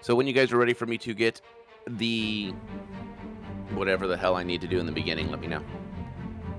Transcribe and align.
So 0.00 0.14
when 0.14 0.26
you 0.26 0.32
guys 0.32 0.52
are 0.52 0.58
ready 0.58 0.74
for 0.74 0.86
me 0.86 0.98
to 0.98 1.14
get 1.14 1.40
the 1.86 2.52
whatever 3.74 4.06
the 4.06 4.16
hell 4.16 4.36
I 4.36 4.42
need 4.42 4.60
to 4.60 4.66
do 4.66 4.78
in 4.78 4.86
the 4.86 4.92
beginning, 4.92 5.30
let 5.30 5.40
me 5.40 5.46
know. 5.46 5.62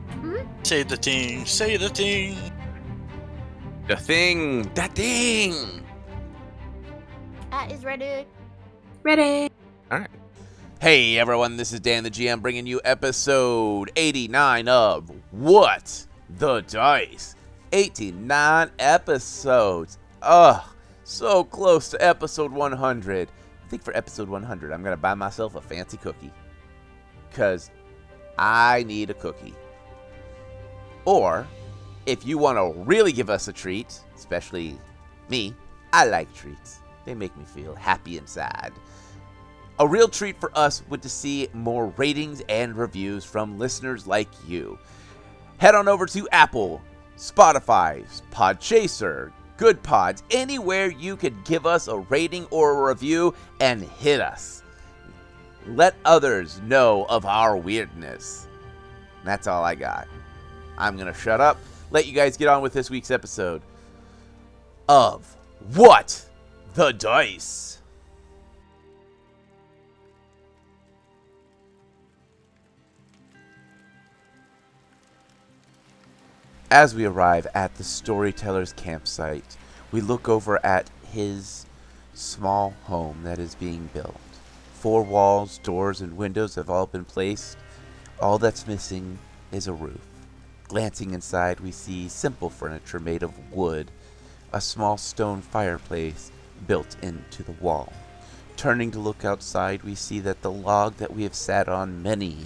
Mm-hmm. 0.10 0.64
Say 0.64 0.84
the 0.84 0.98
thing. 0.98 1.46
Say 1.46 1.78
the 1.78 1.90
thing. 1.90 2.38
The 3.88 3.96
thing, 3.96 4.72
that 4.76 4.94
thing. 4.94 5.84
That 7.50 7.72
is 7.72 7.84
ready. 7.84 8.28
Ready. 9.02 9.50
All 9.92 10.00
right. 10.00 10.10
Hey 10.80 11.18
everyone, 11.18 11.58
this 11.58 11.74
is 11.74 11.80
Dan 11.80 12.04
the 12.04 12.12
GM 12.12 12.42
bringing 12.42 12.68
you 12.68 12.80
episode 12.86 13.92
89 13.96 14.68
of 14.68 15.12
What 15.32 16.06
the 16.30 16.62
Dice. 16.62 17.36
89 17.72 18.72
episodes. 18.80 19.98
Ugh, 20.22 20.62
so 21.10 21.44
close 21.44 21.90
to 21.90 22.06
episode 22.06 22.52
100. 22.52 23.30
I 23.30 23.70
think 23.70 23.84
for 23.84 23.96
episode 23.96 24.30
100, 24.30 24.72
I'm 24.72 24.84
going 24.84 24.96
to 24.96 25.02
buy 25.02 25.16
myself 25.16 25.56
a 25.56 25.62
fancy 25.62 25.98
cookie. 25.98 26.32
Because 27.30 27.72
I 28.38 28.84
need 28.84 29.10
a 29.10 29.14
cookie. 29.14 29.56
Or, 31.06 31.48
if 32.06 32.26
you 32.26 32.38
want 32.38 32.58
to 32.58 32.80
really 32.84 33.12
give 33.12 33.30
us 33.30 33.48
a 33.48 33.54
treat, 33.54 34.00
especially 34.16 34.80
me, 35.30 35.56
I 35.94 36.06
like 36.06 36.34
treats. 36.34 36.80
They 37.06 37.16
make 37.16 37.36
me 37.38 37.46
feel 37.46 37.76
happy 37.76 38.18
inside. 38.18 38.72
A 39.80 39.88
real 39.88 40.08
treat 40.10 40.40
for 40.40 40.52
us 40.58 40.84
would 40.90 41.02
to 41.02 41.10
see 41.10 41.48
more 41.54 41.88
ratings 41.98 42.44
and 42.50 42.76
reviews 42.76 43.24
from 43.24 43.58
listeners 43.58 44.06
like 44.06 44.30
you. 44.48 44.78
Head 45.58 45.74
on 45.74 45.88
over 45.88 46.06
to 46.06 46.28
Apple, 46.32 46.82
Spotify, 47.18 48.06
Podchaser, 48.32 49.32
Goodpods, 49.60 50.24
anywhere 50.32 50.88
you 50.88 51.18
could 51.18 51.44
give 51.44 51.66
us 51.66 51.90
a 51.90 52.00
rating 52.00 52.46
or 52.46 52.72
a 52.72 52.90
review 52.90 53.36
and 53.60 53.82
hit 53.82 54.22
us. 54.22 54.64
Let 55.68 55.96
others 56.06 56.62
know 56.62 57.06
of 57.10 57.26
our 57.26 57.58
weirdness. 57.58 58.48
That's 59.26 59.48
all 59.48 59.66
I 59.66 59.76
got. 59.76 60.08
I'm 60.78 60.96
going 60.96 61.12
to 61.12 61.20
shut 61.20 61.42
up, 61.42 61.58
let 61.92 62.08
you 62.08 62.14
guys 62.14 62.38
get 62.38 62.48
on 62.48 62.62
with 62.62 62.72
this 62.72 62.90
week's 62.90 63.12
episode 63.12 63.62
of 64.88 65.36
What 65.76 66.26
the 66.74 66.94
Dice. 66.94 67.79
As 76.72 76.94
we 76.94 77.04
arrive 77.06 77.48
at 77.56 77.74
the 77.76 77.84
storyteller's 77.84 78.74
campsite, 78.74 79.58
we 79.92 80.02
look 80.02 80.30
over 80.30 80.64
at 80.64 80.92
his 81.12 81.66
small 82.14 82.76
home 82.84 83.24
that 83.24 83.40
is 83.40 83.56
being 83.56 83.90
built. 83.92 84.20
Four 84.76 85.02
walls, 85.02 85.58
doors, 85.64 86.00
and 86.00 86.16
windows 86.16 86.54
have 86.54 86.70
all 86.70 86.86
been 86.86 87.06
placed. 87.06 87.58
All 88.22 88.38
that's 88.38 88.68
missing 88.68 89.18
is 89.52 89.68
a 89.68 89.74
roof. 89.74 90.06
Glancing 90.68 91.16
inside, 91.16 91.60
we 91.60 91.72
see 91.72 92.08
simple 92.08 92.52
furniture 92.52 93.00
made 93.00 93.24
of 93.24 93.52
wood, 93.52 93.90
a 94.54 94.62
small 94.62 94.96
stone 94.96 95.42
fireplace 95.42 96.32
built 96.68 96.96
into 97.02 97.42
the 97.42 97.54
wall. 97.54 97.92
Turning 98.58 98.92
to 98.92 99.00
look 99.00 99.26
outside, 99.26 99.82
we 99.82 99.96
see 99.96 100.20
that 100.20 100.44
the 100.44 100.52
log 100.52 100.98
that 100.98 101.16
we 101.16 101.24
have 101.24 101.34
sat 101.34 101.68
on 101.68 102.04
many, 102.04 102.46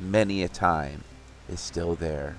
many 0.00 0.44
a 0.44 0.48
time 0.48 1.02
is 1.48 1.58
still 1.58 1.96
there. 1.96 2.36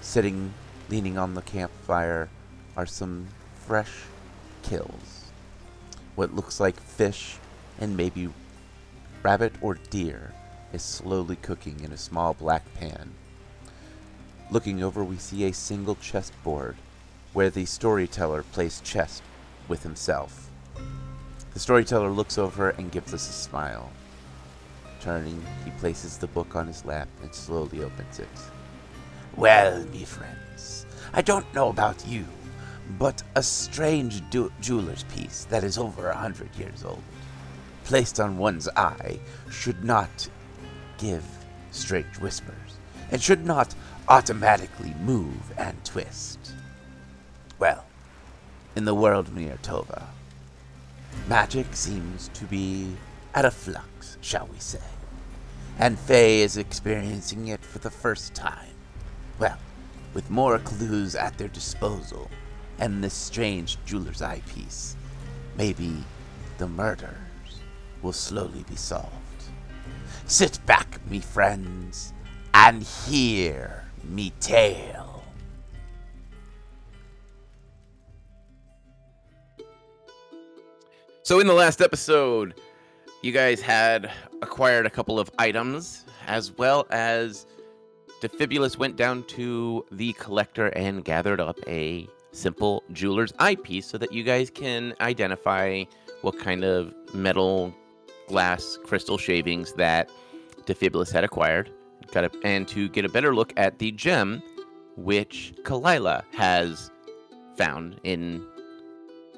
Sitting, 0.00 0.54
leaning 0.88 1.18
on 1.18 1.34
the 1.34 1.42
campfire, 1.42 2.28
are 2.76 2.86
some 2.86 3.28
fresh 3.66 3.92
kills. 4.62 5.30
What 6.14 6.34
looks 6.34 6.60
like 6.60 6.80
fish 6.80 7.36
and 7.78 7.96
maybe 7.96 8.28
rabbit 9.22 9.52
or 9.60 9.74
deer 9.90 10.32
is 10.72 10.82
slowly 10.82 11.36
cooking 11.36 11.80
in 11.80 11.92
a 11.92 11.96
small 11.96 12.34
black 12.34 12.62
pan. 12.74 13.12
Looking 14.50 14.82
over, 14.82 15.04
we 15.04 15.16
see 15.16 15.44
a 15.44 15.52
single 15.52 15.96
chessboard 15.96 16.76
where 17.32 17.50
the 17.50 17.66
storyteller 17.66 18.42
plays 18.42 18.80
chess 18.80 19.20
with 19.68 19.82
himself. 19.82 20.48
The 21.52 21.60
storyteller 21.60 22.10
looks 22.10 22.38
over 22.38 22.70
and 22.70 22.92
gives 22.92 23.12
us 23.12 23.28
a 23.28 23.32
smile. 23.32 23.90
Turning, 25.00 25.44
he 25.64 25.70
places 25.72 26.18
the 26.18 26.26
book 26.28 26.56
on 26.56 26.66
his 26.66 26.84
lap 26.84 27.08
and 27.22 27.34
slowly 27.34 27.82
opens 27.82 28.18
it. 28.18 28.28
Well, 29.38 29.84
me 29.92 30.04
friends, 30.04 30.84
I 31.12 31.22
don't 31.22 31.54
know 31.54 31.68
about 31.68 32.04
you, 32.08 32.24
but 32.98 33.22
a 33.36 33.42
strange 33.44 34.28
du- 34.30 34.50
jeweler's 34.60 35.04
piece 35.04 35.44
that 35.44 35.62
is 35.62 35.78
over 35.78 36.08
a 36.08 36.16
hundred 36.16 36.52
years 36.56 36.82
old, 36.82 37.04
placed 37.84 38.18
on 38.18 38.36
one's 38.36 38.68
eye, 38.70 39.20
should 39.48 39.84
not 39.84 40.28
give 40.98 41.22
strange 41.70 42.18
whispers, 42.18 42.80
and 43.12 43.22
should 43.22 43.46
not 43.46 43.76
automatically 44.08 44.92
move 45.04 45.52
and 45.56 45.84
twist. 45.84 46.40
Well, 47.60 47.84
in 48.74 48.86
the 48.86 48.94
world 48.94 49.32
near 49.32 49.56
Tova, 49.62 50.02
magic 51.28 51.76
seems 51.76 52.26
to 52.34 52.44
be 52.46 52.96
at 53.36 53.44
a 53.44 53.52
flux, 53.52 54.18
shall 54.20 54.48
we 54.48 54.58
say, 54.58 54.90
and 55.78 55.96
Faye 55.96 56.42
is 56.42 56.56
experiencing 56.56 57.46
it 57.46 57.64
for 57.64 57.78
the 57.78 57.88
first 57.88 58.34
time. 58.34 58.67
Well, 59.38 59.58
with 60.14 60.30
more 60.30 60.58
clues 60.58 61.14
at 61.14 61.38
their 61.38 61.48
disposal, 61.48 62.28
and 62.80 63.02
this 63.02 63.14
strange 63.14 63.78
jeweler's 63.84 64.22
eyepiece, 64.22 64.96
maybe 65.56 65.96
the 66.58 66.66
murders 66.66 67.12
will 68.02 68.12
slowly 68.12 68.64
be 68.68 68.76
solved. 68.76 69.12
Sit 70.26 70.58
back, 70.66 71.00
me 71.08 71.20
friends, 71.20 72.12
and 72.52 72.82
hear 72.82 73.84
me 74.04 74.32
tale. 74.40 75.22
So, 81.22 81.40
in 81.40 81.46
the 81.46 81.54
last 81.54 81.80
episode, 81.80 82.54
you 83.22 83.32
guys 83.32 83.60
had 83.60 84.10
acquired 84.42 84.86
a 84.86 84.90
couple 84.90 85.20
of 85.20 85.30
items, 85.38 86.04
as 86.26 86.52
well 86.56 86.86
as 86.90 87.46
Defibulus 88.20 88.76
went 88.76 88.96
down 88.96 89.22
to 89.24 89.86
the 89.92 90.12
collector 90.14 90.68
and 90.68 91.04
gathered 91.04 91.40
up 91.40 91.56
a 91.68 92.08
simple 92.32 92.82
jeweler's 92.92 93.32
eyepiece 93.38 93.86
so 93.86 93.96
that 93.98 94.12
you 94.12 94.24
guys 94.24 94.50
can 94.50 94.94
identify 95.00 95.84
what 96.22 96.38
kind 96.38 96.64
of 96.64 96.92
metal, 97.14 97.72
glass, 98.26 98.78
crystal 98.84 99.18
shavings 99.18 99.72
that 99.74 100.10
Defibulus 100.66 101.12
had 101.12 101.22
acquired. 101.22 101.70
Got 102.12 102.24
a, 102.24 102.30
and 102.42 102.66
to 102.68 102.88
get 102.88 103.04
a 103.04 103.08
better 103.08 103.34
look 103.34 103.52
at 103.56 103.78
the 103.78 103.92
gem 103.92 104.42
which 104.96 105.54
Kalila 105.62 106.24
has 106.34 106.90
found 107.56 108.00
in 108.02 108.44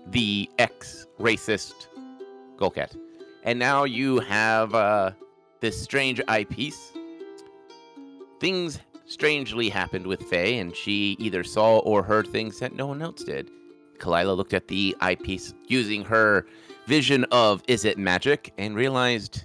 the 0.07 0.49
ex 0.59 1.07
racist 1.19 1.89
Golcat. 2.57 2.97
And 3.43 3.59
now 3.59 3.85
you 3.85 4.21
have 4.21 4.75
uh, 4.75 5.13
this 5.61 5.81
strange 5.81 6.21
eyepiece 6.29 6.93
things 8.41 8.81
strangely 9.07 9.69
happened 9.69 10.07
with 10.07 10.23
Faye, 10.23 10.59
and 10.59 10.75
she 10.75 11.17
either 11.19 11.45
saw 11.45 11.79
or 11.81 12.03
heard 12.03 12.27
things 12.27 12.59
that 12.59 12.75
no 12.75 12.87
one 12.87 13.03
else 13.03 13.23
did. 13.23 13.51
Kalila 13.99 14.37
looked 14.37 14.55
at 14.55 14.69
the 14.69 14.97
eyepiece 15.01 15.55
using 15.69 16.05
her 16.05 16.47
vision 16.87 17.25
of 17.31 17.63
is 17.69 17.85
it 17.85 17.99
magic 17.99 18.53
and 18.57 18.75
realized 18.75 19.45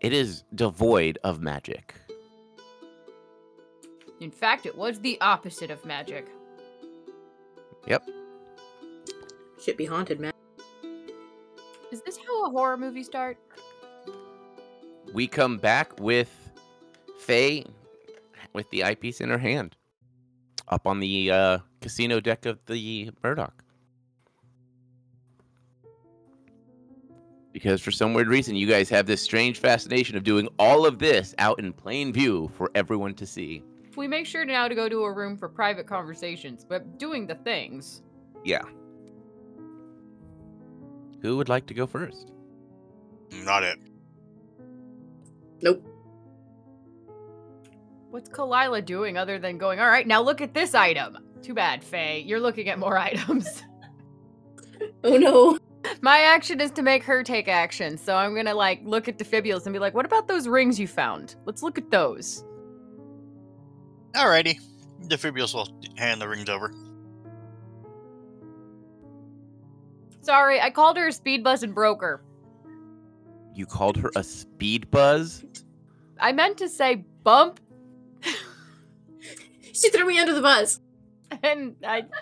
it 0.00 0.12
is 0.12 0.44
devoid 0.54 1.18
of 1.24 1.40
magic. 1.40 1.94
In 4.20 4.30
fact, 4.30 4.66
it 4.66 4.76
was 4.76 5.00
the 5.00 5.18
opposite 5.20 5.70
of 5.70 5.84
magic. 5.84 6.26
Yep. 7.86 8.08
Should 9.62 9.76
be 9.76 9.86
haunted, 9.86 10.20
man. 10.20 10.32
Is 11.90 12.02
this 12.02 12.18
how 12.18 12.46
a 12.46 12.50
horror 12.50 12.76
movie 12.76 13.02
starts? 13.02 13.40
We 15.14 15.26
come 15.26 15.56
back 15.56 15.98
with 15.98 16.50
Faye 17.20 17.64
with 18.58 18.68
the 18.70 18.82
eyepiece 18.82 19.20
in 19.20 19.28
her 19.28 19.38
hand 19.38 19.76
up 20.66 20.84
on 20.84 20.98
the 20.98 21.30
uh, 21.30 21.58
casino 21.80 22.18
deck 22.18 22.44
of 22.44 22.58
the 22.66 23.08
Murdoch. 23.22 23.62
Because 27.52 27.80
for 27.80 27.92
some 27.92 28.14
weird 28.14 28.26
reason, 28.26 28.56
you 28.56 28.66
guys 28.66 28.88
have 28.88 29.06
this 29.06 29.22
strange 29.22 29.60
fascination 29.60 30.16
of 30.16 30.24
doing 30.24 30.48
all 30.58 30.86
of 30.86 30.98
this 30.98 31.36
out 31.38 31.60
in 31.60 31.72
plain 31.72 32.12
view 32.12 32.50
for 32.52 32.68
everyone 32.74 33.14
to 33.14 33.26
see. 33.26 33.62
We 33.96 34.08
make 34.08 34.26
sure 34.26 34.44
now 34.44 34.66
to 34.66 34.74
go 34.74 34.88
to 34.88 35.04
a 35.04 35.12
room 35.12 35.36
for 35.36 35.48
private 35.48 35.86
conversations, 35.86 36.66
but 36.68 36.98
doing 36.98 37.28
the 37.28 37.36
things. 37.36 38.02
Yeah. 38.44 38.62
Who 41.22 41.36
would 41.36 41.48
like 41.48 41.66
to 41.66 41.74
go 41.74 41.86
first? 41.86 42.32
Not 43.30 43.62
it. 43.62 43.78
Nope. 45.62 45.87
What's 48.10 48.30
Kalila 48.30 48.84
doing 48.84 49.18
other 49.18 49.38
than 49.38 49.58
going, 49.58 49.80
all 49.80 49.88
right, 49.88 50.06
now 50.06 50.22
look 50.22 50.40
at 50.40 50.54
this 50.54 50.74
item? 50.74 51.18
Too 51.42 51.54
bad, 51.54 51.84
Faye. 51.84 52.20
You're 52.26 52.40
looking 52.40 52.68
at 52.68 52.78
more 52.78 52.96
items. 53.10 53.62
Oh 55.04 55.16
no. 55.16 55.58
My 56.00 56.18
action 56.20 56.60
is 56.60 56.70
to 56.72 56.82
make 56.82 57.02
her 57.04 57.22
take 57.22 57.48
action. 57.48 57.96
So 57.98 58.16
I'm 58.16 58.34
gonna 58.34 58.54
like 58.54 58.80
look 58.84 59.08
at 59.08 59.18
Defibulus 59.18 59.64
and 59.64 59.72
be 59.72 59.78
like, 59.78 59.94
"What 59.94 60.04
about 60.04 60.28
those 60.28 60.48
rings 60.48 60.78
you 60.78 60.86
found? 60.86 61.36
Let's 61.44 61.62
look 61.62 61.78
at 61.78 61.90
those." 61.90 62.44
Alrighty. 64.12 64.58
Defibulus 65.06 65.54
will 65.54 65.68
hand 65.96 66.20
the 66.20 66.28
rings 66.28 66.48
over. 66.48 66.72
Sorry, 70.20 70.60
I 70.60 70.70
called 70.70 70.96
her 70.96 71.08
a 71.08 71.12
speed 71.12 71.42
buzz 71.42 71.62
and 71.62 71.74
broke 71.74 72.02
her. 72.02 72.22
You 73.54 73.66
called 73.66 73.96
her 73.96 74.10
a 74.14 74.22
speed 74.22 74.90
buzz? 74.90 75.44
I 76.20 76.32
meant 76.32 76.58
to 76.58 76.68
say 76.68 77.04
bump, 77.22 77.60
She 79.80 79.90
threw 79.90 80.06
me 80.06 80.18
under 80.18 80.34
the 80.34 80.40
bus. 80.42 80.80
and 81.42 81.76
I. 81.86 82.04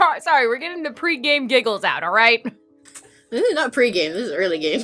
Oh, 0.00 0.14
Sorry, 0.20 0.46
we're 0.46 0.58
getting 0.58 0.84
the 0.84 0.92
pre-game 0.92 1.48
giggles 1.48 1.82
out. 1.82 2.04
All 2.04 2.12
right, 2.12 2.44
This 3.30 3.42
is 3.42 3.54
not 3.54 3.72
pre-game. 3.72 4.12
This 4.12 4.28
is 4.28 4.32
early 4.32 4.58
game. 4.58 4.82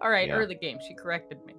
all 0.00 0.10
right. 0.10 0.28
Yeah. 0.28 0.34
Early 0.34 0.54
game. 0.54 0.78
She 0.86 0.94
corrected 0.94 1.38
me. 1.44 1.54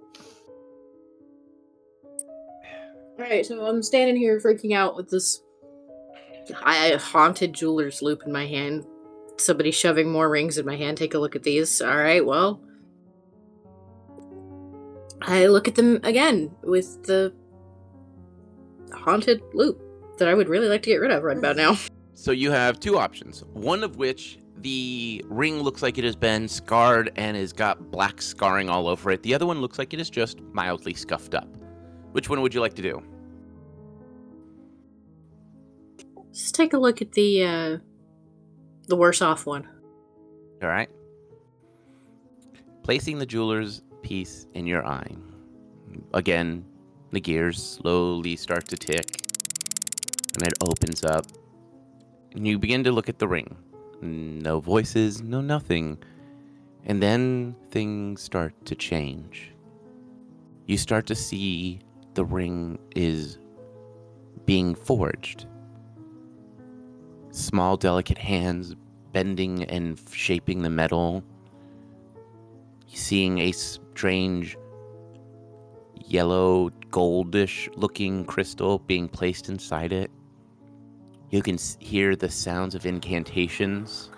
All 2.03 3.25
right, 3.25 3.45
so 3.45 3.65
I'm 3.65 3.83
standing 3.83 4.15
here 4.15 4.39
freaking 4.39 4.73
out 4.73 4.95
with 4.95 5.09
this 5.09 5.41
I 6.63 6.91
haunted 6.95 7.53
jeweler's 7.53 8.01
loupe 8.01 8.23
in 8.25 8.31
my 8.31 8.47
hand. 8.47 8.85
Somebody 9.37 9.71
shoving 9.71 10.09
more 10.11 10.29
rings 10.29 10.57
in 10.57 10.65
my 10.65 10.77
hand. 10.77 10.97
Take 10.97 11.13
a 11.13 11.19
look 11.19 11.35
at 11.35 11.43
these. 11.43 11.81
All 11.81 11.97
right, 11.97 12.25
well, 12.25 12.61
I 15.21 15.47
look 15.47 15.67
at 15.67 15.75
them 15.75 15.99
again 16.03 16.55
with 16.63 17.03
the 17.03 17.33
haunted 18.93 19.41
loupe 19.53 19.81
that 20.17 20.27
I 20.27 20.33
would 20.33 20.49
really 20.49 20.67
like 20.67 20.83
to 20.83 20.89
get 20.89 20.97
rid 20.97 21.11
of 21.11 21.23
right 21.23 21.37
about 21.37 21.55
now. 21.55 21.77
So 22.15 22.31
you 22.31 22.51
have 22.51 22.81
two 22.81 22.97
options. 22.97 23.45
One 23.53 23.81
of 23.81 23.95
which 23.95 24.39
the 24.57 25.23
ring 25.29 25.61
looks 25.61 25.81
like 25.81 25.97
it 25.97 26.03
has 26.03 26.17
been 26.17 26.49
scarred 26.49 27.13
and 27.15 27.37
has 27.37 27.53
got 27.53 27.91
black 27.91 28.21
scarring 28.21 28.69
all 28.69 28.89
over 28.89 29.09
it. 29.11 29.23
The 29.23 29.33
other 29.33 29.45
one 29.45 29.61
looks 29.61 29.79
like 29.79 29.93
it 29.93 30.01
is 30.01 30.09
just 30.09 30.41
mildly 30.51 30.93
scuffed 30.93 31.33
up. 31.33 31.47
Which 32.11 32.29
one 32.29 32.41
would 32.41 32.53
you 32.53 32.59
like 32.59 32.73
to 32.73 32.81
do? 32.81 33.01
Just 36.33 36.55
take 36.55 36.73
a 36.73 36.77
look 36.77 37.01
at 37.01 37.13
the 37.13 37.43
uh 37.45 37.77
the 38.89 38.97
worse 38.97 39.21
off 39.21 39.45
one. 39.45 39.65
All 40.61 40.67
right. 40.67 40.89
Placing 42.83 43.19
the 43.19 43.25
jeweler's 43.25 43.81
piece 44.09 44.47
in 44.55 44.65
your 44.65 44.83
eye. 44.87 45.15
Again, 46.15 46.65
the 47.11 47.21
gears 47.21 47.61
slowly 47.61 48.35
start 48.35 48.67
to 48.69 48.75
tick, 48.75 49.21
and 50.33 50.47
it 50.47 50.55
opens 50.61 51.03
up. 51.03 51.25
And 52.33 52.47
you 52.47 52.57
begin 52.57 52.83
to 52.85 52.91
look 52.91 53.07
at 53.07 53.19
the 53.19 53.27
ring. 53.27 53.55
No 54.01 54.59
voices, 54.59 55.21
no 55.21 55.41
nothing. 55.41 55.99
And 56.85 57.03
then 57.03 57.55
things 57.69 58.21
start 58.21 58.53
to 58.65 58.73
change. 58.73 59.51
You 60.65 60.77
start 60.77 61.05
to 61.07 61.15
see 61.15 61.79
the 62.15 62.25
ring 62.25 62.79
is 62.95 63.37
being 64.45 64.73
forged. 64.73 65.45
Small, 67.29 67.77
delicate 67.77 68.17
hands 68.17 68.75
bending 69.13 69.65
and 69.65 69.99
shaping 70.11 70.63
the 70.63 70.69
metal. 70.69 71.23
Seeing 72.93 73.39
a 73.39 73.51
strange 73.51 74.57
yellow, 75.95 76.69
goldish 76.89 77.69
looking 77.75 78.25
crystal 78.25 78.79
being 78.79 79.07
placed 79.07 79.47
inside 79.49 79.93
it. 79.93 80.09
You 81.29 81.43
can 81.43 81.57
hear 81.79 82.15
the 82.15 82.29
sounds 82.29 82.73
of 82.73 82.85
incantations. 82.85 84.09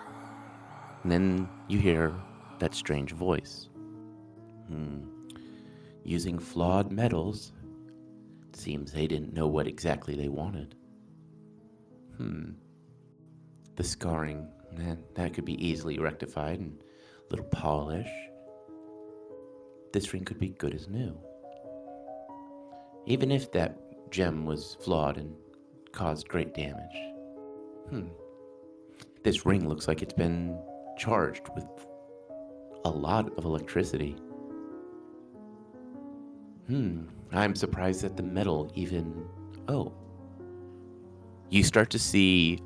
And 1.02 1.12
then 1.12 1.48
you 1.68 1.78
hear 1.78 2.14
that 2.60 2.74
strange 2.74 3.12
voice. 3.12 3.68
Hmm. 4.68 5.00
Using 6.04 6.38
flawed 6.38 6.90
metals, 6.90 7.52
seems 8.52 8.92
they 8.92 9.06
didn't 9.06 9.34
know 9.34 9.46
what 9.46 9.66
exactly 9.66 10.16
they 10.16 10.28
wanted. 10.28 10.74
Hmm. 12.16 12.52
The 13.76 13.84
scarring, 13.84 14.48
that, 14.76 15.14
that 15.14 15.34
could 15.34 15.44
be 15.44 15.62
easily 15.64 15.98
rectified 15.98 16.60
and 16.60 16.78
a 16.78 17.30
little 17.30 17.46
polish. 17.46 18.08
This 19.92 20.12
ring 20.14 20.24
could 20.24 20.38
be 20.38 20.48
good 20.48 20.74
as 20.74 20.88
new. 20.88 21.16
Even 23.06 23.30
if 23.30 23.52
that 23.52 24.10
gem 24.10 24.46
was 24.46 24.76
flawed 24.80 25.18
and 25.18 25.34
caused 25.92 26.28
great 26.28 26.54
damage. 26.54 26.96
Hmm. 27.90 28.08
This 29.22 29.44
ring 29.44 29.68
looks 29.68 29.86
like 29.88 30.02
it's 30.02 30.14
been 30.14 30.58
charged 30.96 31.48
with 31.54 31.66
a 32.84 32.90
lot 32.90 33.36
of 33.36 33.44
electricity. 33.44 34.16
Hmm. 36.68 37.02
I'm 37.32 37.54
surprised 37.54 38.02
that 38.02 38.16
the 38.16 38.22
metal 38.22 38.70
even. 38.74 39.26
Oh. 39.68 39.92
You 41.50 41.62
start 41.62 41.90
to 41.90 41.98
see 41.98 42.62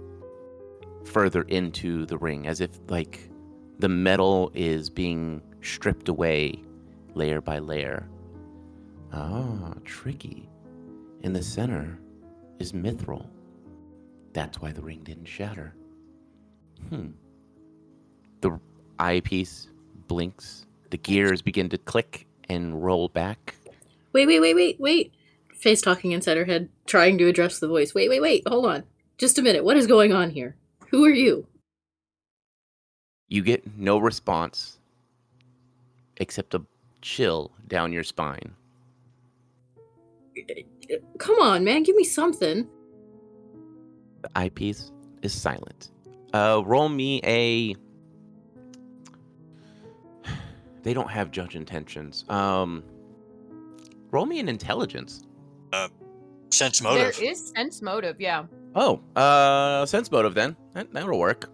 further 1.04 1.42
into 1.42 2.06
the 2.06 2.18
ring 2.18 2.46
as 2.46 2.60
if, 2.60 2.70
like, 2.88 3.30
the 3.78 3.88
metal 3.88 4.50
is 4.54 4.90
being 4.90 5.42
stripped 5.60 6.08
away 6.08 6.62
layer 7.16 7.40
by 7.40 7.58
layer. 7.58 8.08
Ah, 9.12 9.74
tricky. 9.84 10.48
In 11.22 11.32
the 11.32 11.42
center 11.42 11.98
is 12.58 12.72
mithril. 12.72 13.26
That's 14.32 14.60
why 14.60 14.70
the 14.70 14.82
ring 14.82 15.00
didn't 15.02 15.26
shatter. 15.26 15.74
Hmm. 16.90 17.08
The 18.42 18.60
eyepiece 18.98 19.68
blinks. 20.08 20.66
The 20.90 20.98
gears 20.98 21.42
begin 21.42 21.68
to 21.70 21.78
click 21.78 22.26
and 22.48 22.84
roll 22.84 23.08
back. 23.08 23.54
Wait, 24.12 24.26
wait, 24.26 24.40
wait, 24.40 24.54
wait, 24.54 24.78
wait. 24.78 25.12
Face 25.54 25.80
talking 25.80 26.12
inside 26.12 26.36
her 26.36 26.44
head, 26.44 26.68
trying 26.86 27.18
to 27.18 27.26
address 27.26 27.58
the 27.58 27.66
voice. 27.66 27.94
Wait, 27.94 28.10
wait, 28.10 28.20
wait. 28.20 28.46
Hold 28.46 28.66
on. 28.66 28.84
Just 29.18 29.38
a 29.38 29.42
minute. 29.42 29.64
What 29.64 29.78
is 29.78 29.86
going 29.86 30.12
on 30.12 30.30
here? 30.30 30.54
Who 30.90 31.04
are 31.04 31.10
you? 31.10 31.46
You 33.28 33.42
get 33.42 33.76
no 33.76 33.98
response 33.98 34.78
except 36.18 36.54
a 36.54 36.62
chill 37.02 37.52
down 37.66 37.92
your 37.92 38.04
spine. 38.04 38.54
Come 41.18 41.38
on, 41.40 41.64
man. 41.64 41.82
Give 41.82 41.96
me 41.96 42.04
something. 42.04 42.66
The 44.22 44.30
eyepiece 44.36 44.92
is 45.22 45.32
silent. 45.32 45.90
Uh, 46.32 46.62
roll 46.64 46.88
me 46.88 47.20
a. 47.24 47.74
They 50.82 50.94
don't 50.94 51.10
have 51.10 51.30
judge 51.30 51.56
intentions. 51.56 52.24
Um, 52.28 52.84
roll 54.12 54.26
me 54.26 54.38
an 54.38 54.48
intelligence. 54.48 55.24
Uh, 55.72 55.88
Sense 56.50 56.80
motive. 56.80 57.16
There 57.16 57.30
is 57.30 57.48
sense 57.48 57.82
motive. 57.82 58.20
Yeah. 58.20 58.44
Oh, 58.74 59.00
uh, 59.16 59.84
sense 59.86 60.10
motive 60.10 60.34
then. 60.34 60.56
That, 60.74 60.92
that'll 60.92 61.18
work. 61.18 61.50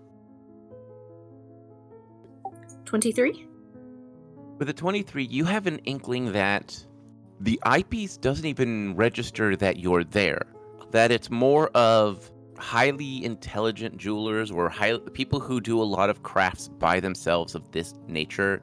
23? 2.85 3.49
With 4.63 4.69
a 4.69 4.75
23, 4.75 5.25
you 5.25 5.45
have 5.45 5.67
an 5.67 5.79
inkling 5.87 6.31
that 6.31 6.87
the 7.41 7.59
eyepiece 7.65 8.17
doesn't 8.17 8.47
even 8.47 8.95
register 8.95 9.57
that 9.57 9.81
you're 9.81 10.05
there. 10.05 10.47
That 10.93 11.11
it's 11.11 11.33
more 11.33 11.67
of 11.71 12.31
highly 12.59 13.25
intelligent 13.25 13.97
jewelers 13.97 14.53
or 14.53 14.69
high, 14.69 14.99
people 15.15 15.41
who 15.41 15.61
do 15.61 15.83
a 15.83 15.91
lot 15.97 16.11
of 16.11 16.23
crafts 16.23 16.69
by 16.69 17.01
themselves 17.01 17.57
of 17.57 17.73
this 17.73 17.95
nature 18.07 18.63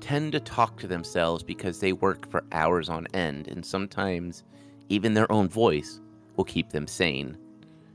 tend 0.00 0.32
to 0.32 0.40
talk 0.40 0.78
to 0.80 0.86
themselves 0.86 1.42
because 1.42 1.80
they 1.80 1.94
work 1.94 2.30
for 2.30 2.44
hours 2.52 2.90
on 2.90 3.06
end, 3.14 3.48
and 3.48 3.64
sometimes 3.64 4.44
even 4.90 5.14
their 5.14 5.32
own 5.32 5.48
voice 5.48 5.98
will 6.36 6.44
keep 6.44 6.72
them 6.72 6.86
sane. 6.86 7.38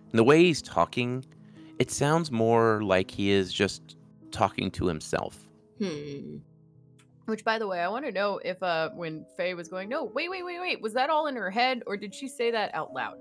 And 0.10 0.18
the 0.18 0.24
way 0.24 0.44
he's 0.44 0.64
talking, 0.64 1.24
it 1.78 1.92
sounds 1.92 2.32
more 2.32 2.82
like 2.82 3.12
he 3.12 3.30
is 3.30 3.54
just 3.54 3.96
talking 4.32 4.72
to 4.72 4.88
himself. 4.88 5.48
Hmm. 5.78 6.38
Which, 7.28 7.44
by 7.44 7.60
the 7.60 7.68
way, 7.68 7.82
I 7.82 7.90
want 7.90 8.06
to 8.06 8.12
know 8.12 8.40
if 8.44 8.64
uh, 8.64 8.90
when 8.96 9.26
Faye 9.36 9.54
was 9.54 9.68
going, 9.68 9.90
no, 9.90 10.06
wait, 10.06 10.30
wait, 10.30 10.46
wait, 10.46 10.62
wait, 10.62 10.82
was 10.82 10.94
that 10.94 11.10
all 11.10 11.28
in 11.28 11.36
her 11.36 11.52
head, 11.52 11.84
or 11.86 11.98
did 11.98 12.16
she 12.16 12.30
say 12.30 12.52
that 12.52 12.74
out 12.74 12.94
loud? 12.94 13.16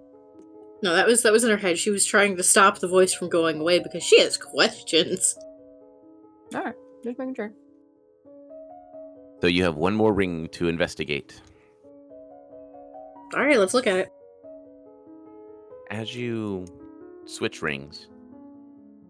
No, 0.81 0.95
that 0.95 1.09
was 1.09 1.23
that 1.23 1.33
was 1.33 1.43
in 1.43 1.51
her 1.51 1.57
head. 1.57 1.77
She 1.77 1.91
was 1.91 2.07
trying 2.07 2.37
to 2.37 2.45
stop 2.45 2.79
the 2.79 2.87
voice 2.87 3.13
from 3.13 3.29
going 3.29 3.61
away 3.61 3.81
because 3.81 4.05
she 4.05 4.21
has 4.21 4.37
questions. 4.37 5.37
All 6.55 6.63
right, 6.63 6.75
just 7.03 7.19
making 7.19 7.35
sure. 7.35 7.53
So 9.41 9.49
you 9.49 9.65
have 9.65 9.75
one 9.75 9.97
more 9.97 10.13
ring 10.13 10.49
to 10.53 10.69
investigate. 10.69 11.41
All 13.35 13.45
right, 13.45 13.59
let's 13.59 13.75
look 13.75 13.89
at 13.89 13.99
it. 13.99 14.13
As 15.91 16.15
you 16.15 16.65
switch 17.25 17.61
rings 17.61 18.07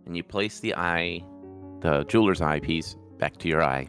and 0.06 0.16
you 0.16 0.24
place 0.24 0.60
the 0.60 0.74
eye, 0.74 1.22
the 1.80 2.04
jeweler's 2.04 2.40
eyepiece, 2.40 2.96
back 3.18 3.36
to 3.38 3.48
your 3.48 3.62
eye, 3.62 3.88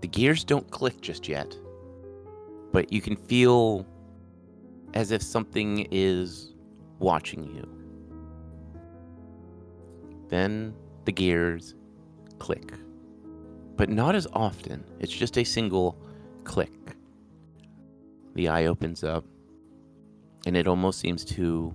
the 0.00 0.08
gears 0.08 0.44
don't 0.44 0.70
click 0.70 1.00
just 1.00 1.28
yet. 1.28 1.56
But 2.72 2.92
you 2.92 3.00
can 3.00 3.16
feel 3.16 3.86
as 4.94 5.10
if 5.10 5.22
something 5.22 5.86
is 5.90 6.54
watching 6.98 7.44
you. 7.44 7.68
Then 10.28 10.74
the 11.04 11.12
gears 11.12 11.74
click. 12.38 12.72
But 13.76 13.88
not 13.88 14.14
as 14.14 14.26
often. 14.32 14.84
It's 15.00 15.12
just 15.12 15.38
a 15.38 15.44
single 15.44 15.96
click. 16.44 16.72
The 18.34 18.48
eye 18.48 18.66
opens 18.66 19.04
up 19.04 19.24
and 20.46 20.56
it 20.56 20.68
almost 20.68 21.00
seems 21.00 21.24
to 21.24 21.74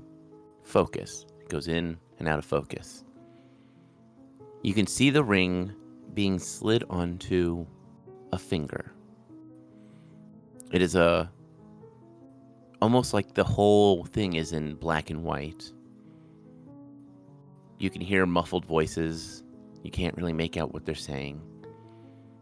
focus. 0.63 1.25
It 1.41 1.49
goes 1.49 1.67
in 1.67 1.97
and 2.19 2.27
out 2.27 2.39
of 2.39 2.45
focus. 2.45 3.03
You 4.61 4.73
can 4.73 4.87
see 4.87 5.09
the 5.09 5.23
ring 5.23 5.73
being 6.13 6.39
slid 6.39 6.83
onto 6.89 7.65
a 8.33 8.37
finger. 8.37 8.91
It 10.71 10.81
is 10.81 10.95
a 10.95 11.31
almost 12.81 13.13
like 13.13 13.35
the 13.35 13.43
whole 13.43 14.03
thing 14.05 14.33
is 14.33 14.51
in 14.51 14.75
black 14.75 15.11
and 15.11 15.23
white. 15.23 15.71
You 17.77 17.89
can 17.91 18.01
hear 18.01 18.25
muffled 18.25 18.65
voices. 18.65 19.43
You 19.83 19.91
can't 19.91 20.17
really 20.17 20.33
make 20.33 20.57
out 20.57 20.73
what 20.73 20.83
they're 20.83 20.95
saying. 20.95 21.41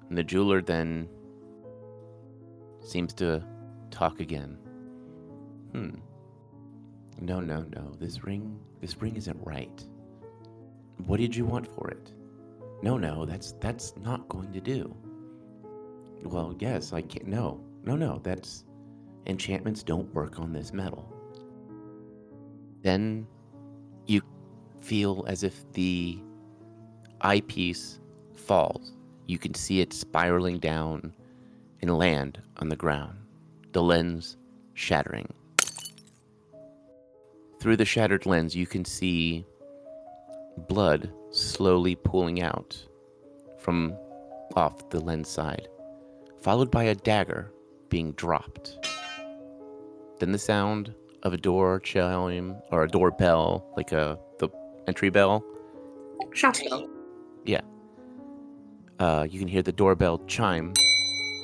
And 0.08 0.18
the 0.18 0.24
jeweler 0.24 0.62
then 0.62 1.10
seems 2.80 3.14
to 3.16 3.44
talk 3.90 4.22
again. 4.22 4.58
Hmm. 5.74 5.96
No, 7.20 7.42
no, 7.42 7.66
no. 7.76 7.94
This 8.00 8.24
ring, 8.24 8.58
this 8.80 9.02
ring 9.02 9.18
isn't 9.18 9.40
right. 9.46 9.86
What 11.06 11.20
did 11.20 11.36
you 11.36 11.46
want 11.46 11.68
for 11.68 11.90
it? 11.90 12.14
No, 12.82 12.98
no, 12.98 13.26
that's 13.26 13.52
that's 13.60 13.94
not 13.98 14.28
going 14.30 14.54
to 14.54 14.62
do. 14.62 14.96
Well, 16.24 16.56
yes, 16.60 16.94
I 16.94 17.02
can't. 17.02 17.28
No, 17.28 17.60
no, 17.84 17.96
no. 17.96 18.20
That's 18.24 18.64
enchantments 19.28 19.84
don't 19.84 20.14
work 20.14 20.40
on 20.40 20.54
this 20.54 20.74
metal. 20.74 21.12
Then 22.82 23.28
you 24.08 24.22
feel 24.82 25.24
as 25.28 25.44
if 25.44 25.72
the 25.74 26.20
eyepiece 27.22 28.00
falls. 28.36 28.94
You 29.28 29.38
can 29.38 29.54
see 29.54 29.80
it 29.82 29.94
spiraling 29.94 30.60
down 30.60 31.14
and 31.82 31.98
land 31.98 32.42
on 32.58 32.70
the 32.70 32.76
ground, 32.76 33.18
the 33.72 33.82
lens 33.82 34.38
shattering. 34.74 35.32
Through 37.60 37.78
the 37.78 37.86
shattered 37.86 38.26
lens, 38.26 38.56
you 38.56 38.66
can 38.66 38.84
see 38.84 39.46
blood 40.68 41.12
slowly 41.30 41.96
pooling 41.96 42.42
out 42.42 42.78
from 43.60 43.96
off 44.56 44.90
the 44.90 45.00
lens 45.00 45.30
side, 45.30 45.68
followed 46.42 46.72
by 46.72 46.84
a 46.84 46.96
dagger 46.96 47.52
being 47.90 48.12
dropped. 48.14 48.78
Then 50.20 50.32
the 50.32 50.40
sound 50.40 50.94
of 51.24 51.34
a 51.34 51.38
door 51.38 51.80
chime 51.80 52.56
or 52.72 52.84
a 52.84 52.88
doorbell, 52.88 53.66
like 53.78 53.92
a 53.92 54.18
the 54.40 54.50
entry 54.88 55.10
bell. 55.10 55.44
Shot 56.34 56.60
bell. 56.64 56.88
Uh, 59.02 59.26
you 59.28 59.40
can 59.40 59.48
hear 59.48 59.64
the 59.64 59.72
doorbell 59.72 60.20
chime 60.28 60.74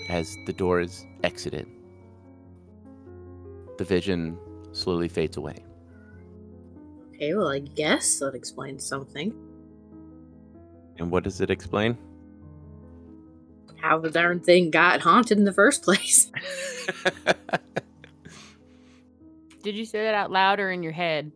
as 0.09 0.37
the 0.45 0.53
door 0.53 0.79
is 0.79 1.07
exited. 1.23 1.67
The 3.79 3.83
vision 3.83 4.37
slowly 4.73 5.07
fades 5.07 5.37
away. 5.37 5.65
Okay, 7.15 7.33
well, 7.33 7.47
I 7.47 7.57
guess 7.57 8.19
that 8.19 8.35
explains 8.35 8.85
something. 8.85 9.33
And 10.99 11.09
what 11.09 11.23
does 11.23 11.41
it 11.41 11.49
explain? 11.49 11.97
How 13.81 13.99
the 13.99 14.09
darn 14.09 14.39
thing 14.39 14.71
got 14.71 15.01
haunted 15.01 15.37
in 15.37 15.43
the 15.45 15.53
first 15.53 15.83
place. 15.83 16.31
Did 19.63 19.75
you 19.75 19.85
say 19.85 20.03
that 20.03 20.13
out 20.13 20.31
loud 20.31 20.59
or 20.59 20.71
in 20.71 20.83
your 20.83 20.93
head? 20.93 21.31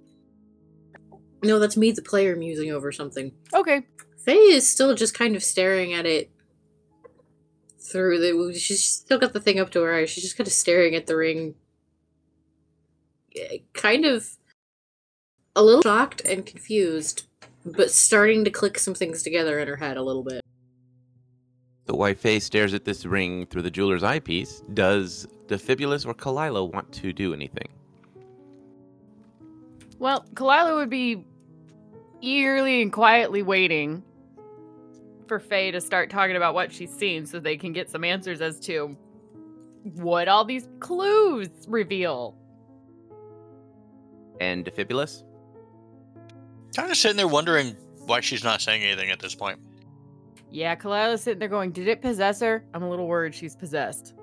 no, 1.43 1.59
that's 1.59 1.77
me, 1.77 1.91
the 1.91 2.01
player, 2.01 2.35
musing 2.35 2.71
over 2.71 2.91
something. 2.91 3.31
Okay. 3.53 3.85
Faye 4.17 4.35
is 4.35 4.69
still 4.69 4.93
just 4.95 5.17
kind 5.17 5.35
of 5.35 5.43
staring 5.43 5.93
at 5.93 6.05
it 6.05 6.29
through 7.79 8.19
the. 8.19 8.57
She's 8.57 8.83
still 8.83 9.19
got 9.19 9.33
the 9.33 9.39
thing 9.39 9.59
up 9.59 9.71
to 9.71 9.81
her 9.81 9.93
eyes. 9.93 10.09
She's 10.09 10.23
just 10.23 10.37
kind 10.37 10.47
of 10.47 10.53
staring 10.53 10.95
at 10.95 11.07
the 11.07 11.15
ring. 11.15 11.55
Kind 13.73 14.05
of 14.05 14.37
a 15.55 15.63
little 15.63 15.81
shocked 15.81 16.21
and 16.21 16.45
confused, 16.45 17.23
but 17.65 17.89
starting 17.89 18.43
to 18.43 18.51
click 18.51 18.77
some 18.77 18.93
things 18.93 19.23
together 19.23 19.57
in 19.59 19.67
her 19.67 19.77
head 19.77 19.97
a 19.97 20.03
little 20.03 20.23
bit. 20.23 20.41
The 21.85 21.95
white 21.95 22.19
face 22.19 22.45
stares 22.45 22.73
at 22.73 22.85
this 22.85 23.05
ring 23.05 23.45
through 23.47 23.63
the 23.63 23.71
jeweler's 23.71 24.03
eyepiece. 24.03 24.63
Does 24.73 25.27
Defibulus 25.47 26.05
or 26.05 26.13
Kalila 26.13 26.71
want 26.71 26.91
to 26.93 27.11
do 27.11 27.33
anything? 27.33 27.67
Well, 29.99 30.25
Kalila 30.33 30.75
would 30.75 30.89
be 30.89 31.25
eagerly 32.21 32.81
and 32.81 32.91
quietly 32.91 33.41
waiting 33.41 34.03
for 35.27 35.39
Faye 35.39 35.71
to 35.71 35.81
start 35.81 36.09
talking 36.09 36.35
about 36.35 36.53
what 36.53 36.71
she's 36.71 36.91
seen 36.91 37.25
so 37.25 37.39
they 37.39 37.57
can 37.57 37.73
get 37.73 37.89
some 37.89 38.03
answers 38.03 38.41
as 38.41 38.59
to 38.61 38.95
what 39.95 40.27
all 40.27 40.45
these 40.45 40.67
clues 40.79 41.49
reveal. 41.67 42.35
And 44.39 44.65
Defibulus? 44.65 45.23
Kind 46.75 46.91
of 46.91 46.97
sitting 46.97 47.17
there 47.17 47.27
wondering 47.27 47.75
why 48.05 48.21
she's 48.21 48.43
not 48.43 48.61
saying 48.61 48.83
anything 48.83 49.09
at 49.09 49.19
this 49.19 49.35
point. 49.35 49.59
Yeah, 50.51 50.75
Kalila's 50.75 51.21
sitting 51.23 51.39
there 51.39 51.47
going, 51.47 51.71
Did 51.71 51.87
it 51.87 52.01
possess 52.01 52.39
her? 52.41 52.63
I'm 52.73 52.83
a 52.83 52.89
little 52.89 53.07
worried 53.07 53.33
she's 53.33 53.55
possessed. 53.55 54.13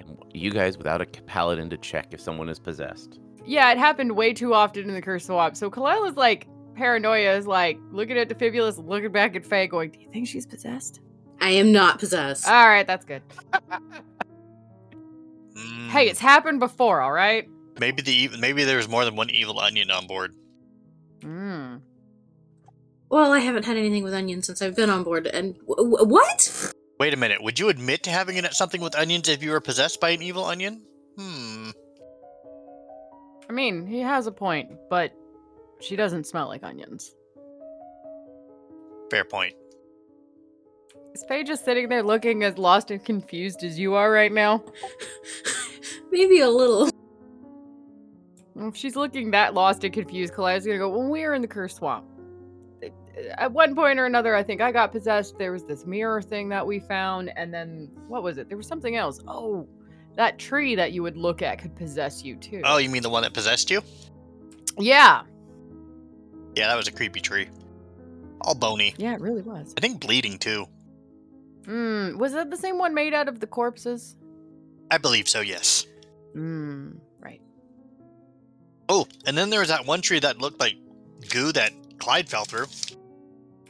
And 0.00 0.16
you 0.32 0.50
guys 0.50 0.78
without 0.78 1.00
a 1.00 1.06
paladin 1.06 1.68
to 1.70 1.76
check 1.76 2.08
if 2.12 2.20
someone 2.20 2.48
is 2.48 2.58
possessed. 2.58 3.20
Yeah, 3.44 3.70
it 3.72 3.78
happened 3.78 4.16
way 4.16 4.32
too 4.32 4.54
often 4.54 4.88
in 4.88 4.94
the 4.94 5.02
curse 5.02 5.26
swap. 5.26 5.56
So 5.56 5.70
Kalila's 5.70 6.16
like 6.16 6.46
paranoia 6.74 7.36
is 7.36 7.46
like 7.46 7.78
looking 7.90 8.16
at 8.16 8.28
Defibulus, 8.28 8.78
looking 8.84 9.12
back 9.12 9.36
at 9.36 9.44
Faye, 9.44 9.66
going, 9.66 9.90
Do 9.90 10.00
you 10.00 10.08
think 10.10 10.26
she's 10.26 10.46
possessed? 10.46 11.00
I 11.40 11.50
am 11.50 11.72
not 11.72 11.98
possessed. 11.98 12.48
All 12.48 12.68
right, 12.68 12.86
that's 12.86 13.04
good. 13.04 13.22
Mm, 15.54 15.88
Hey, 15.90 16.08
it's 16.08 16.20
happened 16.20 16.60
before, 16.60 17.00
all 17.02 17.12
right? 17.12 17.48
maybe 17.80 18.00
the 18.02 18.30
maybe 18.38 18.64
there's 18.64 18.88
more 18.88 19.04
than 19.04 19.16
one 19.16 19.28
evil 19.30 19.58
onion 19.58 19.90
on 19.90 20.06
board. 20.06 20.34
Hmm. 21.22 21.76
Well, 23.12 23.32
I 23.32 23.38
haven't 23.40 23.64
had 23.64 23.76
anything 23.76 24.02
with 24.02 24.14
onions 24.14 24.46
since 24.46 24.60
I've 24.62 24.74
been 24.74 24.90
on 24.90 25.04
board. 25.04 25.26
And 25.26 25.54
w- 25.68 25.90
w- 25.90 26.08
what? 26.08 26.72
Wait 26.98 27.14
a 27.14 27.16
minute. 27.16 27.42
Would 27.42 27.58
you 27.58 27.68
admit 27.68 28.02
to 28.04 28.10
having 28.10 28.38
an- 28.38 28.50
something 28.52 28.80
with 28.80 28.96
onions 28.96 29.28
if 29.28 29.42
you 29.42 29.50
were 29.50 29.60
possessed 29.60 30.00
by 30.00 30.10
an 30.10 30.22
evil 30.22 30.44
onion? 30.44 30.82
Hmm. 31.18 31.70
I 33.48 33.52
mean, 33.52 33.86
he 33.86 34.00
has 34.00 34.26
a 34.26 34.32
point, 34.32 34.70
but 34.88 35.12
she 35.80 35.94
doesn't 35.94 36.26
smell 36.26 36.48
like 36.48 36.62
onions. 36.62 37.14
Fair 39.10 39.24
point. 39.24 39.54
Is 41.14 41.22
Faye 41.28 41.44
just 41.44 41.64
sitting 41.66 41.90
there 41.90 42.02
looking 42.02 42.42
as 42.44 42.56
lost 42.56 42.90
and 42.90 43.04
confused 43.04 43.62
as 43.62 43.78
you 43.78 43.92
are 43.94 44.10
right 44.10 44.32
now? 44.32 44.64
Maybe 46.10 46.40
a 46.40 46.48
little. 46.48 46.88
If 48.56 48.76
she's 48.76 48.96
looking 48.96 49.32
that 49.32 49.52
lost 49.54 49.84
and 49.84 49.92
confused, 49.92 50.32
Kalila's 50.34 50.64
gonna 50.64 50.78
go, 50.78 50.88
When 50.88 51.10
we 51.10 51.22
were 51.26 51.34
in 51.34 51.42
the 51.42 51.48
curse 51.48 51.74
swamp, 51.74 52.06
it- 52.06 52.11
at 53.38 53.52
one 53.52 53.74
point 53.74 53.98
or 53.98 54.06
another, 54.06 54.34
I 54.34 54.42
think 54.42 54.60
I 54.60 54.72
got 54.72 54.92
possessed. 54.92 55.38
There 55.38 55.52
was 55.52 55.64
this 55.64 55.86
mirror 55.86 56.22
thing 56.22 56.48
that 56.50 56.66
we 56.66 56.80
found, 56.80 57.32
and 57.36 57.52
then 57.52 57.90
what 58.08 58.22
was 58.22 58.38
it? 58.38 58.48
There 58.48 58.56
was 58.56 58.66
something 58.66 58.96
else. 58.96 59.20
Oh, 59.26 59.68
that 60.16 60.38
tree 60.38 60.74
that 60.74 60.92
you 60.92 61.02
would 61.02 61.16
look 61.16 61.42
at 61.42 61.58
could 61.58 61.74
possess 61.74 62.24
you 62.24 62.36
too. 62.36 62.62
Oh, 62.64 62.78
you 62.78 62.88
mean 62.88 63.02
the 63.02 63.10
one 63.10 63.22
that 63.22 63.32
possessed 63.32 63.70
you? 63.70 63.82
yeah. 64.78 65.22
Yeah, 66.54 66.68
that 66.68 66.76
was 66.76 66.86
a 66.86 66.92
creepy 66.92 67.20
tree. 67.20 67.48
All 68.42 68.54
bony. 68.54 68.94
Yeah, 68.98 69.14
it 69.14 69.20
really 69.20 69.40
was. 69.40 69.72
I 69.76 69.80
think 69.80 70.00
bleeding 70.00 70.38
too. 70.38 70.66
Hmm. 71.64 72.18
Was 72.18 72.32
that 72.32 72.50
the 72.50 72.56
same 72.56 72.78
one 72.78 72.92
made 72.92 73.14
out 73.14 73.28
of 73.28 73.40
the 73.40 73.46
corpses? 73.46 74.16
I 74.90 74.98
believe 74.98 75.28
so, 75.28 75.40
yes. 75.40 75.86
Hmm. 76.34 76.92
Right. 77.20 77.40
Oh, 78.88 79.06
and 79.26 79.36
then 79.38 79.48
there 79.48 79.60
was 79.60 79.68
that 79.70 79.86
one 79.86 80.02
tree 80.02 80.18
that 80.18 80.38
looked 80.38 80.60
like 80.60 80.74
goo 81.30 81.52
that 81.52 81.72
Clyde 81.98 82.28
fell 82.28 82.44
through. 82.44 82.66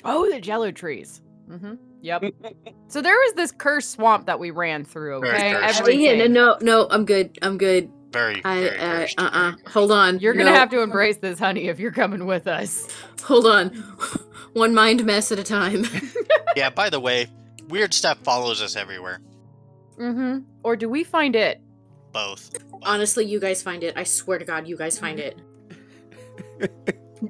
Oh, 0.05 0.31
the 0.31 0.41
jello 0.41 0.71
trees. 0.71 1.21
Mm-hmm. 1.49 1.75
Yep. 2.01 2.25
so 2.89 3.01
there 3.03 3.15
was 3.15 3.35
this 3.35 3.53
cursed 3.53 3.93
swamp 3.93 4.27
that 4.27 4.39
we 4.41 4.51
ran 4.51 4.85
through. 4.85 5.17
Okay. 5.17 5.53
cursed. 5.53 5.81
Everything. 5.81 6.01
Yeah, 6.01 6.27
no, 6.27 6.57
no, 6.61 6.87
I'm 6.91 7.05
good. 7.05 7.39
I'm 7.43 7.59
good. 7.59 7.91
Very, 8.13 8.43
I, 8.45 8.61
very 8.61 8.79
uh, 8.79 8.83
cursed. 8.99 9.21
uh-uh. 9.21 9.53
Hold 9.71 9.93
on. 9.93 10.19
You're 10.19 10.35
gonna 10.35 10.51
No. 10.51 10.57
have 10.57 10.71
to 10.71 10.81
embrace 10.83 11.17
this, 11.19 11.39
honey, 11.39 11.69
if 11.69 11.79
you're 11.81 11.93
coming 11.93 12.27
with 12.27 12.47
us. 12.47 12.87
Hold 13.25 13.47
on. 13.47 13.69
One 14.53 14.75
mind 14.75 15.05
mess 15.05 15.33
at 15.33 15.39
a 15.39 15.45
time. 15.45 15.85
Yeah, 16.55 16.69
by 16.69 16.91
the 16.91 17.01
way, 17.01 17.29
weird 17.69 17.95
stuff 17.95 18.19
follows 18.19 18.61
us 18.61 18.77
everywhere. 18.77 19.21
Mm-hmm. 19.99 20.41
Or 20.63 20.77
do 20.77 20.87
we 20.87 21.03
find 21.03 21.35
it? 21.35 21.63
Both. 22.13 22.51
Honestly, 22.83 23.25
you 23.25 23.41
guys 23.41 23.63
find 23.63 23.83
it. 23.83 23.97
I 23.97 24.03
swear 24.03 24.39
to 24.39 24.45
God, 24.45 24.69
you 24.69 24.77
guys 24.77 24.99
find 24.99 25.19
it. 25.19 25.39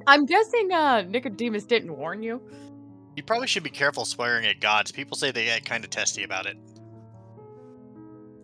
I'm 0.07 0.25
guessing 0.25 0.71
uh 0.71 1.03
Nicodemus 1.03 1.65
didn't 1.65 1.95
warn 1.95 2.23
you. 2.23 2.41
You 3.15 3.23
probably 3.23 3.47
should 3.47 3.63
be 3.63 3.69
careful 3.69 4.05
swearing 4.05 4.45
at 4.45 4.59
gods. 4.59 4.91
People 4.91 5.15
say 5.15 5.31
they 5.31 5.45
get 5.45 5.65
kind 5.65 5.83
of 5.83 5.89
testy 5.89 6.23
about 6.23 6.45
it. 6.45 6.57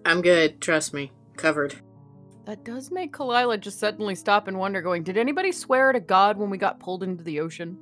I'm 0.05 0.21
good. 0.21 0.61
Trust 0.61 0.93
me. 0.93 1.11
Covered. 1.35 1.75
That 2.45 2.63
does 2.63 2.91
make 2.91 3.13
Kalila 3.13 3.59
just 3.59 3.79
suddenly 3.79 4.15
stop 4.15 4.47
and 4.47 4.57
wonder, 4.57 4.81
going, 4.81 5.03
Did 5.03 5.17
anybody 5.17 5.51
swear 5.51 5.89
at 5.89 5.95
a 5.95 5.99
god 5.99 6.37
when 6.37 6.49
we 6.49 6.57
got 6.57 6.79
pulled 6.79 7.03
into 7.03 7.23
the 7.23 7.39
ocean? 7.39 7.77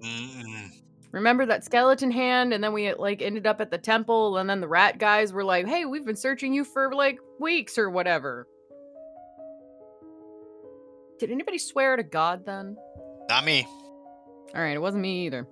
Mm-mm. 0.00 0.70
Remember 1.12 1.46
that 1.46 1.64
skeleton 1.64 2.10
hand, 2.10 2.52
and 2.52 2.62
then 2.62 2.72
we 2.72 2.92
like 2.94 3.22
ended 3.22 3.46
up 3.46 3.60
at 3.60 3.70
the 3.70 3.78
temple, 3.78 4.36
and 4.38 4.48
then 4.48 4.60
the 4.60 4.68
rat 4.68 4.98
guys 4.98 5.32
were 5.32 5.44
like, 5.44 5.66
"Hey, 5.66 5.84
we've 5.84 6.04
been 6.04 6.16
searching 6.16 6.52
you 6.52 6.64
for 6.64 6.94
like 6.94 7.18
weeks 7.40 7.78
or 7.78 7.88
whatever." 7.88 8.46
Did 11.18 11.30
anybody 11.30 11.58
swear 11.58 11.96
to 11.96 12.02
God 12.02 12.44
then? 12.44 12.76
Not 13.28 13.44
me. 13.44 13.66
All 14.54 14.62
right, 14.62 14.76
it 14.76 14.80
wasn't 14.80 15.02
me 15.02 15.26
either. 15.26 15.46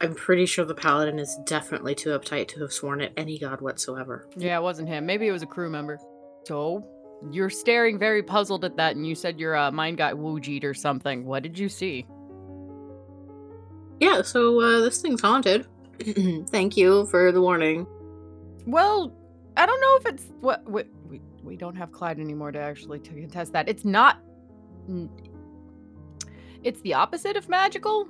I'm 0.00 0.14
pretty 0.14 0.46
sure 0.46 0.64
the 0.64 0.74
paladin 0.74 1.18
is 1.18 1.38
definitely 1.46 1.94
too 1.94 2.10
uptight 2.10 2.48
to 2.48 2.60
have 2.60 2.72
sworn 2.72 3.00
at 3.00 3.12
any 3.16 3.38
god 3.38 3.60
whatsoever. 3.60 4.28
Yeah, 4.36 4.58
it 4.58 4.62
wasn't 4.62 4.88
him. 4.88 5.06
Maybe 5.06 5.26
it 5.26 5.32
was 5.32 5.42
a 5.42 5.46
crew 5.46 5.70
member. 5.70 5.98
So 6.44 6.86
you're 7.30 7.50
staring 7.50 7.98
very 7.98 8.22
puzzled 8.22 8.64
at 8.64 8.76
that, 8.76 8.96
and 8.96 9.06
you 9.06 9.14
said 9.14 9.38
your 9.38 9.56
uh, 9.56 9.70
mind 9.70 9.98
got 9.98 10.14
woojied 10.14 10.64
or 10.64 10.74
something. 10.74 11.24
What 11.24 11.42
did 11.42 11.58
you 11.58 11.68
see? 11.68 12.06
Yeah, 14.00 14.22
so 14.22 14.60
uh, 14.60 14.80
this 14.80 15.00
thing's 15.00 15.22
haunted. 15.22 15.66
Thank 16.50 16.76
you 16.76 17.06
for 17.06 17.32
the 17.32 17.40
warning. 17.40 17.86
Well, 18.66 19.14
I 19.56 19.64
don't 19.64 19.80
know 19.80 19.96
if 19.96 20.14
it's 20.14 20.26
what 20.40 20.70
we 20.70 20.84
we, 21.46 21.52
we 21.52 21.56
don't 21.56 21.76
have 21.76 21.92
Clyde 21.92 22.18
anymore 22.18 22.52
to 22.52 22.58
actually 22.58 22.98
to 23.00 23.10
contest 23.10 23.52
that. 23.52 23.68
It's 23.68 23.84
not. 23.84 24.18
It's 26.62 26.80
the 26.82 26.94
opposite 26.94 27.36
of 27.36 27.48
magical. 27.48 28.08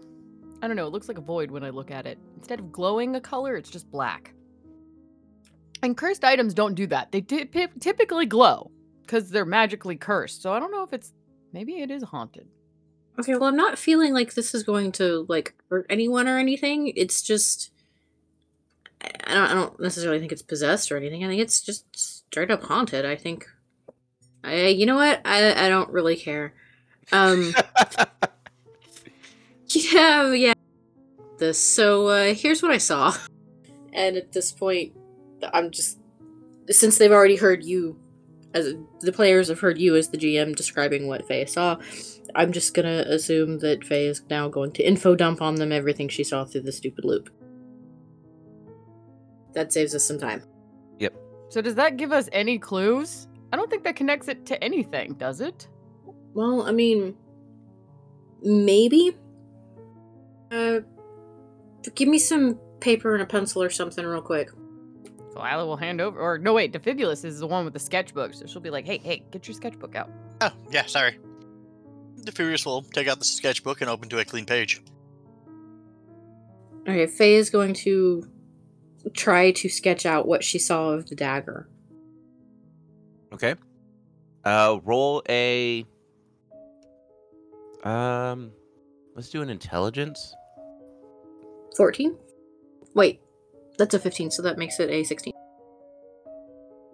I 0.62 0.66
don't 0.66 0.76
know. 0.76 0.86
It 0.86 0.92
looks 0.92 1.08
like 1.08 1.18
a 1.18 1.22
void 1.22 1.50
when 1.50 1.62
I 1.62 1.70
look 1.70 1.90
at 1.90 2.06
it. 2.06 2.18
Instead 2.36 2.58
of 2.58 2.72
glowing 2.72 3.14
a 3.14 3.20
color, 3.20 3.56
it's 3.56 3.70
just 3.70 3.90
black. 3.90 4.32
And 5.82 5.96
cursed 5.96 6.24
items 6.24 6.54
don't 6.54 6.74
do 6.74 6.86
that. 6.86 7.12
They 7.12 7.20
ty- 7.20 7.68
typically 7.78 8.26
glow 8.26 8.70
because 9.02 9.30
they're 9.30 9.44
magically 9.44 9.96
cursed. 9.96 10.42
So 10.42 10.52
I 10.52 10.58
don't 10.58 10.72
know 10.72 10.82
if 10.82 10.92
it's 10.92 11.12
maybe 11.52 11.80
it 11.80 11.90
is 11.90 12.02
haunted. 12.02 12.48
Okay, 13.18 13.34
well, 13.34 13.44
I'm 13.44 13.56
not 13.56 13.78
feeling 13.78 14.12
like 14.12 14.34
this 14.34 14.54
is 14.54 14.62
going 14.62 14.92
to 14.92 15.26
like 15.28 15.54
hurt 15.70 15.86
anyone 15.88 16.28
or 16.28 16.38
anything. 16.38 16.92
It's 16.96 17.22
just, 17.22 17.70
I 19.00 19.10
I 19.24 19.34
don't, 19.34 19.50
I 19.50 19.54
don't 19.54 19.80
necessarily 19.80 20.18
think 20.18 20.32
it's 20.32 20.42
possessed 20.42 20.90
or 20.90 20.96
anything. 20.96 21.24
I 21.24 21.28
think 21.28 21.40
it's 21.40 21.60
just 21.60 22.15
straight 22.30 22.50
up 22.50 22.62
haunted. 22.62 23.04
I 23.04 23.16
think, 23.16 23.46
I, 24.44 24.66
you 24.66 24.86
know 24.86 24.96
what? 24.96 25.20
I, 25.24 25.66
I 25.66 25.68
don't 25.68 25.90
really 25.90 26.16
care. 26.16 26.54
Um, 27.12 27.54
yeah, 29.68 30.32
yeah. 30.32 30.52
This. 31.38 31.60
So 31.60 32.06
uh, 32.08 32.34
here's 32.34 32.62
what 32.62 32.70
I 32.70 32.78
saw, 32.78 33.14
and 33.92 34.16
at 34.16 34.32
this 34.32 34.52
point, 34.52 34.94
I'm 35.52 35.70
just 35.70 35.98
since 36.70 36.98
they've 36.98 37.12
already 37.12 37.36
heard 37.36 37.62
you, 37.62 37.98
as 38.54 38.74
the 39.00 39.12
players 39.12 39.48
have 39.48 39.60
heard 39.60 39.78
you 39.78 39.96
as 39.96 40.08
the 40.08 40.18
GM 40.18 40.56
describing 40.56 41.06
what 41.06 41.26
Faye 41.28 41.44
saw. 41.44 41.76
I'm 42.34 42.52
just 42.52 42.74
gonna 42.74 43.04
assume 43.06 43.58
that 43.60 43.84
Faye 43.84 44.06
is 44.06 44.22
now 44.28 44.48
going 44.48 44.72
to 44.72 44.86
info 44.86 45.14
dump 45.14 45.40
on 45.42 45.56
them 45.56 45.72
everything 45.72 46.08
she 46.08 46.24
saw 46.24 46.44
through 46.44 46.62
the 46.62 46.72
stupid 46.72 47.04
loupe. 47.04 47.30
That 49.52 49.72
saves 49.72 49.94
us 49.94 50.04
some 50.04 50.18
time. 50.18 50.42
So 51.48 51.60
does 51.60 51.74
that 51.76 51.96
give 51.96 52.12
us 52.12 52.28
any 52.32 52.58
clues? 52.58 53.28
I 53.52 53.56
don't 53.56 53.70
think 53.70 53.84
that 53.84 53.96
connects 53.96 54.28
it 54.28 54.46
to 54.46 54.62
anything, 54.62 55.14
does 55.14 55.40
it? 55.40 55.68
Well, 56.34 56.62
I 56.62 56.72
mean, 56.72 57.16
maybe. 58.42 59.16
Uh, 60.50 60.80
give 61.94 62.08
me 62.08 62.18
some 62.18 62.58
paper 62.80 63.14
and 63.14 63.22
a 63.22 63.26
pencil 63.26 63.62
or 63.62 63.70
something 63.70 64.04
real 64.04 64.20
quick. 64.20 64.50
Lila 65.36 65.66
will 65.66 65.76
hand 65.76 66.00
over, 66.00 66.18
or 66.18 66.38
no, 66.38 66.54
wait, 66.54 66.72
Defibulus 66.72 67.24
is 67.24 67.40
the 67.40 67.46
one 67.46 67.64
with 67.64 67.74
the 67.74 67.78
sketchbook, 67.80 68.32
so 68.34 68.46
she'll 68.46 68.62
be 68.62 68.70
like, 68.70 68.86
"Hey, 68.86 68.98
hey, 68.98 69.22
get 69.30 69.46
your 69.46 69.54
sketchbook 69.54 69.94
out." 69.94 70.10
Oh, 70.40 70.50
yeah, 70.70 70.86
sorry. 70.86 71.18
Defibulus 72.22 72.64
will 72.64 72.82
take 72.82 73.06
out 73.06 73.18
the 73.18 73.24
sketchbook 73.24 73.80
and 73.82 73.90
open 73.90 74.08
to 74.08 74.18
a 74.18 74.24
clean 74.24 74.46
page. 74.46 74.82
Okay, 76.88 77.06
Faye 77.06 77.34
is 77.34 77.50
going 77.50 77.74
to 77.74 78.26
try 79.14 79.50
to 79.52 79.68
sketch 79.68 80.06
out 80.06 80.26
what 80.26 80.44
she 80.44 80.58
saw 80.58 80.90
of 80.90 81.08
the 81.08 81.14
dagger. 81.14 81.68
Okay. 83.32 83.54
Uh, 84.44 84.78
roll 84.84 85.22
a. 85.28 85.84
Um, 87.84 88.52
let's 89.14 89.30
do 89.30 89.42
an 89.42 89.50
intelligence. 89.50 90.34
14? 91.76 92.16
Wait, 92.94 93.20
that's 93.76 93.94
a 93.94 93.98
15, 93.98 94.30
so 94.30 94.42
that 94.42 94.56
makes 94.56 94.80
it 94.80 94.88
a 94.90 95.04
16. 95.04 95.32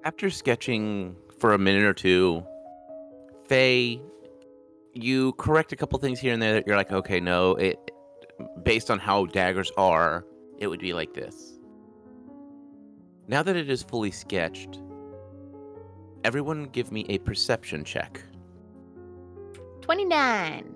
After 0.04 0.28
sketching 0.30 1.16
for 1.38 1.52
a 1.52 1.58
minute 1.58 1.84
or 1.84 1.94
two, 1.94 2.44
Faye, 3.46 4.00
you 4.92 5.32
correct 5.34 5.72
a 5.72 5.76
couple 5.76 5.98
things 5.98 6.18
here 6.18 6.32
and 6.32 6.42
there 6.42 6.54
that 6.54 6.66
you're 6.66 6.76
like, 6.76 6.90
okay, 6.92 7.20
no, 7.20 7.54
it 7.54 7.78
based 8.62 8.90
on 8.90 8.98
how 8.98 9.26
daggers 9.26 9.70
are, 9.76 10.24
it 10.58 10.66
would 10.66 10.80
be 10.80 10.92
like 10.92 11.14
this. 11.14 11.51
Now 13.28 13.42
that 13.42 13.56
it 13.56 13.70
is 13.70 13.82
fully 13.82 14.10
sketched, 14.10 14.80
everyone 16.24 16.64
give 16.64 16.92
me 16.92 17.06
a 17.08 17.18
perception 17.18 17.84
check. 17.84 18.20
Twenty-nine. 19.80 20.74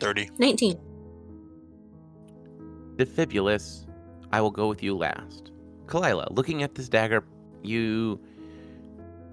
30. 0.00 0.30
19. 0.38 0.78
Defibulus, 2.96 3.86
I 4.32 4.40
will 4.40 4.50
go 4.50 4.68
with 4.68 4.82
you 4.82 4.96
last. 4.96 5.52
Kalila, 5.86 6.26
looking 6.30 6.62
at 6.62 6.74
this 6.74 6.88
dagger, 6.88 7.24
you 7.62 8.20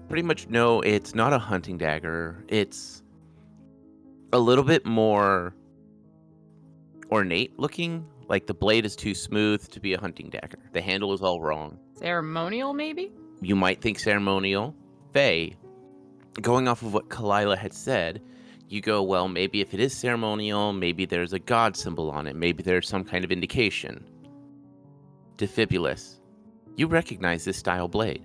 pretty 0.08 0.22
much 0.22 0.48
know 0.48 0.80
it's 0.82 1.14
not 1.14 1.32
a 1.32 1.38
hunting 1.38 1.76
dagger. 1.76 2.44
It's 2.48 3.02
a 4.32 4.38
little 4.38 4.64
bit 4.64 4.86
more 4.86 5.54
ornate 7.10 7.58
looking. 7.58 8.06
Like 8.30 8.46
the 8.46 8.54
blade 8.54 8.86
is 8.86 8.94
too 8.94 9.12
smooth 9.12 9.68
to 9.70 9.80
be 9.80 9.92
a 9.92 9.98
hunting 9.98 10.30
dagger. 10.30 10.60
The 10.72 10.80
handle 10.80 11.12
is 11.12 11.20
all 11.20 11.40
wrong. 11.40 11.80
Ceremonial, 11.98 12.72
maybe? 12.72 13.10
You 13.42 13.56
might 13.56 13.80
think 13.80 13.98
ceremonial. 13.98 14.72
Faye, 15.12 15.56
going 16.40 16.68
off 16.68 16.82
of 16.82 16.94
what 16.94 17.08
Kalila 17.08 17.58
had 17.58 17.74
said, 17.74 18.22
you 18.68 18.80
go, 18.80 19.02
well, 19.02 19.26
maybe 19.26 19.60
if 19.60 19.74
it 19.74 19.80
is 19.80 19.92
ceremonial, 19.96 20.72
maybe 20.72 21.06
there's 21.06 21.32
a 21.32 21.40
god 21.40 21.76
symbol 21.76 22.08
on 22.08 22.28
it, 22.28 22.36
maybe 22.36 22.62
there's 22.62 22.88
some 22.88 23.02
kind 23.02 23.24
of 23.24 23.32
indication. 23.32 24.04
Defibulus, 25.36 26.20
you 26.76 26.86
recognize 26.86 27.44
this 27.44 27.56
style 27.56 27.88
blade. 27.88 28.24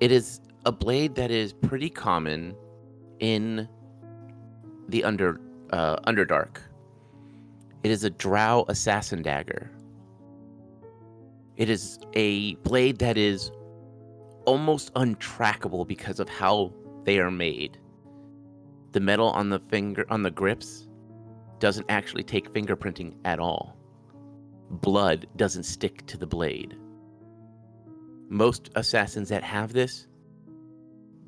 It 0.00 0.12
is 0.12 0.42
a 0.66 0.72
blade 0.72 1.14
that 1.14 1.30
is 1.30 1.54
pretty 1.54 1.88
common 1.88 2.54
in 3.20 3.66
the 4.88 5.02
under 5.02 5.40
uh, 5.70 5.96
Underdark. 6.00 6.58
It 7.82 7.90
is 7.90 8.04
a 8.04 8.10
drow 8.10 8.64
assassin 8.68 9.22
dagger. 9.22 9.70
It 11.56 11.68
is 11.68 11.98
a 12.14 12.54
blade 12.56 12.98
that 12.98 13.16
is 13.18 13.50
almost 14.44 14.92
untrackable 14.94 15.86
because 15.86 16.20
of 16.20 16.28
how 16.28 16.72
they 17.04 17.18
are 17.18 17.30
made. 17.30 17.78
The 18.92 19.00
metal 19.00 19.28
on 19.28 19.50
the 19.50 19.58
finger 19.58 20.06
on 20.10 20.22
the 20.22 20.30
grips 20.30 20.88
doesn't 21.58 21.86
actually 21.88 22.24
take 22.24 22.52
fingerprinting 22.52 23.14
at 23.24 23.38
all. 23.38 23.76
Blood 24.70 25.26
doesn't 25.36 25.64
stick 25.64 26.06
to 26.06 26.16
the 26.16 26.26
blade. 26.26 26.76
Most 28.28 28.70
assassins 28.76 29.28
that 29.28 29.42
have 29.42 29.72
this 29.72 30.06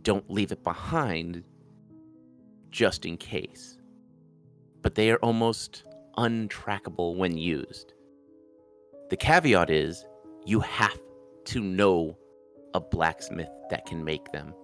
don't 0.02 0.30
leave 0.30 0.52
it 0.52 0.62
behind 0.62 1.42
just 2.70 3.06
in 3.06 3.16
case. 3.16 3.78
But 4.82 4.94
they 4.94 5.10
are 5.10 5.18
almost 5.18 5.84
untrackable 6.16 7.16
when 7.16 7.36
used. 7.36 7.94
The 9.10 9.16
caveat 9.16 9.70
is 9.70 10.04
you 10.44 10.60
have 10.60 10.98
to 11.46 11.60
know 11.60 12.16
a 12.74 12.80
blacksmith 12.80 13.50
that 13.70 13.86
can 13.86 14.04
make 14.04 14.32
them. 14.32 14.54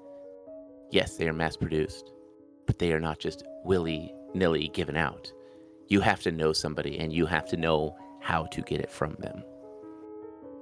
Yes, 0.90 1.16
they 1.16 1.28
are 1.28 1.32
mass 1.32 1.56
produced, 1.56 2.12
but 2.66 2.78
they 2.78 2.92
are 2.92 3.00
not 3.00 3.18
just 3.18 3.44
willy 3.64 4.12
nilly 4.34 4.68
given 4.68 4.96
out. 4.96 5.32
You 5.88 6.00
have 6.00 6.20
to 6.22 6.32
know 6.32 6.52
somebody 6.52 6.98
and 6.98 7.12
you 7.12 7.26
have 7.26 7.46
to 7.48 7.56
know 7.56 7.96
how 8.20 8.44
to 8.46 8.62
get 8.62 8.80
it 8.80 8.90
from 8.90 9.16
them. 9.18 9.42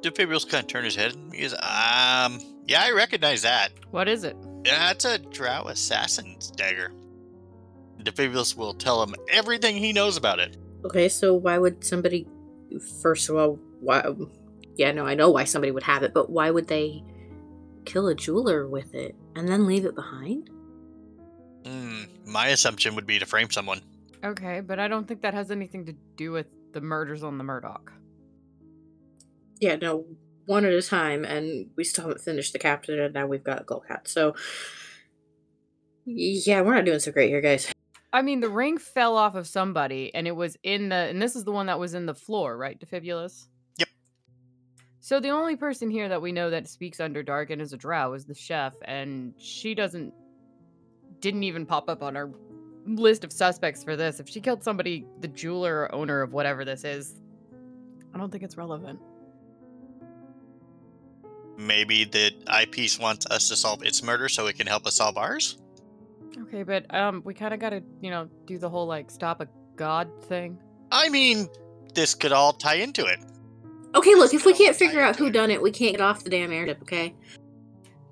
Defibulus 0.03 0.49
kind 0.49 0.63
of 0.63 0.69
turned 0.69 0.85
his 0.85 0.97
head. 0.97 1.15
And 1.15 1.35
he 1.35 1.43
goes, 1.43 1.55
um, 1.55 2.41
yeah, 2.67 2.83
I 2.83 2.93
recognize 2.95 3.43
that. 3.43 3.71
What 3.91 4.09
is 4.09 4.25
it? 4.25 4.37
Yeah, 4.65 4.91
it's 4.91 5.05
a 5.05 5.19
drow 5.19 5.65
assassin's 5.65 6.51
dagger. 6.51 6.93
Defibulus 8.03 8.57
will 8.57 8.75
tell 8.75 9.03
him 9.03 9.15
everything 9.29 9.77
he 9.77 9.93
knows 9.93 10.17
about 10.17 10.39
it. 10.39 10.57
Okay, 10.85 11.09
so 11.09 11.35
why 11.35 11.59
would 11.59 11.85
somebody. 11.85 12.27
First 13.03 13.29
of 13.29 13.37
all, 13.37 13.59
why. 13.81 14.05
Yeah, 14.77 14.93
no, 14.93 15.07
I 15.07 15.15
know 15.15 15.31
why 15.31 15.45
somebody 15.45 15.73
would 15.73 15.83
have 15.83 16.03
it, 16.03 16.15
but 16.15 16.31
why 16.31 16.51
would 16.51 16.69
they 16.69 17.03
kill 17.85 18.07
a 18.09 18.15
jeweler 18.15 18.69
with 18.69 18.95
it 18.95 19.17
and 19.35 19.49
then 19.49 19.67
leave 19.67 19.85
it 19.85 19.95
behind? 19.95 20.51
Hmm, 21.67 22.05
my 22.25 22.49
assumption 22.49 22.95
would 22.95 23.07
be 23.07 23.19
to 23.19 23.27
frame 23.27 23.51
someone. 23.51 23.81
Okay, 24.25 24.61
but 24.61 24.79
I 24.79 24.89
don't 24.89 25.07
think 25.07 25.23
that 25.23 25.35
has 25.35 25.51
anything 25.51 25.87
to 25.87 25.95
do 26.17 26.33
with 26.33 26.47
the 26.73 26.81
murders 26.81 27.23
on 27.23 27.39
the 27.39 27.45
Murdoch. 27.45 27.93
Yeah, 29.61 29.77
no, 29.77 30.07
one 30.47 30.65
at 30.65 30.73
a 30.73 30.83
time, 30.83 31.25
and 31.25 31.71
we 31.77 31.85
still 31.85 32.05
haven't 32.05 32.21
finished 32.21 32.53
the 32.53 32.59
captain, 32.59 32.99
and 32.99 33.15
now 33.15 33.27
we've 33.27 33.45
got 33.45 33.67
Golcat. 33.67 34.09
So, 34.09 34.35
yeah, 36.05 36.61
we're 36.63 36.75
not 36.75 36.85
doing 36.85 37.01
so 37.01 37.13
great 37.13 37.31
here, 37.31 37.41
guys. 37.41 37.73
I 38.13 38.23
mean, 38.23 38.41
the 38.41 38.49
ring 38.49 38.79
fell 38.79 39.17
off 39.17 39.35
of 39.35 39.47
somebody, 39.47 40.15
and 40.15 40.27
it 40.27 40.35
was 40.35 40.57
in 40.63 40.89
the, 40.89 40.97
and 40.97 41.21
this 41.21 41.37
is 41.37 41.45
the 41.45 41.53
one 41.53 41.67
that 41.67 41.79
was 41.79 41.95
in 41.95 42.07
the 42.07 42.15
floor, 42.15 42.57
right, 42.57 42.79
Defibulus? 42.79 43.49
Yep. 43.77 43.89
So 45.01 45.21
the 45.21 45.29
only 45.29 45.57
person 45.57 45.91
here 45.91 46.09
that 46.09 46.23
we 46.23 46.33
know 46.33 46.49
that 46.49 46.69
speaks 46.69 46.99
Underdark 46.99 47.51
and 47.51 47.61
is 47.61 47.75
a 47.75 47.77
drow 47.77 48.15
is 48.15 48.25
the 48.25 48.35
chef, 48.35 48.73
and 48.87 49.35
she 49.37 49.75
doesn't, 49.75 50.15
didn't 51.21 51.43
even 51.43 51.67
pop 51.67 51.91
up 51.91 52.03
on 52.03 52.17
our 52.17 52.31
list 52.87 53.25
of 53.25 53.33
suspects 53.33 53.85
for 53.85 53.95
this. 53.95 54.21
If 54.21 54.29
she 54.29 54.41
killed 54.41 54.63
somebody, 54.63 55.05
the 55.21 55.29
jeweler 55.29 55.83
or 55.83 55.95
owner 55.95 56.23
of 56.23 56.33
whatever 56.33 56.65
this 56.65 56.85
is, 56.85 57.21
I 58.15 58.19
don't 58.19 58.31
think 58.31 58.43
it's 58.43 58.57
relevant. 58.57 58.99
Maybe 61.59 62.05
the 62.05 62.33
eyepiece 62.47 62.99
wants 62.99 63.27
us 63.27 63.49
to 63.49 63.57
solve 63.57 63.83
its 63.83 64.03
murder 64.03 64.31
so 64.31 64.47
it 64.47 64.57
can 64.57 64.67
help 64.67 64.87
us 64.87 64.95
solve 64.95 65.19
ours? 65.19 65.59
Okay, 66.43 66.63
but 66.63 66.93
um, 66.95 67.23
we 67.25 67.35
kind 67.35 67.55
of 67.55 67.61
got 67.61 67.71
to, 67.71 67.83
you 68.01 68.11
know, 68.11 68.29
do 68.47 68.59
the 68.59 68.69
whole 68.69 68.87
like 68.87 69.11
stop 69.11 69.41
a 69.41 69.49
god 69.77 70.09
thing. 70.25 70.59
I 70.91 71.09
mean, 71.09 71.49
this 71.95 72.15
could 72.15 72.33
all 72.33 72.53
tie 72.53 72.75
into 72.75 73.05
it. 73.07 73.19
Okay, 73.95 74.15
look, 74.15 74.35
if 74.35 74.45
we 74.45 74.53
can't 74.53 74.77
figure 74.77 75.01
out 75.01 75.17
who 75.17 75.31
done 75.31 75.51
it, 75.51 75.63
we 75.63 75.71
can't 75.71 75.93
get 75.93 76.01
off 76.01 76.23
the 76.23 76.31
damn 76.31 76.53
airship, 76.53 76.83
okay? 76.83 77.15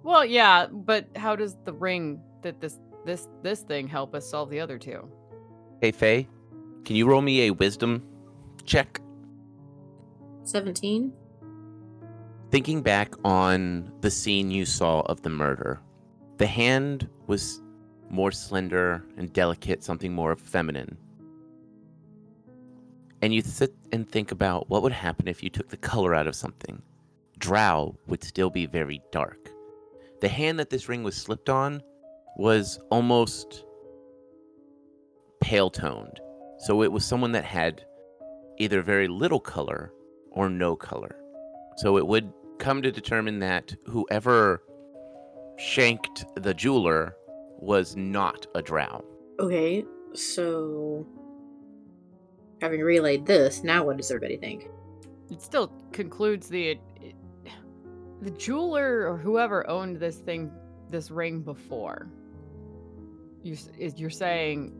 Well, 0.02 0.24
yeah, 0.24 0.66
but 0.66 1.06
how 1.16 1.36
does 1.36 1.56
the 1.64 1.72
ring 1.72 2.20
that 2.42 2.60
this 2.60 2.78
this 3.04 3.28
this 3.42 3.60
thing 3.60 3.86
help 3.86 4.14
us 4.14 4.28
solve 4.28 4.50
the 4.50 4.60
other 4.60 4.78
two? 4.78 5.08
Hey, 5.80 5.92
Faye, 5.92 6.26
can 6.84 6.96
you 6.96 7.06
roll 7.06 7.20
me 7.20 7.46
a 7.46 7.50
wisdom 7.50 8.02
check? 8.64 9.00
17? 10.44 11.12
Thinking 12.50 12.82
back 12.82 13.14
on 13.24 13.92
the 14.00 14.10
scene 14.10 14.50
you 14.50 14.64
saw 14.64 15.00
of 15.00 15.22
the 15.22 15.30
murder, 15.30 15.80
the 16.38 16.46
hand 16.46 17.08
was 17.26 17.60
more 18.08 18.32
slender 18.32 19.04
and 19.16 19.32
delicate, 19.32 19.82
something 19.82 20.12
more 20.12 20.36
feminine. 20.36 20.96
And 23.22 23.34
you 23.34 23.42
sit 23.42 23.74
and 23.92 24.08
think 24.08 24.30
about 24.30 24.68
what 24.68 24.82
would 24.82 24.92
happen 24.92 25.28
if 25.28 25.42
you 25.42 25.50
took 25.50 25.68
the 25.68 25.76
color 25.76 26.14
out 26.14 26.26
of 26.26 26.36
something. 26.36 26.82
Drow 27.38 27.98
would 28.06 28.22
still 28.22 28.50
be 28.50 28.66
very 28.66 29.00
dark. 29.10 29.50
The 30.20 30.28
hand 30.28 30.58
that 30.58 30.70
this 30.70 30.88
ring 30.88 31.02
was 31.02 31.16
slipped 31.16 31.48
on 31.48 31.82
was 32.36 32.78
almost 32.90 33.64
pale 35.40 35.70
toned. 35.70 36.20
So 36.58 36.82
it 36.82 36.92
was 36.92 37.04
someone 37.04 37.32
that 37.32 37.44
had 37.44 37.84
either 38.58 38.82
very 38.82 39.08
little 39.08 39.40
color 39.40 39.92
or 40.30 40.48
no 40.48 40.76
color. 40.76 41.16
So 41.76 41.98
it 41.98 42.06
would 42.06 42.32
come 42.58 42.82
to 42.82 42.90
determine 42.90 43.38
that 43.40 43.74
whoever 43.86 44.62
shanked 45.58 46.24
the 46.36 46.54
jeweler 46.54 47.16
was 47.58 47.96
not 47.96 48.46
a 48.54 48.62
drow. 48.62 49.04
Okay, 49.38 49.84
so. 50.14 51.06
Having 52.62 52.80
relayed 52.80 53.26
this, 53.26 53.62
now 53.62 53.84
what 53.84 53.98
does 53.98 54.10
everybody 54.10 54.38
think? 54.38 54.70
It 55.30 55.42
still 55.42 55.70
concludes 55.92 56.48
the 56.48 56.68
it, 56.68 56.80
the 58.22 58.30
jeweler 58.30 59.06
or 59.10 59.18
whoever 59.18 59.68
owned 59.68 59.96
this 59.96 60.16
thing, 60.16 60.50
this 60.88 61.10
ring 61.10 61.40
before. 61.40 62.08
You 63.42 63.56
is 63.78 63.98
you're 63.98 64.08
saying, 64.08 64.72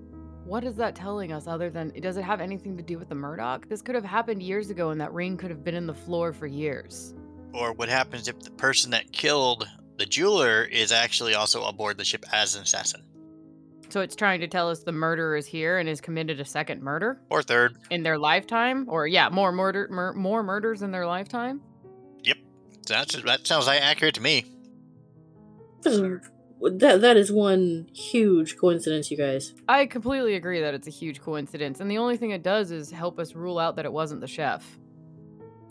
what 0.45 0.65
is 0.65 0.77
that 0.77 0.95
telling 0.95 1.33
us 1.33 1.47
other 1.47 1.69
than 1.69 1.91
does 2.01 2.17
it 2.17 2.23
have 2.23 2.41
anything 2.41 2.77
to 2.77 2.83
do 2.83 2.99
with 2.99 3.09
the 3.09 3.15
Murdoch? 3.15 3.69
This 3.69 3.83
could 3.83 3.95
have 3.95 4.05
happened 4.05 4.43
years 4.43 4.71
ago, 4.71 4.91
and 4.91 5.01
that 5.01 5.12
ring 5.12 5.37
could 5.37 5.51
have 5.51 5.62
been 5.62 5.75
in 5.75 5.87
the 5.87 5.95
floor 5.95 6.33
for 6.33 6.47
years. 6.47 7.15
Or 7.53 7.73
what 7.73 7.89
happens 7.89 8.29
if 8.29 8.41
the 8.41 8.51
person 8.53 8.91
that 8.93 9.12
killed 9.12 9.69
the 9.99 10.07
jeweler 10.07 10.63
is 10.65 10.93
actually 10.93 11.35
also 11.35 11.65
aboard 11.65 11.99
the 11.99 12.05
ship 12.05 12.25
as 12.33 12.55
an 12.57 12.63
assassin? 12.63 13.03
So 13.89 14.01
it's 14.01 14.17
trying 14.17 14.41
to 14.41 14.49
tell 14.49 14.69
us 14.69 14.83
the 14.83 14.91
murderer 14.93 15.37
is 15.37 15.47
here 15.47 15.79
and 15.79 15.89
has 15.89 16.01
committed 16.01 16.41
a 16.41 16.45
second 16.45 16.83
murder 16.83 17.21
Or 17.31 17.43
third? 17.43 17.77
in 17.91 18.03
their 18.03 18.19
lifetime, 18.19 18.87
or 18.89 19.07
yeah, 19.07 19.29
more 19.29 19.53
murder, 19.53 19.87
mur- 19.91 20.13
more 20.15 20.43
murders 20.43 20.83
in 20.83 20.91
their 20.91 21.07
lifetime. 21.07 21.61
Yep, 22.25 22.37
that's, 22.89 23.23
that 23.23 23.47
sounds 23.47 23.67
like 23.69 23.81
accurate 23.81 24.15
to 24.17 24.21
me. 24.21 24.45
That, 25.85 26.99
that 27.03 27.17
is 27.17 27.31
one 27.31 27.87
huge 27.95 28.57
coincidence, 28.57 29.11
you 29.11 29.17
guys. 29.17 29.55
I 29.69 29.87
completely 29.87 30.35
agree 30.35 30.61
that 30.61 30.75
it's 30.75 30.89
a 30.89 30.91
huge 30.91 31.21
coincidence, 31.21 31.79
and 31.81 31.89
the 31.91 31.99
only 31.99 32.17
thing 32.17 32.31
it 32.31 32.43
does 32.43 32.71
is 32.73 32.91
help 32.91 33.21
us 33.21 33.35
rule 33.35 33.59
out 33.59 33.77
that 33.77 33.85
it 33.85 33.93
wasn't 33.93 34.21
the 34.21 34.27
chef 34.27 34.79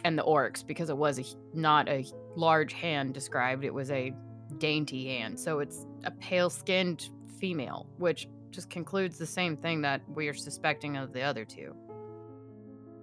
and 0.05 0.17
the 0.17 0.23
orcs 0.23 0.65
because 0.65 0.89
it 0.89 0.95
was 0.95 1.17
a, 1.17 1.21
h- 1.21 1.33
not 1.53 1.89
a 1.89 2.05
large 2.37 2.71
hand 2.71 3.13
described; 3.13 3.65
it 3.65 3.73
was 3.73 3.91
a 3.91 4.13
dainty 4.59 5.07
hand. 5.07 5.37
So 5.37 5.59
it's 5.59 5.85
a 6.05 6.11
pale-skinned 6.11 7.09
female, 7.39 7.87
which 7.97 8.29
just 8.51 8.69
concludes 8.69 9.17
the 9.17 9.25
same 9.25 9.57
thing 9.57 9.81
that 9.81 10.01
we 10.07 10.29
are 10.29 10.33
suspecting 10.33 10.95
of 10.95 11.11
the 11.11 11.21
other 11.21 11.43
two. 11.43 11.75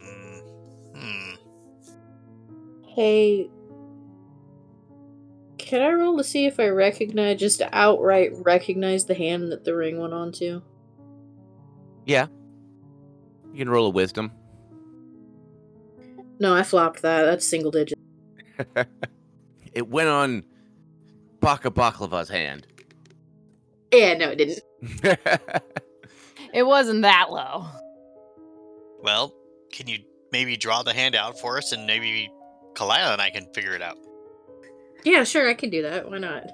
Mm, 0.03 0.41
Hmm. 0.95 1.35
Hey. 2.89 3.51
Can 5.59 5.81
I 5.81 5.93
roll 5.93 6.17
to 6.19 6.25
see 6.25 6.47
if 6.47 6.59
I 6.61 6.69
recognize, 6.69 7.39
just 7.39 7.63
outright 7.73 8.33
recognize 8.45 9.07
the 9.07 9.15
hand 9.15 9.51
that 9.53 9.65
the 9.65 9.75
ring 9.75 10.01
went 10.01 10.13
onto? 10.13 10.61
Yeah. 12.05 12.27
You 13.53 13.59
can 13.59 13.71
roll 13.71 13.87
a 13.87 13.91
wisdom. 13.91 14.33
No, 16.39 16.55
I 16.55 16.63
flopped 16.63 17.03
that. 17.03 17.25
That's 17.25 17.47
single 17.47 17.71
digit. 17.71 17.99
it 19.73 19.89
went 19.89 20.09
on 20.09 20.45
Baka 21.41 21.71
Baklava's 21.71 22.29
hand. 22.29 22.67
Yeah, 23.93 24.15
no, 24.15 24.31
it 24.31 24.37
didn't. 24.37 25.19
It 26.53 26.65
wasn't 26.65 27.03
that 27.03 27.31
low. 27.31 27.67
Well, 29.03 29.35
can 29.73 29.89
you 29.89 30.01
maybe 30.33 30.57
draw 30.57 30.83
the 30.83 30.93
hand 30.93 31.15
out 31.15 31.41
for 31.41 31.57
us 31.57 31.73
and 31.73 31.87
maybe 31.87 32.31
Kalila 32.75 33.13
and 33.13 33.23
I 33.23 33.31
can 33.31 33.47
figure 33.55 33.75
it 33.75 33.83
out? 33.83 33.97
Yeah, 35.05 35.25
sure, 35.25 35.49
I 35.49 35.55
can 35.55 35.71
do 35.71 35.83
that. 35.83 36.11
Why 36.11 36.19
not? 36.19 36.45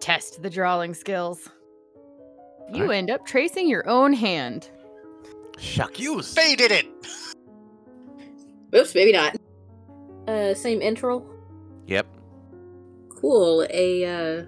Test 0.00 0.42
the 0.42 0.50
drawing 0.50 0.94
skills. 0.94 1.48
You 2.72 2.82
Alright. 2.84 2.98
end 2.98 3.10
up 3.10 3.26
tracing 3.26 3.68
your 3.68 3.88
own 3.88 4.12
hand. 4.14 4.70
Shuck 5.58 6.00
yous. 6.00 6.34
Faye 6.34 6.56
did 6.56 6.72
it! 6.72 6.86
Oops, 8.76 8.94
maybe 8.94 9.12
not. 9.12 9.36
Uh, 10.28 10.54
same 10.54 10.82
intro. 10.82 11.24
Yep. 11.86 12.06
Cool. 13.20 13.66
A 13.70 14.04
uh, 14.04 14.44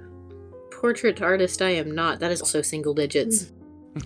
portrait 0.70 1.22
artist. 1.22 1.62
I 1.62 1.70
am 1.70 1.94
not. 1.94 2.20
That 2.20 2.30
is 2.30 2.40
also 2.40 2.62
single 2.62 2.94
digits. 2.94 3.52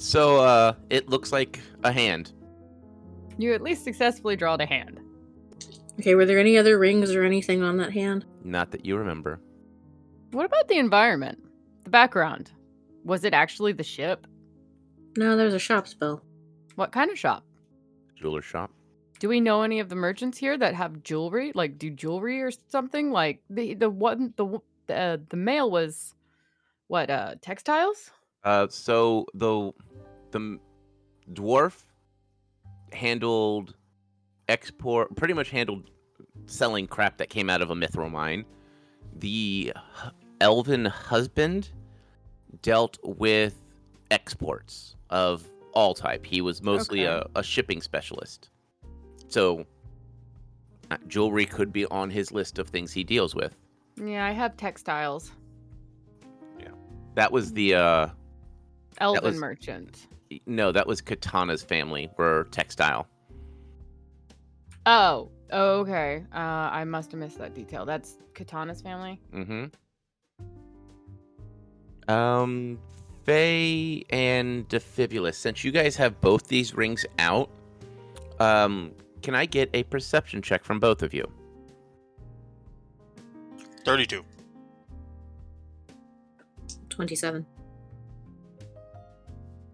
So 0.00 0.38
uh 0.38 0.72
it 0.88 1.10
looks 1.10 1.30
like 1.30 1.60
a 1.84 1.92
hand. 1.92 2.32
You 3.36 3.52
at 3.52 3.60
least 3.60 3.84
successfully 3.84 4.34
drawed 4.34 4.62
a 4.62 4.66
hand. 4.66 4.98
Okay, 6.00 6.14
were 6.14 6.24
there 6.24 6.38
any 6.38 6.56
other 6.56 6.78
rings 6.78 7.14
or 7.14 7.22
anything 7.22 7.62
on 7.62 7.76
that 7.76 7.92
hand? 7.92 8.24
Not 8.42 8.70
that 8.70 8.86
you 8.86 8.96
remember. 8.96 9.40
What 10.30 10.46
about 10.46 10.68
the 10.68 10.78
environment? 10.78 11.38
The 11.84 11.90
background? 11.90 12.50
Was 13.04 13.24
it 13.24 13.34
actually 13.34 13.72
the 13.72 13.84
ship? 13.84 14.26
No, 15.18 15.36
there's 15.36 15.52
a 15.52 15.58
shop 15.58 15.86
spell. 15.86 16.24
What 16.76 16.92
kind 16.92 17.10
of 17.10 17.18
shop? 17.18 17.44
Jeweler 18.16 18.40
shop. 18.40 18.70
Do 19.20 19.28
we 19.28 19.40
know 19.40 19.60
any 19.62 19.80
of 19.80 19.90
the 19.90 19.94
merchants 19.96 20.38
here 20.38 20.56
that 20.56 20.74
have 20.74 21.02
jewelry, 21.02 21.52
like 21.54 21.78
do 21.78 21.90
jewelry 21.90 22.40
or 22.40 22.50
something? 22.68 23.12
Like 23.12 23.42
the 23.50 23.74
the 23.74 23.90
one 23.90 24.32
the 24.36 24.60
the, 24.86 24.96
uh, 24.96 25.16
the 25.28 25.36
male 25.36 25.70
was 25.70 26.14
what 26.88 27.10
uh 27.10 27.34
textiles? 27.42 28.10
Uh 28.42 28.66
so 28.68 29.26
the 29.34 29.72
the 30.30 30.58
dwarf 31.34 31.84
handled 32.92 33.74
export 34.48 35.14
pretty 35.16 35.34
much 35.34 35.50
handled 35.50 35.90
selling 36.46 36.86
crap 36.86 37.18
that 37.18 37.28
came 37.28 37.50
out 37.50 37.60
of 37.60 37.70
a 37.70 37.74
mithril 37.74 38.10
mine. 38.10 38.44
The 39.18 39.74
elven 40.40 40.86
husband 40.86 41.68
dealt 42.62 42.98
with 43.04 43.54
exports 44.10 44.96
of 45.10 45.44
all 45.74 45.92
type. 45.94 46.24
He 46.24 46.40
was 46.40 46.62
mostly 46.62 47.06
Okay. 47.06 47.28
a, 47.34 47.38
a 47.40 47.42
shipping 47.42 47.82
specialist. 47.82 48.48
So 49.30 49.64
uh, 50.90 50.96
jewelry 51.06 51.46
could 51.46 51.72
be 51.72 51.86
on 51.86 52.10
his 52.10 52.32
list 52.32 52.58
of 52.58 52.68
things 52.68 52.92
he 52.92 53.04
deals 53.04 53.34
with. 53.34 53.56
Yeah, 53.96 54.24
I 54.26 54.32
have 54.32 54.56
textiles. 54.56 55.32
Yeah. 56.58 56.68
That 57.14 57.30
was 57.32 57.52
the 57.52 57.74
uh 57.74 58.08
Elven 58.98 59.24
was- 59.24 59.36
merchant. 59.38 60.08
no, 60.46 60.72
that 60.72 60.86
was 60.86 61.00
Katana's 61.00 61.62
family 61.62 62.10
were 62.18 62.48
textile. 62.50 63.06
Oh, 64.86 65.30
oh, 65.52 65.80
okay. 65.80 66.24
Uh, 66.34 66.38
I 66.38 66.84
must 66.84 67.12
have 67.12 67.20
missed 67.20 67.38
that 67.38 67.54
detail. 67.54 67.84
That's 67.84 68.16
Katana's 68.34 68.80
family. 68.80 69.20
Mm-hmm. 69.34 69.66
Um, 72.12 72.78
Faye 73.24 74.04
and 74.10 74.68
Defibulus, 74.68 75.34
since 75.34 75.62
you 75.64 75.70
guys 75.70 75.96
have 75.96 76.20
both 76.20 76.48
these 76.48 76.74
rings 76.74 77.04
out, 77.18 77.50
um, 78.40 78.92
can 79.22 79.34
I 79.34 79.46
get 79.46 79.70
a 79.74 79.82
perception 79.84 80.42
check 80.42 80.64
from 80.64 80.80
both 80.80 81.02
of 81.02 81.14
you? 81.14 81.30
32. 83.84 84.24
27. 86.88 87.46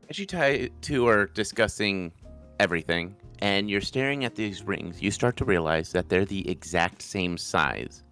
As 0.09 0.19
you 0.19 0.27
ti- 0.27 0.71
two 0.81 1.09
are 1.09 1.27
discussing 1.27 2.13
everything 2.61 3.17
and 3.41 3.69
you're 3.69 3.81
staring 3.81 4.25
at 4.25 4.37
these 4.37 4.63
rings, 4.63 5.03
you 5.03 5.11
start 5.11 5.37
to 5.39 5.45
realize 5.45 5.93
that 5.93 6.09
they're 6.09 6.25
the 6.25 6.49
exact 6.49 7.03
same 7.03 7.37
size. 7.37 8.05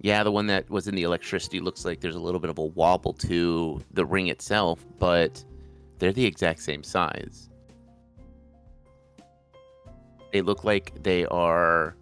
Yeah, 0.00 0.24
the 0.24 0.32
one 0.32 0.46
that 0.46 0.68
was 0.70 0.88
in 0.88 0.94
the 0.94 1.02
electricity 1.04 1.60
looks 1.60 1.84
like 1.84 2.00
there's 2.00 2.16
a 2.16 2.20
little 2.20 2.40
bit 2.40 2.50
of 2.50 2.58
a 2.58 2.64
wobble 2.64 3.12
to 3.14 3.80
the 3.92 4.04
ring 4.04 4.28
itself, 4.28 4.84
but 4.98 5.44
they're 5.98 6.12
the 6.12 6.26
exact 6.26 6.60
same 6.62 6.82
size. 6.82 7.50
They 10.32 10.40
look 10.40 10.64
like 10.64 10.92
they 11.02 11.26
are 11.26 11.94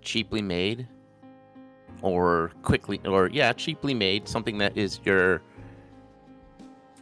cheaply 0.00 0.42
made 0.42 0.86
or 2.02 2.52
quickly 2.62 3.00
or 3.04 3.28
yeah, 3.28 3.52
cheaply 3.52 3.94
made, 3.94 4.28
something 4.28 4.58
that 4.58 4.76
is 4.76 5.00
your 5.04 5.42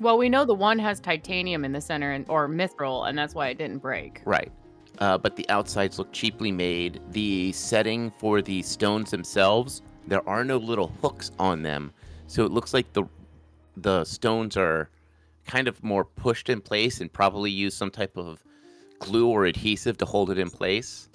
Well, 0.01 0.17
we 0.17 0.29
know 0.29 0.45
the 0.45 0.55
one 0.55 0.79
has 0.79 0.99
titanium 0.99 1.65
in 1.65 1.73
the 1.73 1.81
center 1.81 2.13
and 2.13 2.25
or 2.29 2.49
mithril, 2.49 3.09
and 3.09 3.17
that's 3.17 3.35
why 3.35 3.49
it 3.49 3.59
didn't 3.59 3.79
break. 3.79 4.23
Right. 4.25 4.51
Uh, 4.99 5.19
but 5.19 5.37
the 5.37 5.49
outsides 5.49 5.99
look 5.99 6.13
cheaply 6.13 6.53
made. 6.53 7.01
The 7.11 7.53
setting 7.53 8.13
for 8.19 8.43
the 8.43 8.63
stones 8.63 9.11
themselves, 9.11 9.83
there 10.07 10.27
are 10.29 10.45
no 10.45 10.57
little 10.57 10.93
hooks 11.03 11.31
on 11.39 11.63
them, 11.63 11.93
so 12.27 12.45
it 12.45 12.53
looks 12.53 12.73
like 12.73 12.93
the 12.93 13.05
the 13.77 14.05
stones 14.05 14.57
are 14.57 14.91
kind 15.47 15.67
of 15.67 15.83
more 15.83 16.05
pushed 16.05 16.49
in 16.49 16.61
place 16.61 17.01
and 17.01 17.13
probably 17.13 17.51
use 17.51 17.75
some 17.75 17.91
type 17.91 18.17
of 18.17 18.45
glue 19.03 19.29
or 19.29 19.45
adhesive 19.45 19.99
to 19.99 20.05
hold 20.05 20.31
it 20.31 20.39
in 20.39 20.51
place. 20.51 21.09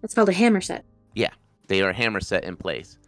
That's 0.00 0.14
called 0.14 0.28
a 0.28 0.32
hammer 0.32 0.60
set. 0.60 0.84
Yeah, 1.14 1.30
they 1.68 1.82
are 1.82 1.92
hammer 1.92 2.20
set 2.20 2.44
in 2.44 2.56
place. 2.56 2.98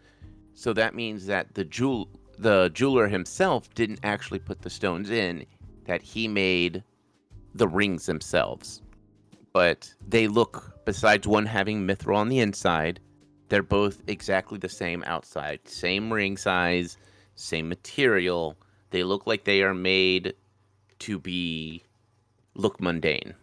So 0.55 0.73
that 0.75 0.95
means 0.95 1.27
that 1.27 1.55
the 1.55 1.65
jewel 1.65 2.09
the 2.39 2.71
jeweler 2.75 3.09
himself 3.09 3.73
didn't 3.75 4.01
actually 4.03 4.39
put 4.39 4.63
the 4.63 4.71
stones 4.71 5.11
in, 5.11 5.47
that 5.85 6.03
he 6.03 6.29
made 6.29 6.83
the 7.55 7.69
rings 7.69 8.07
themselves. 8.07 8.83
But 9.53 9.93
they 10.07 10.29
look, 10.29 10.73
besides 10.85 11.27
one 11.27 11.47
having 11.47 11.87
mithril 11.87 12.17
on 12.17 12.29
the 12.29 12.41
inside, 12.41 13.01
they're 13.49 13.63
both 13.63 14.03
exactly 14.07 14.59
the 14.59 14.69
same 14.69 15.05
outside. 15.07 15.61
Same 15.69 16.13
ring 16.13 16.37
size, 16.37 16.97
same 17.35 17.69
material. 17.69 18.57
They 18.91 19.05
look 19.05 19.27
like 19.27 19.45
they 19.45 19.63
are 19.63 19.75
made 19.75 20.35
to 21.01 21.19
be 21.19 21.85
look 22.55 22.81
mundane. 22.81 23.35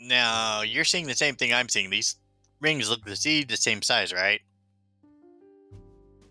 Now 0.00 0.62
you're 0.62 0.84
seeing 0.84 1.06
the 1.06 1.14
same 1.14 1.34
thing 1.34 1.52
I'm 1.52 1.68
seeing. 1.68 1.90
These 1.90 2.16
rings 2.60 2.88
look 2.88 3.04
the 3.04 3.16
see 3.16 3.44
the 3.44 3.56
same 3.56 3.82
size, 3.82 4.12
right? 4.12 4.40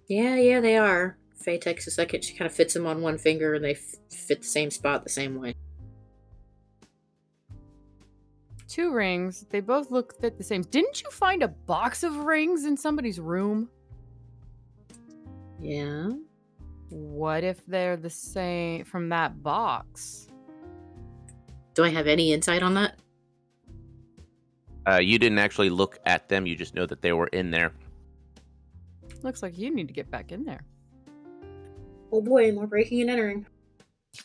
Yeah, 0.08 0.36
yeah, 0.36 0.62
they 0.62 0.78
are. 0.78 1.18
Faye 1.36 1.58
takes 1.58 1.86
a 1.88 1.92
second. 1.92 2.24
She 2.24 2.34
kind 2.34 2.50
of 2.50 2.56
fits 2.56 2.74
them 2.74 2.86
on 2.88 3.02
one 3.02 3.18
finger, 3.18 3.54
and 3.54 3.64
they 3.64 3.74
f- 3.74 3.96
fit 4.10 4.42
the 4.42 4.48
same 4.48 4.72
spot 4.72 5.04
the 5.04 5.10
same 5.10 5.40
way. 5.40 5.54
Two 8.68 8.92
rings. 8.92 9.46
They 9.50 9.60
both 9.60 9.92
look 9.92 10.20
fit 10.20 10.38
the 10.38 10.44
same. 10.44 10.62
Didn't 10.64 11.02
you 11.02 11.10
find 11.10 11.44
a 11.44 11.48
box 11.48 12.04
of 12.04 12.16
rings 12.18 12.66
in 12.66 12.76
somebody's 12.76 13.20
room? 13.20 13.70
Yeah. 15.62 16.12
What 16.90 17.44
if 17.44 17.66
they're 17.66 17.98
the 17.98 18.10
same 18.10 18.86
from 18.86 19.10
that 19.10 19.42
box? 19.44 20.28
Do 21.74 21.84
I 21.84 21.90
have 21.90 22.08
any 22.08 22.34
insight 22.34 22.64
on 22.64 22.74
that? 22.76 23.00
Uh, 24.88 25.00
you 25.00 25.20
didn't 25.20 25.40
actually 25.40 25.70
look 25.70 26.00
at 26.06 26.30
them, 26.30 26.46
you 26.46 26.56
just 26.56 26.74
know 26.74 26.86
that 26.86 27.02
they 27.02 27.12
were 27.12 27.28
in 27.28 27.52
there. 27.52 27.74
Looks 29.22 29.44
like 29.44 29.58
you 29.58 29.74
need 29.74 29.88
to 29.88 29.94
get 29.94 30.10
back 30.10 30.32
in 30.32 30.46
there. 30.46 30.62
Oh 32.12 32.22
boy, 32.22 32.54
more 32.54 32.68
breaking 32.68 33.02
and 33.02 33.10
entering. 33.10 33.46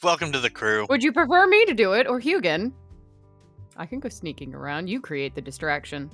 Welcome 0.03 0.31
to 0.33 0.39
the 0.39 0.51
crew. 0.51 0.87
Would 0.89 1.03
you 1.03 1.13
prefer 1.13 1.47
me 1.49 1.65
to 1.65 1.75
do 1.75 1.95
it 1.95 2.07
or 2.07 2.21
Hugin? 2.21 2.73
I 3.77 3.87
can 3.87 3.99
go 3.99 4.09
sneaking 4.09 4.55
around. 4.55 4.89
You 4.89 5.01
create 5.01 5.35
the 5.35 5.41
distraction. 5.41 6.11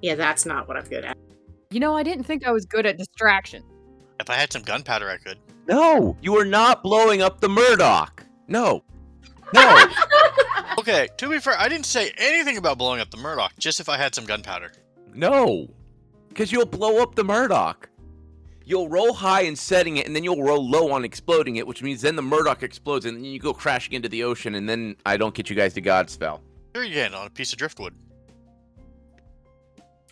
Yeah, 0.00 0.14
that's 0.14 0.46
not 0.46 0.66
what 0.66 0.76
I'm 0.78 0.84
good 0.84 1.04
at. 1.04 1.16
You 1.70 1.80
know, 1.80 1.94
I 1.94 2.02
didn't 2.02 2.24
think 2.24 2.46
I 2.46 2.50
was 2.50 2.64
good 2.64 2.86
at 2.86 2.96
distraction. 2.96 3.62
If 4.20 4.30
I 4.30 4.34
had 4.34 4.52
some 4.52 4.62
gunpowder, 4.62 5.10
I 5.10 5.18
could. 5.18 5.38
No, 5.66 6.16
you 6.22 6.36
are 6.38 6.44
not 6.44 6.82
blowing 6.82 7.20
up 7.20 7.40
the 7.40 7.48
Murdoch. 7.48 8.24
No. 8.48 8.82
No. 9.54 9.86
Okay, 10.78 11.06
to 11.18 11.28
be 11.28 11.38
fair, 11.38 11.54
I 11.60 11.68
didn't 11.68 11.86
say 11.86 12.12
anything 12.16 12.56
about 12.56 12.76
blowing 12.78 13.00
up 13.00 13.10
the 13.10 13.16
Murdoch, 13.18 13.52
just 13.58 13.78
if 13.78 13.88
I 13.88 13.96
had 13.98 14.14
some 14.14 14.24
gunpowder. 14.24 14.72
no. 15.14 15.68
Because 16.28 16.50
you'll 16.50 16.64
blow 16.66 17.02
up 17.02 17.14
the 17.14 17.22
Murdoch. 17.22 17.88
You'll 18.64 18.88
roll 18.88 19.12
high 19.12 19.42
in 19.42 19.54
setting 19.54 19.98
it, 19.98 20.06
and 20.06 20.16
then 20.16 20.24
you'll 20.24 20.42
roll 20.42 20.66
low 20.68 20.90
on 20.90 21.04
exploding 21.04 21.56
it, 21.56 21.66
which 21.66 21.82
means 21.82 22.00
then 22.00 22.16
the 22.16 22.22
Murdoch 22.22 22.62
explodes, 22.62 23.04
and 23.04 23.18
then 23.18 23.24
you 23.24 23.38
go 23.38 23.52
crashing 23.52 23.92
into 23.92 24.08
the 24.08 24.24
ocean, 24.24 24.54
and 24.54 24.66
then 24.68 24.96
I 25.04 25.18
don't 25.18 25.34
get 25.34 25.50
you 25.50 25.54
guys 25.54 25.74
to 25.74 25.82
Godspell. 25.82 26.40
Here 26.72 26.82
again 26.84 27.12
on 27.14 27.26
a 27.26 27.30
piece 27.30 27.52
of 27.52 27.58
driftwood. 27.58 27.94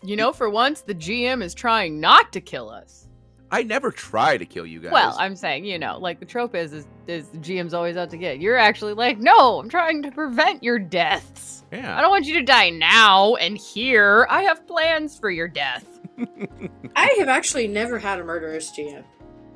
You 0.02 0.16
know, 0.16 0.32
for 0.32 0.50
once, 0.50 0.82
the 0.82 0.94
GM 0.94 1.42
is 1.42 1.54
trying 1.54 1.98
not 2.00 2.32
to 2.34 2.40
kill 2.40 2.68
us. 2.70 3.08
I 3.52 3.62
never 3.64 3.90
try 3.90 4.36
to 4.36 4.44
kill 4.44 4.64
you 4.64 4.78
guys. 4.78 4.92
Well, 4.92 5.16
I'm 5.18 5.34
saying, 5.34 5.64
you 5.64 5.78
know, 5.78 5.98
like 5.98 6.20
the 6.20 6.26
trope 6.26 6.54
is, 6.54 6.72
is, 6.72 6.86
is 7.08 7.28
the 7.28 7.38
GM's 7.38 7.74
always 7.74 7.96
out 7.96 8.10
to 8.10 8.16
get. 8.16 8.40
You're 8.40 8.56
actually 8.56 8.94
like, 8.94 9.18
no, 9.18 9.58
I'm 9.58 9.68
trying 9.68 10.02
to 10.02 10.10
prevent 10.12 10.62
your 10.62 10.78
deaths. 10.78 11.64
Yeah. 11.72 11.96
I 11.96 12.00
don't 12.00 12.10
want 12.10 12.26
you 12.26 12.34
to 12.34 12.42
die 12.42 12.70
now 12.70 13.34
and 13.36 13.58
here. 13.58 14.26
I 14.30 14.42
have 14.42 14.66
plans 14.66 15.18
for 15.18 15.30
your 15.30 15.48
death. 15.48 15.84
I 16.96 17.14
have 17.18 17.28
actually 17.28 17.66
never 17.66 17.98
had 17.98 18.20
a 18.20 18.24
murderous 18.24 18.70
GM. 18.76 19.04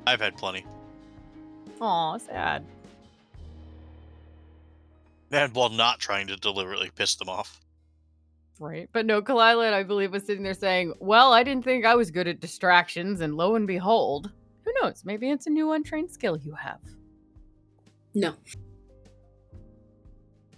I've 0.06 0.20
had 0.20 0.36
plenty. 0.36 0.66
Aw, 1.80 2.18
sad. 2.18 2.64
And 5.30 5.54
while 5.54 5.70
not 5.70 5.98
trying 5.98 6.28
to 6.28 6.36
deliberately 6.36 6.90
piss 6.94 7.16
them 7.16 7.28
off. 7.28 7.60
Right. 8.64 8.88
But 8.92 9.04
no, 9.04 9.20
Kalila, 9.20 9.74
I 9.74 9.82
believe, 9.82 10.12
was 10.12 10.24
sitting 10.24 10.42
there 10.42 10.54
saying, 10.54 10.94
Well, 10.98 11.34
I 11.34 11.42
didn't 11.42 11.64
think 11.64 11.84
I 11.84 11.94
was 11.94 12.10
good 12.10 12.26
at 12.26 12.40
distractions, 12.40 13.20
and 13.20 13.36
lo 13.36 13.56
and 13.56 13.66
behold, 13.66 14.30
who 14.64 14.72
knows? 14.80 15.02
Maybe 15.04 15.30
it's 15.30 15.46
a 15.46 15.50
new 15.50 15.72
untrained 15.72 16.10
skill 16.10 16.38
you 16.38 16.54
have. 16.54 16.80
No. 18.14 18.34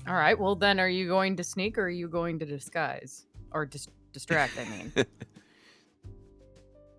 All 0.07 0.15
right. 0.15 0.39
Well, 0.39 0.55
then, 0.55 0.79
are 0.79 0.89
you 0.89 1.09
going 1.09 1.35
to 1.37 1.43
sneak 1.43 1.79
or 1.79 1.87
are 1.87 1.91
you 1.91 2.07
going 2.07 2.39
to 2.39 2.47
disguise? 2.47 3.27
Or 3.51 3.67
dis- 3.67 3.89
distract, 4.13 4.57
I 4.59 4.65
mean. 4.65 4.93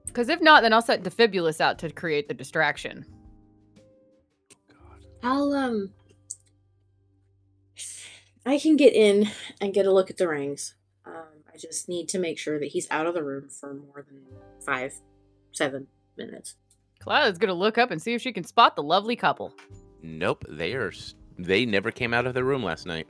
Because 0.08 0.30
if 0.30 0.42
not, 0.42 0.64
then 0.64 0.74
I'll 0.74 0.82
set 0.82 1.04
Defibulus 1.04 1.62
out 1.62 1.78
to 1.80 1.92
create 1.92 2.28
the 2.28 2.34
distraction. 2.34 3.06
I'll 5.22 5.54
um 5.54 5.94
I 8.44 8.58
can 8.58 8.78
get 8.78 8.94
in 8.94 9.30
and 9.62 9.76
get 9.76 9.86
a 9.86 9.92
look 9.92 10.10
at 10.10 10.18
the 10.18 10.28
rings. 10.28 10.74
I 11.58 11.60
just 11.60 11.90
need 11.90 12.08
to 12.10 12.20
make 12.20 12.38
sure 12.38 12.60
that 12.60 12.68
he's 12.68 12.88
out 12.92 13.08
of 13.08 13.16
the 13.16 13.24
room 13.24 13.50
for 13.50 13.74
more 13.74 14.06
than 14.08 14.22
five, 14.64 14.94
seven 15.54 15.88
minutes. 16.16 16.56
Kalila's 17.04 17.40
going 17.40 17.48
to 17.48 17.56
look 17.56 17.80
up 17.80 17.90
and 17.90 18.00
see 18.00 18.14
if 18.14 18.22
she 18.22 18.32
can 18.32 18.44
spot 18.44 18.76
the 18.76 18.84
lovely 18.84 19.16
couple. 19.16 19.56
Nope. 20.04 20.46
They 20.48 20.74
are. 20.74 20.92
They 21.40 21.66
never 21.66 21.90
came 21.90 22.14
out 22.14 22.28
of 22.28 22.36
the 22.36 22.44
room 22.44 22.64
last 22.64 22.86
night. 22.86 23.08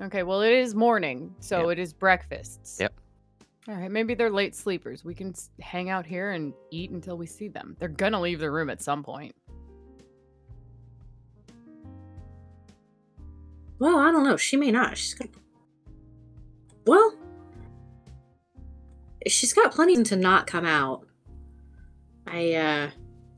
Okay, 0.00 0.24
well, 0.24 0.42
it 0.42 0.52
is 0.52 0.74
morning, 0.74 1.32
so 1.38 1.68
it 1.68 1.78
is 1.78 1.92
breakfasts. 1.92 2.78
Yep. 2.80 2.92
All 3.68 3.76
right, 3.76 3.90
maybe 3.90 4.14
they're 4.14 4.30
late 4.30 4.56
sleepers. 4.56 5.04
We 5.04 5.14
can 5.14 5.32
hang 5.60 5.88
out 5.88 6.06
here 6.06 6.32
and 6.32 6.54
eat 6.72 6.90
until 6.90 7.16
we 7.16 7.26
see 7.26 7.46
them. 7.46 7.76
They're 7.78 7.88
gonna 7.88 8.20
leave 8.20 8.40
the 8.40 8.50
room 8.50 8.68
at 8.68 8.82
some 8.82 9.02
point. 9.04 9.34
Well, 13.78 13.98
I 13.98 14.10
don't 14.10 14.24
know. 14.24 14.36
She 14.36 14.56
may 14.56 14.70
not. 14.70 14.98
She's 14.98 15.14
got 15.14 15.28
Well, 16.86 17.16
she's 19.32 19.52
got 19.52 19.72
plenty 19.72 20.02
to 20.02 20.16
not 20.16 20.46
come 20.46 20.64
out. 20.64 21.06
I 22.26 22.54
uh 22.54 22.90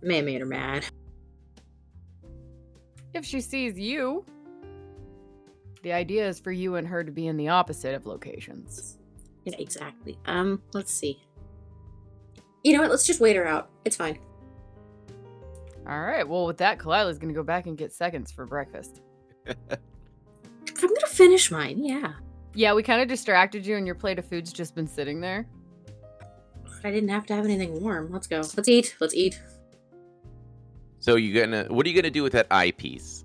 may 0.03 0.17
have 0.17 0.25
made 0.25 0.41
her 0.41 0.47
mad. 0.47 0.85
If 3.15 3.25
she 3.25 3.41
sees 3.41 3.79
you, 3.79 4.25
the 5.83 5.93
idea 5.93 6.29
is 6.29 6.39
for 6.39 6.53
you 6.53 6.77
and 6.77 6.87
her 6.87 7.03
to 7.03 7.11
be 7.11 7.27
in 7.27 7.37
the 7.37 7.49
opposite 7.49 7.95
of 7.95 8.07
locations. 8.07 8.99
Yeah, 9.45 9.57
exactly. 9.59 10.19
Um, 10.27 10.63
let's 10.73 10.93
see. 10.93 11.23
You 12.63 12.75
know 12.75 12.83
what? 12.83 12.91
Let's 12.91 13.07
just 13.07 13.21
wait 13.21 13.37
her 13.37 13.47
out. 13.47 13.71
It's 13.85 13.97
fine. 13.97 14.19
All 15.89 16.01
right, 16.01 16.29
well, 16.29 16.45
with 16.45 16.59
that, 16.59 16.79
Kalila's 16.79 17.19
gonna 17.19 17.33
go 17.33 17.43
back 17.43 17.67
and 17.67 17.79
get 17.79 17.93
seconds 17.93 18.31
for 18.31 18.45
breakfast. 18.45 19.01
I'm 19.47 19.55
gonna 20.77 21.07
finish 21.07 21.51
mine. 21.51 21.83
Yeah. 21.83 22.13
Yeah, 22.55 22.75
we 22.75 22.83
kind 22.83 23.01
of 23.01 23.09
distracted 23.09 23.67
you, 23.67 23.77
and 23.77 23.87
your 23.87 23.95
plate 23.95 24.19
of 24.19 24.27
food's 24.27 24.53
just 24.53 24.75
been 24.75 24.87
sitting 24.87 25.21
there. 25.21 25.47
I 26.85 26.91
didn't 26.91 27.11
have 27.11 27.27
to 27.27 27.35
have 27.35 27.45
anything 27.45 27.83
warm. 27.83 28.11
Let's 28.13 28.27
go. 28.27 28.37
Let's 28.37 28.69
eat. 28.69 28.97
Let's 29.01 29.15
eat. 29.15 29.41
So 31.01 31.17
you 31.17 31.39
gonna? 31.39 31.65
What 31.69 31.87
are 31.87 31.89
you 31.89 31.95
gonna 31.95 32.11
do 32.11 32.23
with 32.23 32.33
that 32.33 32.47
eyepiece? 32.51 33.25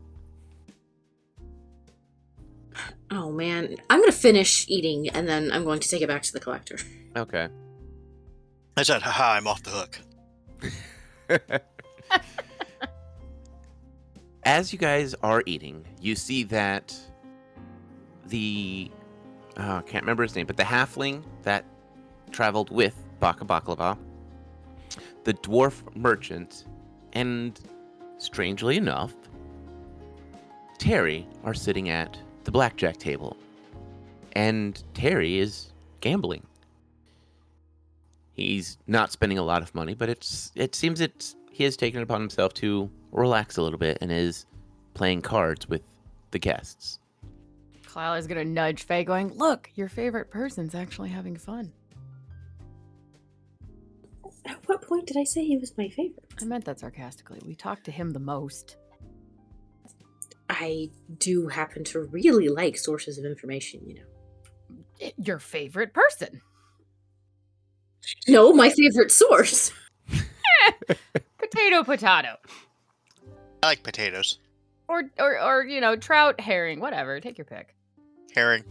Oh 3.11 3.31
man, 3.31 3.77
I'm 3.89 3.99
gonna 3.99 4.11
finish 4.11 4.65
eating 4.67 5.09
and 5.09 5.27
then 5.27 5.51
I'm 5.51 5.63
going 5.63 5.79
to 5.79 5.89
take 5.89 6.01
it 6.01 6.07
back 6.07 6.23
to 6.23 6.33
the 6.33 6.39
collector. 6.39 6.77
Okay. 7.15 7.47
I 8.75 8.81
said, 8.81 9.03
haha, 9.03 9.33
I'm 9.33 9.45
off 9.45 9.61
the 9.61 9.69
hook. 9.69 9.99
as 14.43 14.73
you 14.73 14.79
guys 14.79 15.13
are 15.21 15.43
eating, 15.45 15.85
you 16.01 16.15
see 16.15 16.43
that 16.45 16.97
the 18.27 18.89
uh, 19.57 19.75
I 19.75 19.81
can't 19.81 20.03
remember 20.03 20.23
his 20.23 20.35
name, 20.35 20.47
but 20.47 20.57
the 20.57 20.63
halfling 20.63 21.23
that 21.43 21.65
traveled 22.31 22.71
with 22.71 22.95
Baka 23.23 23.45
Baklava, 23.45 23.97
the 25.23 25.33
dwarf 25.35 25.81
merchant, 25.95 26.65
and 27.13 27.57
strangely 28.17 28.75
enough, 28.75 29.13
Terry 30.77 31.25
are 31.45 31.53
sitting 31.53 31.87
at 31.87 32.19
the 32.43 32.51
blackjack 32.51 32.97
table. 32.97 33.37
And 34.33 34.83
Terry 34.93 35.39
is 35.39 35.71
gambling. 36.01 36.45
He's 38.33 38.77
not 38.87 39.13
spending 39.13 39.37
a 39.37 39.43
lot 39.43 39.61
of 39.61 39.73
money, 39.73 39.93
but 39.93 40.09
it's 40.09 40.51
it 40.55 40.75
seems 40.75 40.99
it's 40.99 41.37
he 41.49 41.63
has 41.63 41.77
taken 41.77 42.01
it 42.01 42.03
upon 42.03 42.19
himself 42.19 42.53
to 42.55 42.91
relax 43.13 43.55
a 43.55 43.61
little 43.61 43.79
bit 43.79 43.99
and 44.01 44.11
is 44.11 44.45
playing 44.95 45.21
cards 45.21 45.69
with 45.69 45.83
the 46.31 46.39
guests. 46.39 46.99
Kalila 47.87 48.19
is 48.19 48.27
gonna 48.27 48.43
nudge 48.43 48.83
Faye, 48.83 49.05
going, 49.05 49.29
"Look, 49.37 49.71
your 49.75 49.87
favorite 49.87 50.29
person's 50.29 50.75
actually 50.75 51.07
having 51.07 51.37
fun." 51.37 51.71
At 54.45 54.67
what 54.67 54.81
point 54.81 55.07
did 55.07 55.17
I 55.17 55.23
say 55.23 55.45
he 55.45 55.57
was 55.57 55.77
my 55.77 55.89
favorite? 55.89 56.25
I 56.41 56.45
meant 56.45 56.65
that 56.65 56.79
sarcastically. 56.79 57.39
We 57.45 57.55
talked 57.55 57.85
to 57.85 57.91
him 57.91 58.11
the 58.11 58.19
most. 58.19 58.77
I 60.49 60.89
do 61.17 61.47
happen 61.47 61.83
to 61.85 62.01
really 62.01 62.49
like 62.49 62.77
sources 62.77 63.17
of 63.17 63.25
information, 63.25 63.81
you 63.87 63.95
know. 63.95 65.09
Your 65.17 65.39
favorite 65.39 65.93
person. 65.93 66.41
No, 68.27 68.51
my 68.53 68.69
favorite 68.69 69.11
source. 69.11 69.71
Potato, 71.37 71.83
potato, 71.83 72.37
I 73.61 73.67
like 73.67 73.83
potatoes. 73.83 74.39
or 74.87 75.03
or 75.19 75.39
or 75.41 75.65
you 75.65 75.79
know, 75.81 75.95
trout, 75.95 76.39
herring, 76.39 76.79
whatever. 76.79 77.19
Take 77.19 77.37
your 77.37 77.45
pick. 77.45 77.75
Herring. 78.33 78.63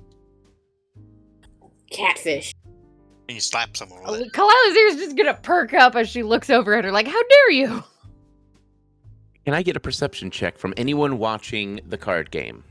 Catfish. 1.90 2.52
And 3.32 3.36
you 3.38 3.40
slap 3.40 3.74
someone 3.78 4.02
with 4.02 4.20
it. 4.20 4.32
Kalila's 4.34 4.76
ears 4.76 4.96
just 4.96 5.16
gonna 5.16 5.32
perk 5.32 5.72
up 5.72 5.96
as 5.96 6.06
she 6.06 6.22
looks 6.22 6.50
over 6.50 6.74
at 6.74 6.84
her, 6.84 6.92
like, 6.92 7.06
"How 7.06 7.22
dare 7.22 7.50
you!" 7.52 7.82
Can 9.46 9.54
I 9.54 9.62
get 9.62 9.74
a 9.74 9.80
perception 9.80 10.30
check 10.30 10.58
from 10.58 10.74
anyone 10.76 11.16
watching 11.16 11.80
the 11.86 11.96
card 11.96 12.30
game? 12.30 12.62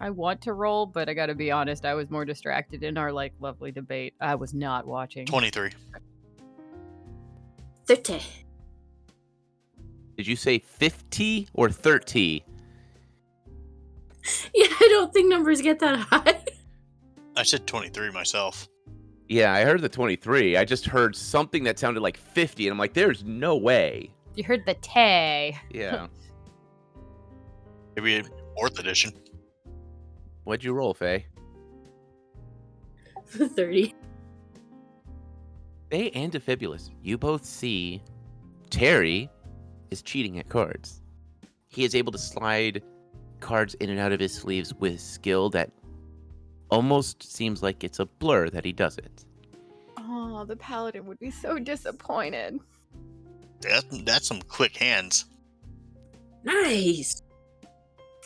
I 0.00 0.08
want 0.08 0.40
to 0.40 0.54
roll, 0.54 0.86
but 0.86 1.06
I 1.06 1.12
gotta 1.12 1.34
be 1.34 1.50
honest, 1.50 1.84
I 1.84 1.92
was 1.92 2.08
more 2.08 2.24
distracted 2.24 2.82
in 2.82 2.96
our 2.96 3.12
like 3.12 3.34
lovely 3.40 3.72
debate. 3.72 4.14
I 4.22 4.36
was 4.36 4.54
not 4.54 4.86
watching. 4.86 5.26
23. 5.26 5.72
30. 7.84 8.22
Did 10.16 10.26
you 10.26 10.34
say 10.34 10.60
50 10.60 11.48
or 11.52 11.68
30? 11.68 12.42
Yeah, 14.54 14.66
I 14.68 14.88
don't 14.90 15.12
think 15.12 15.28
numbers 15.28 15.60
get 15.60 15.78
that 15.80 15.98
high. 15.98 16.42
I 17.36 17.42
said 17.42 17.66
23 17.66 18.10
myself. 18.12 18.66
Yeah, 19.28 19.52
I 19.52 19.64
heard 19.64 19.82
the 19.82 19.88
23. 19.88 20.56
I 20.56 20.64
just 20.64 20.86
heard 20.86 21.14
something 21.14 21.64
that 21.64 21.78
sounded 21.78 22.00
like 22.00 22.16
50, 22.16 22.66
and 22.66 22.72
I'm 22.72 22.78
like, 22.78 22.94
there's 22.94 23.24
no 23.24 23.56
way. 23.56 24.10
You 24.34 24.44
heard 24.44 24.64
the 24.64 24.74
tay. 24.74 25.58
Yeah. 25.70 26.06
Maybe 27.96 28.26
fourth 28.56 28.78
edition. 28.78 29.12
What'd 30.44 30.64
you 30.64 30.72
roll, 30.72 30.94
Faye? 30.94 31.26
30. 33.26 33.94
Faye 35.90 36.10
and 36.14 36.32
Defibulus, 36.32 36.90
you 37.02 37.18
both 37.18 37.44
see 37.44 38.02
Terry 38.70 39.28
is 39.90 40.02
cheating 40.02 40.38
at 40.38 40.48
cards. 40.48 41.02
He 41.68 41.84
is 41.84 41.94
able 41.94 42.12
to 42.12 42.18
slide 42.18 42.82
cards 43.40 43.74
in 43.74 43.90
and 43.90 43.98
out 44.00 44.12
of 44.12 44.20
his 44.20 44.32
sleeves 44.34 44.74
with 44.74 45.00
skill 45.00 45.50
that 45.50 45.70
almost 46.70 47.22
seems 47.22 47.62
like 47.62 47.84
it's 47.84 47.98
a 47.98 48.06
blur 48.06 48.50
that 48.50 48.64
he 48.64 48.72
does 48.72 48.98
it. 48.98 49.24
Oh, 49.96 50.44
the 50.44 50.56
paladin 50.56 51.06
would 51.06 51.18
be 51.18 51.30
so 51.30 51.58
disappointed. 51.58 52.58
That, 53.60 53.84
that's 54.04 54.26
some 54.26 54.40
quick 54.42 54.76
hands. 54.76 55.26
Nice. 56.44 57.22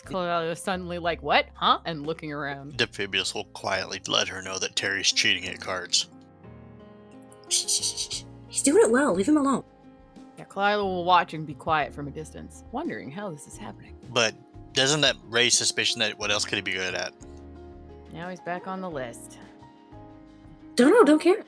Kalila 0.04 0.50
is 0.50 0.58
suddenly 0.60 0.98
like, 0.98 1.22
"What? 1.22 1.46
Huh?" 1.54 1.78
and 1.84 2.06
looking 2.06 2.32
around. 2.32 2.76
Defibulus 2.76 3.34
will 3.34 3.44
quietly 3.44 4.00
let 4.08 4.28
her 4.28 4.42
know 4.42 4.58
that 4.58 4.74
Terry's 4.74 5.12
cheating 5.12 5.46
at 5.48 5.60
cards. 5.60 6.08
Shh, 7.48 7.68
shh, 7.68 7.82
shh, 7.82 8.08
shh. 8.10 8.22
He's 8.48 8.62
doing 8.62 8.82
it 8.82 8.90
well. 8.90 9.14
Leave 9.14 9.28
him 9.28 9.36
alone. 9.36 9.64
Yeah, 10.38 10.44
Kalila 10.46 10.82
will 10.82 11.04
watch 11.04 11.34
and 11.34 11.46
be 11.46 11.54
quiet 11.54 11.94
from 11.94 12.08
a 12.08 12.10
distance, 12.10 12.64
wondering 12.72 13.10
how 13.10 13.30
this 13.30 13.46
is 13.46 13.56
happening. 13.56 13.94
But 14.10 14.34
doesn't 14.72 15.02
that 15.02 15.16
raise 15.28 15.56
suspicion 15.56 16.00
that 16.00 16.18
what 16.18 16.30
else 16.30 16.44
could 16.44 16.56
he 16.56 16.62
be 16.62 16.72
good 16.72 16.94
at? 16.94 17.14
Now 18.12 18.28
he's 18.28 18.40
back 18.40 18.66
on 18.66 18.80
the 18.80 18.90
list. 18.90 19.38
Don't 20.74 20.90
know. 20.90 21.04
Don't 21.04 21.20
care. 21.20 21.44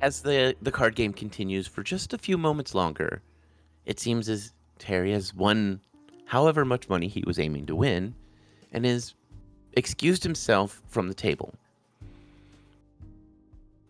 As 0.00 0.22
the, 0.22 0.56
the 0.62 0.72
card 0.72 0.94
game 0.94 1.12
continues 1.12 1.66
for 1.66 1.82
just 1.82 2.12
a 2.12 2.18
few 2.18 2.36
moments 2.36 2.74
longer, 2.74 3.22
it 3.86 4.00
seems 4.00 4.28
as 4.28 4.52
Terry 4.78 5.12
has 5.12 5.34
won 5.34 5.80
however 6.26 6.64
much 6.64 6.88
money 6.88 7.08
he 7.08 7.22
was 7.26 7.38
aiming 7.38 7.66
to 7.66 7.76
win 7.76 8.14
and 8.72 8.86
is 8.86 9.14
excused 9.74 10.22
himself 10.22 10.82
from 10.88 11.08
the 11.08 11.14
table. 11.14 11.54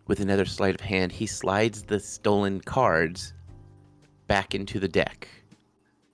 With 0.07 0.21
another 0.21 0.45
sleight 0.45 0.75
of 0.75 0.81
hand, 0.81 1.13
he 1.13 1.27
slides 1.27 1.83
the 1.83 2.01
stolen 2.01 2.61
cards 2.61 3.33
back 4.27 4.55
into 4.55 4.81
the 4.81 4.89
deck 4.89 5.29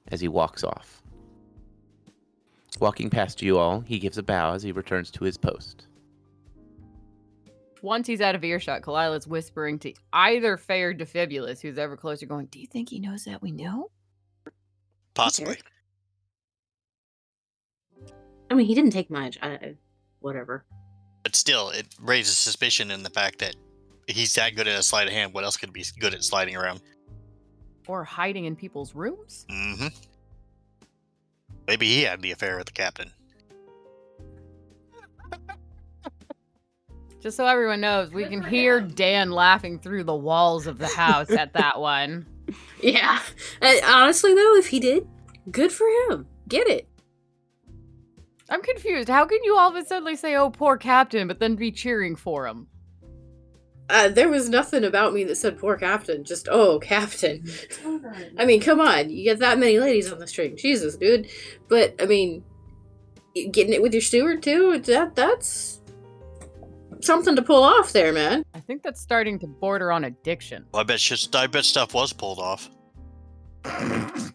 as 0.09 0.21
he 0.21 0.29
walks 0.29 0.63
off. 0.63 0.98
Walking 2.81 3.11
past 3.11 3.43
you 3.43 3.59
all, 3.59 3.81
he 3.81 3.99
gives 3.99 4.19
a 4.19 4.23
bow 4.23 4.53
as 4.55 4.63
he 4.63 4.73
returns 4.73 5.11
to 5.13 5.25
his 5.25 5.37
post. 5.37 5.87
Once 7.83 8.07
he's 8.07 8.21
out 8.21 8.35
of 8.35 8.43
earshot, 8.45 8.83
Kalila's 8.83 9.27
whispering 9.27 9.79
to 9.81 9.93
either 10.13 10.57
Faye 10.57 10.83
or 10.83 10.95
Defibulus, 10.95 11.61
who's 11.61 11.79
ever 11.79 11.97
closer, 11.97 12.27
going, 12.27 12.47
Do 12.47 12.59
you 12.61 12.67
think 12.67 12.89
he 12.89 12.99
knows 12.99 13.25
that 13.25 13.41
we 13.41 13.53
know? 13.53 13.91
Possibly. 15.15 15.57
I 18.51 18.55
mean, 18.55 18.67
he 18.67 18.75
didn't 18.75 18.91
take 18.93 19.11
much. 19.11 19.39
I, 19.43 19.49
I- 19.49 19.75
whatever. 20.21 20.65
But 21.23 21.37
still, 21.37 21.71
it 21.71 21.87
raises 22.01 22.37
suspicion 22.37 22.91
in 22.91 23.03
the 23.03 23.11
fact 23.11 23.39
that 23.41 23.55
he's 24.07 24.35
that 24.35 24.57
good 24.57 24.67
at 24.67 24.79
a 24.79 24.83
sleight 24.83 25.07
of 25.07 25.13
hand. 25.13 25.33
What 25.35 25.45
else 25.45 25.57
could 25.57 25.69
he 25.69 25.73
be 25.83 25.85
good 26.01 26.15
at 26.15 26.25
sliding 26.25 26.57
around? 26.57 26.81
Or 27.87 28.05
hiding 28.05 28.45
in 28.47 28.57
people's 28.57 28.95
rooms? 28.95 29.47
Mm-hmm. 29.51 29.87
Maybe 31.69 31.87
he 31.87 32.03
had 32.03 32.23
the 32.23 32.33
affair 32.33 32.57
with 32.57 32.67
the 32.67 32.73
captain. 32.73 33.13
Just 37.21 37.37
so 37.37 37.47
everyone 37.47 37.83
knows, 37.83 38.11
we 38.11 38.25
can 38.25 38.43
hear 38.43 38.81
Dan 38.81 39.31
laughing 39.31 39.79
through 39.79 40.05
the 40.05 40.15
walls 40.15 40.67
of 40.67 40.79
the 40.79 40.87
house 40.87 41.31
at 41.31 41.53
that 41.53 41.79
one. 41.81 42.27
Yeah. 42.81 43.21
Uh, 43.61 43.75
honestly, 43.87 44.35
though, 44.35 44.57
if 44.57 44.69
he 44.69 44.81
did, 44.81 45.07
good 45.51 45.71
for 45.71 45.87
him. 46.09 46.27
Get 46.49 46.69
it. 46.69 46.89
I'm 48.49 48.63
confused. 48.63 49.11
How 49.11 49.27
can 49.27 49.41
you 49.43 49.59
all 49.59 49.69
of 49.69 49.77
a 49.77 49.85
sudden 49.85 50.17
say, 50.17 50.37
oh, 50.37 50.49
poor 50.49 50.79
captain, 50.79 51.29
but 51.29 51.39
then 51.39 51.55
be 51.55 51.71
cheering 51.71 52.17
for 52.17 52.47
him? 52.47 52.69
Uh, 53.91 54.09
there 54.09 54.29
was 54.29 54.49
nothing 54.49 54.85
about 54.85 55.15
me 55.15 55.25
that 55.25 55.37
said 55.37 55.59
poor 55.59 55.77
captain. 55.77 56.25
Just, 56.25 56.49
oh, 56.51 56.79
captain. 56.79 57.45
I 58.39 58.45
mean, 58.45 58.61
come 58.61 58.81
on. 58.81 59.09
You 59.11 59.25
get 59.25 59.39
that 59.39 59.59
many 59.59 59.79
ladies 59.79 60.13
on 60.13 60.19
the 60.19 60.27
string. 60.27 60.57
Jesus, 60.57 60.97
dude. 60.97 61.29
But, 61.69 61.95
I 62.01 62.07
mean, 62.07 62.45
getting 63.51 63.73
it 63.73 63.81
with 63.81 63.95
your 63.95 64.03
steward, 64.03 64.43
too, 64.43 64.79
that 64.81 65.15
that's 65.15 65.81
something 67.01 67.37
to 67.37 67.43
pull 67.43 67.63
off 67.63 67.93
there, 67.93 68.13
man. 68.13 68.45
I 68.55 68.61
think 68.61 68.83
that's 68.83 69.01
starting 69.01 69.39
to 69.41 69.47
border 69.47 69.91
on 69.91 70.05
addiction. 70.05 70.67
Well, 70.73 70.81
I 70.81 70.85
bet 70.85 71.01
shit, 71.01 71.35
I 71.35 71.47
bet 71.47 71.65
stuff 71.65 71.95
was 71.95 72.13
pulled 72.13 72.39
off. 72.39 72.71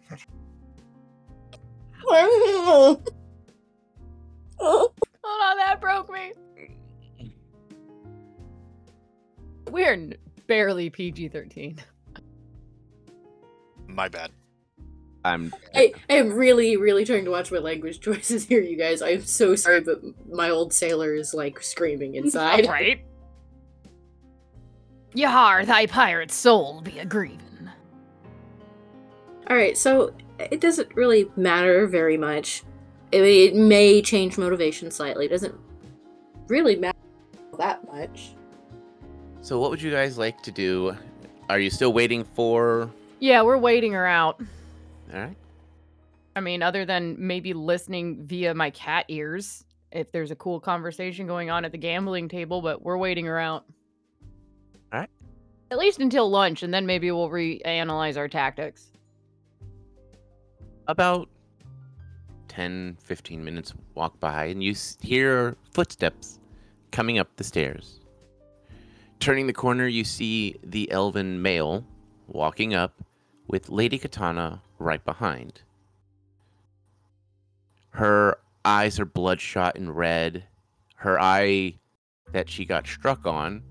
Hold 4.60 5.42
on, 5.42 5.58
that 5.58 5.80
broke 5.80 6.12
me. 6.12 6.34
We're 9.74 10.12
barely 10.46 10.92
PG 10.92 11.30
13. 11.30 11.80
My 13.88 14.08
bad. 14.08 14.30
I'm 15.26 15.52
I, 15.74 15.94
I 16.08 16.14
am 16.14 16.32
really, 16.32 16.78
really 16.78 17.06
trying 17.06 17.26
to 17.26 17.32
watch 17.32 17.52
my 17.52 17.58
language 17.58 18.00
choices 18.02 18.46
here, 18.46 18.62
you 18.62 18.78
guys. 18.78 19.02
I 19.02 19.10
am 19.10 19.24
so 19.24 19.56
sorry, 19.56 19.82
but 19.82 20.00
my 20.32 20.52
old 20.52 20.74
sailor 20.74 21.16
is 21.16 21.34
like 21.34 21.64
screaming 21.64 22.14
inside. 22.14 22.68
right? 22.68 23.04
Yar, 25.16 25.66
thy 25.66 25.88
pirate 25.88 26.30
soul 26.30 26.82
be 26.82 27.00
a 27.00 27.06
grieving. 27.06 27.72
All 29.50 29.58
right, 29.58 29.76
so 29.76 30.14
it 30.38 30.62
doesn't 30.62 30.94
really 30.96 31.32
matter 31.36 31.88
very 31.88 32.18
much. 32.18 32.64
I 33.12 33.22
mean, 33.22 33.50
it 33.50 33.56
may 33.56 34.04
change 34.04 34.38
motivation 34.38 34.92
slightly. 34.92 35.26
It 35.26 35.30
doesn't 35.30 35.56
really 36.48 36.76
matter 36.76 37.00
that 37.58 37.84
much. 37.92 38.36
So, 39.44 39.60
what 39.60 39.70
would 39.72 39.82
you 39.82 39.92
guys 39.92 40.18
like 40.18 40.42
to 40.44 40.52
do? 40.52 40.96
Are 41.50 41.60
you 41.60 41.70
still 41.70 41.92
waiting 41.92 42.24
for? 42.24 42.90
Yeah, 43.20 43.42
we're 43.42 43.58
waiting 43.58 43.92
her 43.92 44.08
out. 44.08 44.40
All 45.14 45.20
right. 45.20 45.36
I 46.36 46.40
mean, 46.40 46.64
other 46.64 46.86
than 46.86 47.16
maybe 47.20 47.54
listening 47.54 48.26
via 48.26 48.54
my 48.56 48.70
cat 48.70 49.06
ears 49.10 49.66
if 49.92 50.12
there's 50.14 50.32
a 50.32 50.36
cool 50.36 50.60
conversation 50.62 51.28
going 51.28 51.52
on 51.52 51.66
at 51.66 51.72
the 51.74 51.78
gambling 51.78 52.30
table, 52.30 52.62
but 52.62 52.82
we're 52.82 52.98
waiting 52.98 53.26
her 53.26 53.38
out. 53.38 53.66
Alright. 54.94 55.10
At 55.70 55.78
least 55.78 56.00
until 56.00 56.30
lunch, 56.30 56.64
and 56.64 56.74
then 56.74 56.86
maybe 56.86 57.12
we'll 57.12 57.30
reanalyze 57.30 58.18
our 58.18 58.28
tactics. 58.30 58.92
About 60.88 61.30
10, 62.48 62.98
15 63.04 63.44
minutes 63.44 63.74
walk 63.94 64.20
by, 64.20 64.46
and 64.46 64.64
you 64.64 64.72
s- 64.72 64.98
hear 65.02 65.56
footsteps 65.74 66.40
coming 66.92 67.20
up 67.20 67.28
the 67.36 67.44
stairs. 67.44 68.00
Turning 69.24 69.48
the 69.48 69.54
corner, 69.54 69.88
you 69.88 70.04
see 70.04 70.58
the 70.66 70.92
elven 70.92 71.42
male 71.42 71.86
walking 72.28 72.74
up 72.74 73.02
with 73.48 73.70
Lady 73.70 73.98
Katana 73.98 74.62
right 74.80 75.02
behind. 75.06 75.62
Her 77.92 78.38
eyes 78.66 79.00
are 79.00 79.06
bloodshot 79.06 79.78
and 79.78 79.96
red. 79.96 80.44
Her 80.96 81.18
eye 81.22 81.76
that 82.34 82.50
she 82.50 82.66
got 82.66 82.86
struck 82.86 83.26
on 83.26 83.64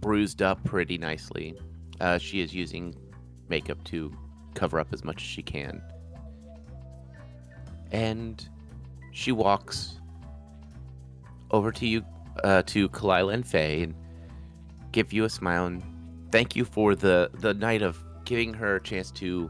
bruised 0.00 0.40
up 0.40 0.64
pretty 0.64 0.96
nicely. 0.96 1.54
Uh, 2.00 2.16
she 2.16 2.40
is 2.40 2.54
using 2.54 2.94
makeup 3.50 3.84
to 3.84 4.16
cover 4.54 4.80
up 4.80 4.88
as 4.94 5.04
much 5.04 5.16
as 5.16 5.28
she 5.28 5.42
can. 5.42 5.82
And 7.92 8.48
she 9.12 9.30
walks 9.30 10.00
over 11.50 11.70
to 11.70 11.86
you, 11.86 12.02
uh, 12.44 12.62
to 12.62 12.88
Kalila 12.88 13.34
and 13.34 13.46
Faye, 13.46 13.82
and 13.82 13.94
give 14.98 15.12
you 15.12 15.22
a 15.22 15.30
smile 15.30 15.66
and 15.66 15.80
thank 16.32 16.56
you 16.56 16.64
for 16.64 16.96
the 16.96 17.30
the 17.34 17.54
night 17.54 17.82
of 17.82 18.02
giving 18.24 18.52
her 18.52 18.76
a 18.76 18.82
chance 18.82 19.12
to 19.12 19.48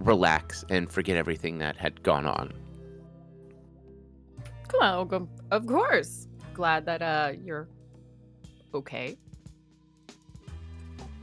relax 0.00 0.64
and 0.70 0.90
forget 0.90 1.16
everything 1.16 1.58
that 1.58 1.76
had 1.76 2.02
gone 2.02 2.26
on. 2.26 2.52
Come 4.66 4.80
on, 4.82 5.06
Ogum. 5.06 5.28
Of 5.52 5.68
course. 5.68 6.26
Glad 6.52 6.84
that 6.86 7.00
uh 7.00 7.32
you're 7.44 7.68
okay. 8.74 9.16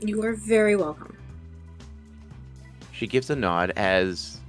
You 0.00 0.22
are 0.24 0.32
very 0.32 0.74
welcome. 0.74 1.18
She 2.92 3.06
gives 3.06 3.28
a 3.28 3.36
nod 3.36 3.72
as 3.76 4.40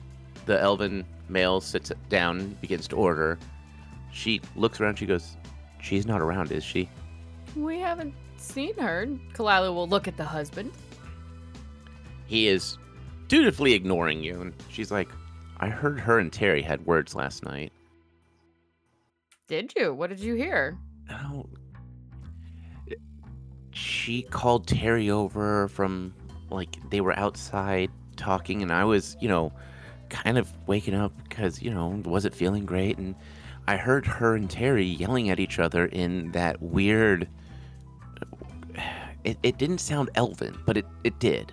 the 0.46 0.58
elven 0.62 1.04
male 1.28 1.60
sits 1.60 1.92
down 2.08 2.40
and 2.40 2.62
begins 2.62 2.88
to 2.88 2.96
order. 2.96 3.38
She 4.14 4.40
looks 4.56 4.80
around, 4.80 4.96
she 5.00 5.06
goes, 5.06 5.36
She's 5.82 6.06
not 6.06 6.22
around, 6.22 6.54
is 6.54 6.64
she? 6.64 6.90
We 7.58 7.80
haven't 7.80 8.14
seen 8.38 8.78
her. 8.78 9.08
Kalila 9.34 9.74
will 9.74 9.88
look 9.88 10.08
at 10.08 10.16
the 10.16 10.24
husband. 10.24 10.72
He 12.28 12.48
is 12.48 12.78
dutifully 13.28 13.74
ignoring 13.74 14.24
you, 14.24 14.42
and 14.42 14.54
she's 14.70 14.92
like, 14.92 15.10
I 15.60 15.70
heard 15.70 16.00
her 16.00 16.20
and 16.20 16.32
Terry 16.32 16.62
had 16.62 16.86
words 16.86 17.16
last 17.16 17.44
night. 17.44 17.74
Did 19.48 19.74
you? 19.76 19.94
What 19.94 20.10
did 20.10 20.20
you 20.20 20.36
hear? 20.36 20.78
Oh. 21.10 21.48
She 23.72 24.22
called 24.24 24.68
Terry 24.68 25.10
over 25.10 25.68
from, 25.70 26.14
like, 26.50 26.78
they 26.90 27.02
were 27.02 27.18
outside 27.18 27.90
talking, 28.18 28.62
and 28.62 28.72
I 28.72 28.84
was, 28.84 29.18
you 29.20 29.30
know, 29.30 29.52
kind 30.10 30.38
of 30.38 30.52
waking 30.68 30.96
up 30.96 31.12
because, 31.28 31.62
you 31.62 31.72
know, 31.72 32.02
wasn't 32.06 32.36
feeling 32.36 32.66
great. 32.66 32.98
And 32.98 33.16
I 33.68 33.78
heard 33.78 34.06
her 34.06 34.36
and 34.36 34.50
Terry 34.50 34.86
yelling 34.86 35.30
at 35.30 35.40
each 35.40 35.60
other 35.60 35.86
in 35.88 36.32
that 36.32 36.62
weird. 36.62 37.28
It, 39.28 39.38
it 39.44 39.58
didn't 39.58 39.80
sound 39.80 40.10
elven, 40.16 40.58
but 40.66 40.78
it, 40.78 40.86
it 41.04 41.20
did. 41.20 41.52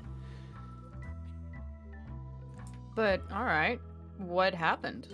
But 2.95 3.21
all 3.33 3.43
right. 3.43 3.81
What 4.19 4.55
happened? 4.55 5.09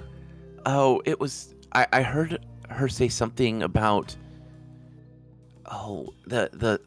Oh, 0.66 1.00
it 1.06 1.18
was. 1.18 1.54
I, 1.72 1.86
I 1.90 2.02
heard 2.02 2.44
her 2.68 2.86
say 2.86 3.08
something 3.08 3.62
about. 3.62 4.14
Oh, 5.64 6.12
the 6.26 6.50
the. 6.52 6.80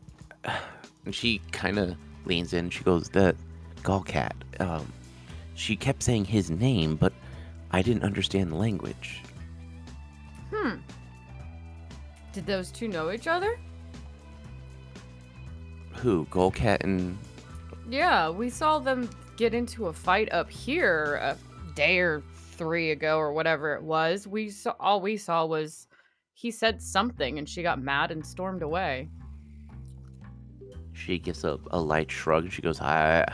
And 1.06 1.14
she 1.14 1.42
kind 1.52 1.78
of 1.78 1.98
leans 2.24 2.54
in. 2.54 2.70
She 2.70 2.82
goes, 2.82 3.10
"The 3.10 3.36
Gallcat." 3.82 4.32
Um, 4.62 4.94
she 5.54 5.76
kept 5.76 6.02
saying 6.02 6.24
his 6.24 6.50
name, 6.50 6.96
but 6.96 7.12
I 7.72 7.82
didn't 7.82 8.04
understand 8.04 8.52
the 8.52 8.56
language. 8.56 9.22
Hmm. 10.54 10.76
Did 12.32 12.46
those 12.46 12.72
two 12.72 12.88
know 12.88 13.12
each 13.12 13.28
other? 13.28 13.60
Who? 16.04 16.26
Gallcat 16.26 16.84
and 16.84 17.18
Yeah, 17.90 18.30
we 18.30 18.50
saw 18.50 18.78
them 18.80 19.10
get 19.38 19.54
into 19.54 19.88
a 19.88 19.94
fight 19.94 20.32
up 20.34 20.50
here 20.50 21.16
a 21.16 21.38
day 21.76 22.00
or 22.00 22.22
three 22.58 22.92
ago 22.92 23.18
or 23.18 23.32
whatever 23.32 23.74
it 23.74 23.82
was. 23.82 24.28
We 24.28 24.50
saw 24.50 24.76
all 24.82 25.00
we 25.00 25.16
saw 25.16 25.46
was 25.46 25.88
he 26.34 26.52
said 26.52 26.82
something 26.82 27.40
and 27.40 27.48
she 27.48 27.64
got 27.64 27.82
mad 27.82 28.12
and 28.12 28.26
stormed 28.26 28.64
away. 28.64 29.10
she 30.92 31.18
gives 31.20 31.46
a, 31.46 31.58
a 31.72 31.80
light 31.80 32.12
shrug. 32.12 32.52
She 32.52 32.62
goes, 32.62 32.82
"I." 32.82 33.26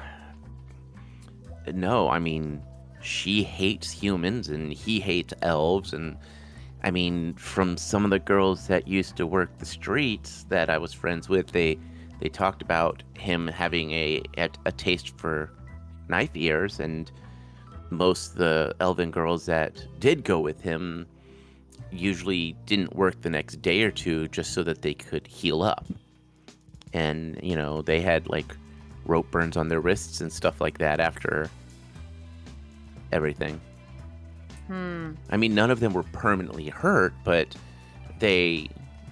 No, 1.73 2.07
I 2.07 2.19
mean, 2.19 2.61
she 3.01 3.43
hates 3.43 3.91
humans 3.91 4.49
and 4.49 4.71
he 4.71 4.99
hates 4.99 5.33
elves, 5.41 5.93
and 5.93 6.17
I 6.83 6.91
mean, 6.91 7.33
from 7.33 7.77
some 7.77 8.05
of 8.05 8.11
the 8.11 8.19
girls 8.19 8.67
that 8.67 8.87
used 8.87 9.15
to 9.17 9.25
work 9.25 9.57
the 9.57 9.65
streets 9.65 10.45
that 10.49 10.69
I 10.69 10.77
was 10.77 10.93
friends 10.93 11.29
with, 11.29 11.47
they 11.47 11.77
they 12.19 12.29
talked 12.29 12.61
about 12.61 13.03
him 13.17 13.47
having 13.47 13.91
a 13.91 14.21
a, 14.37 14.49
a 14.65 14.71
taste 14.71 15.17
for 15.17 15.51
knife 16.07 16.31
ears, 16.35 16.79
and 16.79 17.11
most 17.89 18.35
the 18.35 18.75
elven 18.79 19.11
girls 19.11 19.45
that 19.45 19.83
did 19.99 20.23
go 20.23 20.39
with 20.39 20.61
him 20.61 21.07
usually 21.91 22.55
didn't 22.65 22.95
work 22.95 23.19
the 23.21 23.29
next 23.29 23.61
day 23.61 23.81
or 23.81 23.91
two 23.91 24.27
just 24.27 24.53
so 24.53 24.63
that 24.63 24.81
they 24.81 24.93
could 24.93 25.25
heal 25.25 25.63
up 25.63 25.85
and 26.93 27.39
you 27.41 27.55
know 27.55 27.81
they 27.81 27.99
had 28.01 28.27
like 28.27 28.55
rope 29.05 29.29
burns 29.31 29.57
on 29.57 29.67
their 29.67 29.79
wrists 29.79 30.21
and 30.21 30.31
stuff 30.31 30.61
like 30.61 30.77
that 30.77 30.99
after 30.99 31.49
everything 33.11 33.59
Hmm. 34.67 35.13
i 35.31 35.37
mean 35.37 35.55
none 35.55 35.71
of 35.71 35.79
them 35.79 35.93
were 35.93 36.03
permanently 36.03 36.69
hurt 36.69 37.13
but 37.23 37.55
they 38.19 38.69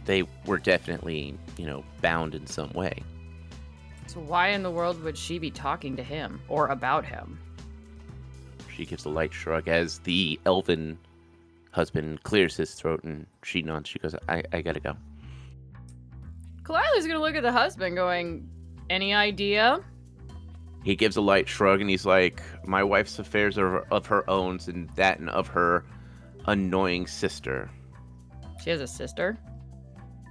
they 0.07 0.23
were 0.47 0.57
definitely 0.57 1.37
you 1.57 1.65
know 1.67 1.83
bound 2.01 2.33
in 2.33 2.47
some 2.47 2.71
way 2.71 3.03
So 4.07 4.19
why 4.21 4.47
in 4.49 4.63
the 4.63 4.71
world 4.71 5.01
would 5.03 5.17
she 5.17 5.37
be 5.37 5.51
talking 5.51 5.95
to 5.97 6.03
him 6.03 6.41
or 6.47 6.67
about 6.69 7.05
him? 7.05 7.37
she 8.75 8.85
gives 8.85 9.05
a 9.05 9.09
light 9.09 9.33
shrug 9.33 9.67
as 9.67 9.99
the 9.99 10.39
elven 10.45 10.97
husband 11.71 12.21
clears 12.23 12.55
his 12.55 12.73
throat 12.75 13.03
and 13.03 13.25
she 13.43 13.61
nods 13.61 13.89
she 13.89 13.99
goes 13.99 14.15
i, 14.29 14.41
I 14.53 14.61
gotta 14.61 14.79
go 14.79 14.95
Kalila's 16.63 17.07
gonna 17.07 17.21
look 17.21 17.35
at 17.35 17.43
the 17.43 17.51
husband 17.51 17.95
going, 17.95 18.49
any 18.89 19.13
idea? 19.13 19.79
he 20.83 20.95
gives 20.95 21.17
a 21.17 21.21
light 21.21 21.49
shrug 21.49 21.81
and 21.81 21.89
he's 21.89 22.05
like 22.05 22.41
my 22.65 22.83
wife's 22.83 23.19
affairs 23.19 23.57
are 23.57 23.79
of 23.91 24.05
her 24.05 24.29
own 24.29 24.59
and 24.67 24.89
that 24.95 25.19
and 25.19 25.29
of 25.31 25.47
her 25.47 25.83
annoying 26.45 27.05
sister 27.07 27.69
She 28.63 28.69
has 28.69 28.79
a 28.79 28.87
sister. 28.87 29.37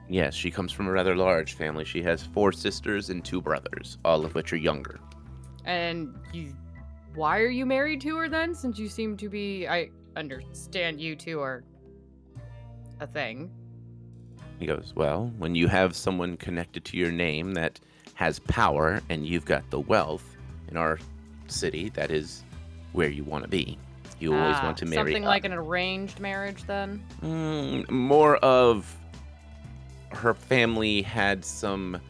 Yes, 0.08 0.34
she 0.34 0.50
comes 0.50 0.72
from 0.72 0.86
a 0.86 0.92
rather 0.92 1.16
large 1.16 1.54
family. 1.54 1.84
She 1.84 2.02
has 2.02 2.22
four 2.22 2.52
sisters 2.52 3.10
and 3.10 3.24
two 3.24 3.40
brothers, 3.42 3.98
all 4.04 4.24
of 4.24 4.34
which 4.34 4.52
are 4.52 4.56
younger. 4.56 5.00
And 5.64 6.14
you 6.32 6.54
why 7.14 7.40
are 7.40 7.48
you 7.48 7.64
married 7.66 8.00
to 8.02 8.16
her 8.18 8.28
then? 8.28 8.54
Since 8.54 8.78
you 8.78 8.88
seem 8.88 9.16
to 9.16 9.28
be 9.28 9.66
I 9.66 9.90
understand 10.16 11.00
you 11.00 11.16
two 11.16 11.40
are 11.40 11.64
a 13.00 13.06
thing. 13.06 13.50
He 14.60 14.66
goes, 14.66 14.92
Well, 14.94 15.32
when 15.38 15.54
you 15.54 15.66
have 15.68 15.96
someone 15.96 16.36
connected 16.36 16.84
to 16.86 16.96
your 16.96 17.10
name 17.10 17.52
that 17.54 17.80
has 18.14 18.38
power 18.38 19.02
and 19.10 19.26
you've 19.26 19.44
got 19.44 19.68
the 19.70 19.80
wealth 19.80 20.36
in 20.68 20.76
our 20.76 20.98
city, 21.48 21.88
that 21.90 22.10
is 22.10 22.44
where 22.92 23.08
you 23.08 23.24
want 23.24 23.44
to 23.44 23.48
be. 23.50 23.78
You 24.18 24.34
always 24.34 24.56
Ah, 24.58 24.64
want 24.64 24.76
to 24.78 24.86
marry 24.86 25.12
something 25.12 25.24
up. 25.24 25.28
like 25.28 25.44
an 25.44 25.52
arranged 25.52 26.20
marriage 26.20 26.64
then? 26.64 27.02
Mm, 27.22 27.90
more 27.90 28.36
of 28.38 28.96
her 30.16 30.34
family 30.34 31.02
had 31.02 31.44
some 31.44 32.00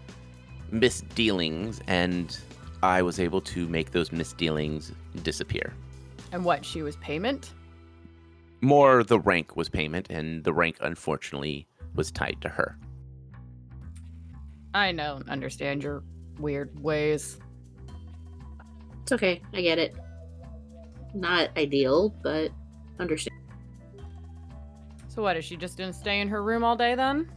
misdealings, 0.70 1.80
and 1.86 2.38
I 2.82 3.02
was 3.02 3.20
able 3.20 3.40
to 3.42 3.68
make 3.68 3.92
those 3.92 4.12
misdealings 4.12 4.92
disappear. 5.22 5.74
And 6.32 6.44
what, 6.44 6.64
she 6.64 6.82
was 6.82 6.96
payment? 6.96 7.52
More 8.60 9.04
the 9.04 9.20
rank 9.20 9.56
was 9.56 9.68
payment, 9.68 10.08
and 10.10 10.42
the 10.44 10.52
rank 10.52 10.78
unfortunately 10.80 11.66
was 11.94 12.10
tied 12.10 12.38
to 12.40 12.48
her. 12.48 12.78
I 14.74 14.92
don't 14.92 15.28
understand 15.28 15.82
your 15.82 16.02
weird 16.38 16.78
ways. 16.82 17.38
It's 19.02 19.12
okay. 19.12 19.40
I 19.54 19.62
get 19.62 19.78
it. 19.78 19.96
Not 21.14 21.56
ideal, 21.56 22.14
but 22.22 22.50
understand. 22.98 23.40
So 25.08 25.22
what, 25.22 25.36
is 25.36 25.44
she 25.44 25.56
just 25.56 25.78
gonna 25.78 25.92
stay 25.92 26.20
in 26.20 26.28
her 26.28 26.42
room 26.42 26.62
all 26.62 26.76
day 26.76 26.94
then? 26.94 27.30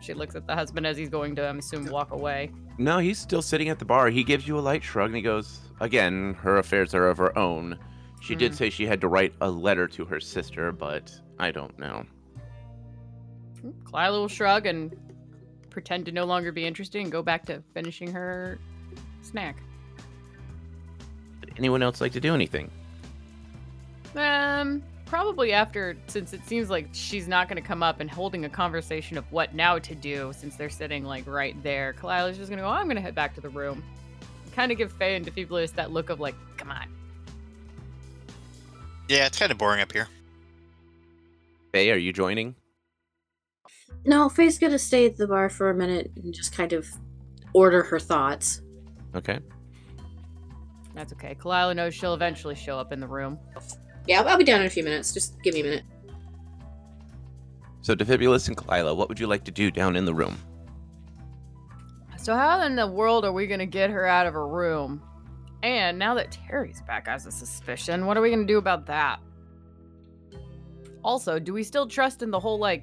She 0.00 0.14
looks 0.14 0.34
at 0.34 0.46
the 0.46 0.54
husband 0.54 0.86
as 0.86 0.96
he's 0.96 1.08
going 1.08 1.34
to, 1.36 1.48
I'm 1.48 1.58
assume, 1.58 1.86
walk 1.86 2.12
away. 2.12 2.52
No, 2.78 2.98
he's 2.98 3.18
still 3.18 3.42
sitting 3.42 3.68
at 3.70 3.78
the 3.78 3.84
bar. 3.84 4.08
He 4.10 4.22
gives 4.22 4.46
you 4.46 4.58
a 4.58 4.60
light 4.60 4.82
shrug 4.84 5.06
and 5.08 5.16
he 5.16 5.22
goes, 5.22 5.60
Again, 5.80 6.34
her 6.34 6.58
affairs 6.58 6.94
are 6.94 7.08
of 7.08 7.18
her 7.18 7.36
own. 7.38 7.78
She 8.20 8.34
did 8.34 8.52
Hmm. 8.52 8.56
say 8.56 8.70
she 8.70 8.86
had 8.86 9.00
to 9.02 9.08
write 9.08 9.34
a 9.40 9.50
letter 9.50 9.86
to 9.88 10.04
her 10.04 10.20
sister, 10.20 10.72
but 10.72 11.12
I 11.38 11.50
don't 11.50 11.76
know. 11.78 12.04
Kalila 13.84 14.10
will 14.12 14.28
shrug 14.28 14.66
and 14.66 14.94
pretend 15.70 16.06
to 16.06 16.12
no 16.12 16.24
longer 16.24 16.52
be 16.52 16.64
interested 16.64 17.02
and 17.02 17.10
go 17.10 17.22
back 17.22 17.44
to 17.46 17.62
finishing 17.74 18.12
her 18.12 18.58
snack. 19.22 19.56
Would 21.40 21.52
anyone 21.58 21.82
else 21.82 22.00
like 22.00 22.12
to 22.12 22.20
do 22.20 22.32
anything? 22.34 22.70
Um, 24.14 24.82
probably 25.06 25.52
after, 25.52 25.96
since 26.08 26.34
it 26.34 26.44
seems 26.46 26.68
like 26.68 26.88
she's 26.92 27.26
not 27.26 27.48
going 27.48 27.60
to 27.60 27.66
come 27.66 27.82
up 27.82 28.00
and 28.00 28.10
holding 28.10 28.44
a 28.44 28.48
conversation 28.48 29.16
of 29.16 29.24
what 29.32 29.54
now 29.54 29.78
to 29.78 29.94
do, 29.94 30.32
since 30.36 30.56
they're 30.56 30.68
sitting 30.68 31.04
like 31.04 31.26
right 31.26 31.60
there. 31.62 31.94
Kalila's 31.94 32.36
just 32.36 32.50
going 32.50 32.58
to 32.58 32.64
go, 32.64 32.68
oh, 32.68 32.72
I'm 32.72 32.86
going 32.86 32.96
to 32.96 33.02
head 33.02 33.14
back 33.14 33.34
to 33.36 33.40
the 33.40 33.48
room. 33.48 33.82
Kind 34.54 34.70
of 34.70 34.78
give 34.78 34.92
Faye 34.92 35.16
and 35.16 35.24
Defibulus 35.24 35.72
that 35.74 35.92
look 35.92 36.10
of 36.10 36.20
like, 36.20 36.34
come 36.56 36.70
on. 36.70 36.86
Yeah, 39.08 39.26
it's 39.26 39.38
kind 39.38 39.52
of 39.52 39.58
boring 39.58 39.80
up 39.80 39.92
here. 39.92 40.08
Faye, 41.72 41.90
are 41.90 41.96
you 41.96 42.12
joining? 42.12 42.56
No, 44.04 44.28
Faye's 44.28 44.58
gonna 44.58 44.78
stay 44.78 45.06
at 45.06 45.16
the 45.16 45.26
bar 45.26 45.48
for 45.48 45.70
a 45.70 45.74
minute 45.74 46.10
and 46.16 46.32
just 46.34 46.52
kind 46.52 46.72
of 46.72 46.86
order 47.52 47.82
her 47.82 47.98
thoughts. 47.98 48.62
Okay. 49.14 49.38
That's 50.94 51.12
okay. 51.12 51.34
Kalila 51.34 51.76
knows 51.76 51.94
she'll 51.94 52.14
eventually 52.14 52.54
show 52.54 52.78
up 52.78 52.92
in 52.92 53.00
the 53.00 53.06
room. 53.06 53.38
Yeah, 54.06 54.20
I'll, 54.20 54.28
I'll 54.28 54.38
be 54.38 54.44
down 54.44 54.60
in 54.60 54.66
a 54.66 54.70
few 54.70 54.84
minutes. 54.84 55.12
Just 55.12 55.40
give 55.42 55.54
me 55.54 55.60
a 55.60 55.64
minute. 55.64 55.84
So, 57.82 57.94
Defibulus 57.94 58.48
and 58.48 58.56
Kalila, 58.56 58.96
what 58.96 59.08
would 59.08 59.20
you 59.20 59.26
like 59.26 59.44
to 59.44 59.50
do 59.50 59.70
down 59.70 59.96
in 59.96 60.04
the 60.04 60.14
room? 60.14 60.36
So 62.26 62.34
how 62.34 62.60
in 62.62 62.74
the 62.74 62.88
world 62.88 63.24
are 63.24 63.30
we 63.30 63.46
gonna 63.46 63.66
get 63.66 63.88
her 63.88 64.04
out 64.04 64.26
of 64.26 64.34
her 64.34 64.48
room? 64.48 65.00
And 65.62 65.96
now 65.96 66.12
that 66.14 66.32
Terry's 66.32 66.82
back 66.82 67.06
as 67.06 67.24
a 67.24 67.30
suspicion, 67.30 68.04
what 68.04 68.16
are 68.16 68.20
we 68.20 68.30
gonna 68.30 68.44
do 68.44 68.58
about 68.58 68.84
that? 68.86 69.20
Also, 71.04 71.38
do 71.38 71.52
we 71.52 71.62
still 71.62 71.86
trust 71.86 72.24
in 72.24 72.32
the 72.32 72.40
whole 72.40 72.58
like 72.58 72.82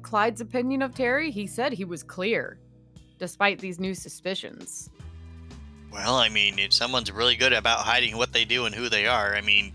Clyde's 0.00 0.40
opinion 0.40 0.80
of 0.80 0.94
Terry? 0.94 1.30
He 1.30 1.46
said 1.46 1.74
he 1.74 1.84
was 1.84 2.02
clear, 2.02 2.58
despite 3.18 3.58
these 3.58 3.78
new 3.78 3.92
suspicions. 3.92 4.88
Well, 5.92 6.14
I 6.14 6.30
mean, 6.30 6.58
if 6.58 6.72
someone's 6.72 7.12
really 7.12 7.36
good 7.36 7.52
about 7.52 7.80
hiding 7.80 8.16
what 8.16 8.32
they 8.32 8.46
do 8.46 8.64
and 8.64 8.74
who 8.74 8.88
they 8.88 9.06
are, 9.06 9.34
I 9.34 9.42
mean, 9.42 9.74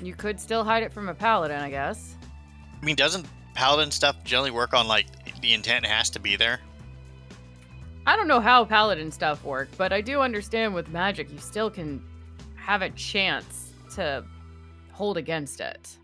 You 0.00 0.14
could 0.14 0.38
still 0.40 0.64
hide 0.64 0.82
it 0.82 0.92
from 0.92 1.08
a 1.08 1.14
paladin, 1.14 1.60
I 1.60 1.70
guess. 1.70 2.14
I 2.80 2.84
mean, 2.84 2.96
doesn't 2.96 3.26
paladin 3.54 3.90
stuff 3.90 4.22
generally 4.24 4.50
work 4.50 4.74
on 4.74 4.86
like 4.86 5.06
the 5.40 5.54
intent 5.54 5.84
has 5.86 6.10
to 6.10 6.20
be 6.20 6.36
there? 6.36 6.60
I 8.06 8.16
don't 8.16 8.28
know 8.28 8.40
how 8.40 8.64
paladin 8.64 9.10
stuff 9.10 9.44
work, 9.44 9.68
but 9.76 9.92
I 9.92 10.00
do 10.00 10.20
understand 10.20 10.74
with 10.74 10.88
magic 10.88 11.30
you 11.30 11.38
still 11.38 11.68
can 11.68 12.02
have 12.56 12.82
a 12.82 12.90
chance 12.90 13.72
to 13.96 14.24
hold 14.92 15.16
against 15.16 15.60
it. 15.60 15.96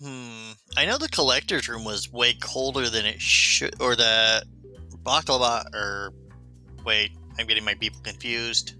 Hmm. 0.00 0.52
I 0.76 0.84
know 0.84 0.98
the 0.98 1.08
collector's 1.08 1.68
room 1.68 1.84
was 1.84 2.12
way 2.12 2.34
colder 2.34 2.88
than 2.88 3.06
it 3.06 3.20
should, 3.20 3.80
or 3.80 3.96
the 3.96 4.44
baklava, 5.02 5.64
or 5.74 6.12
wait, 6.84 7.12
I'm 7.38 7.46
getting 7.46 7.64
my 7.64 7.74
people 7.74 8.00
confused. 8.02 8.74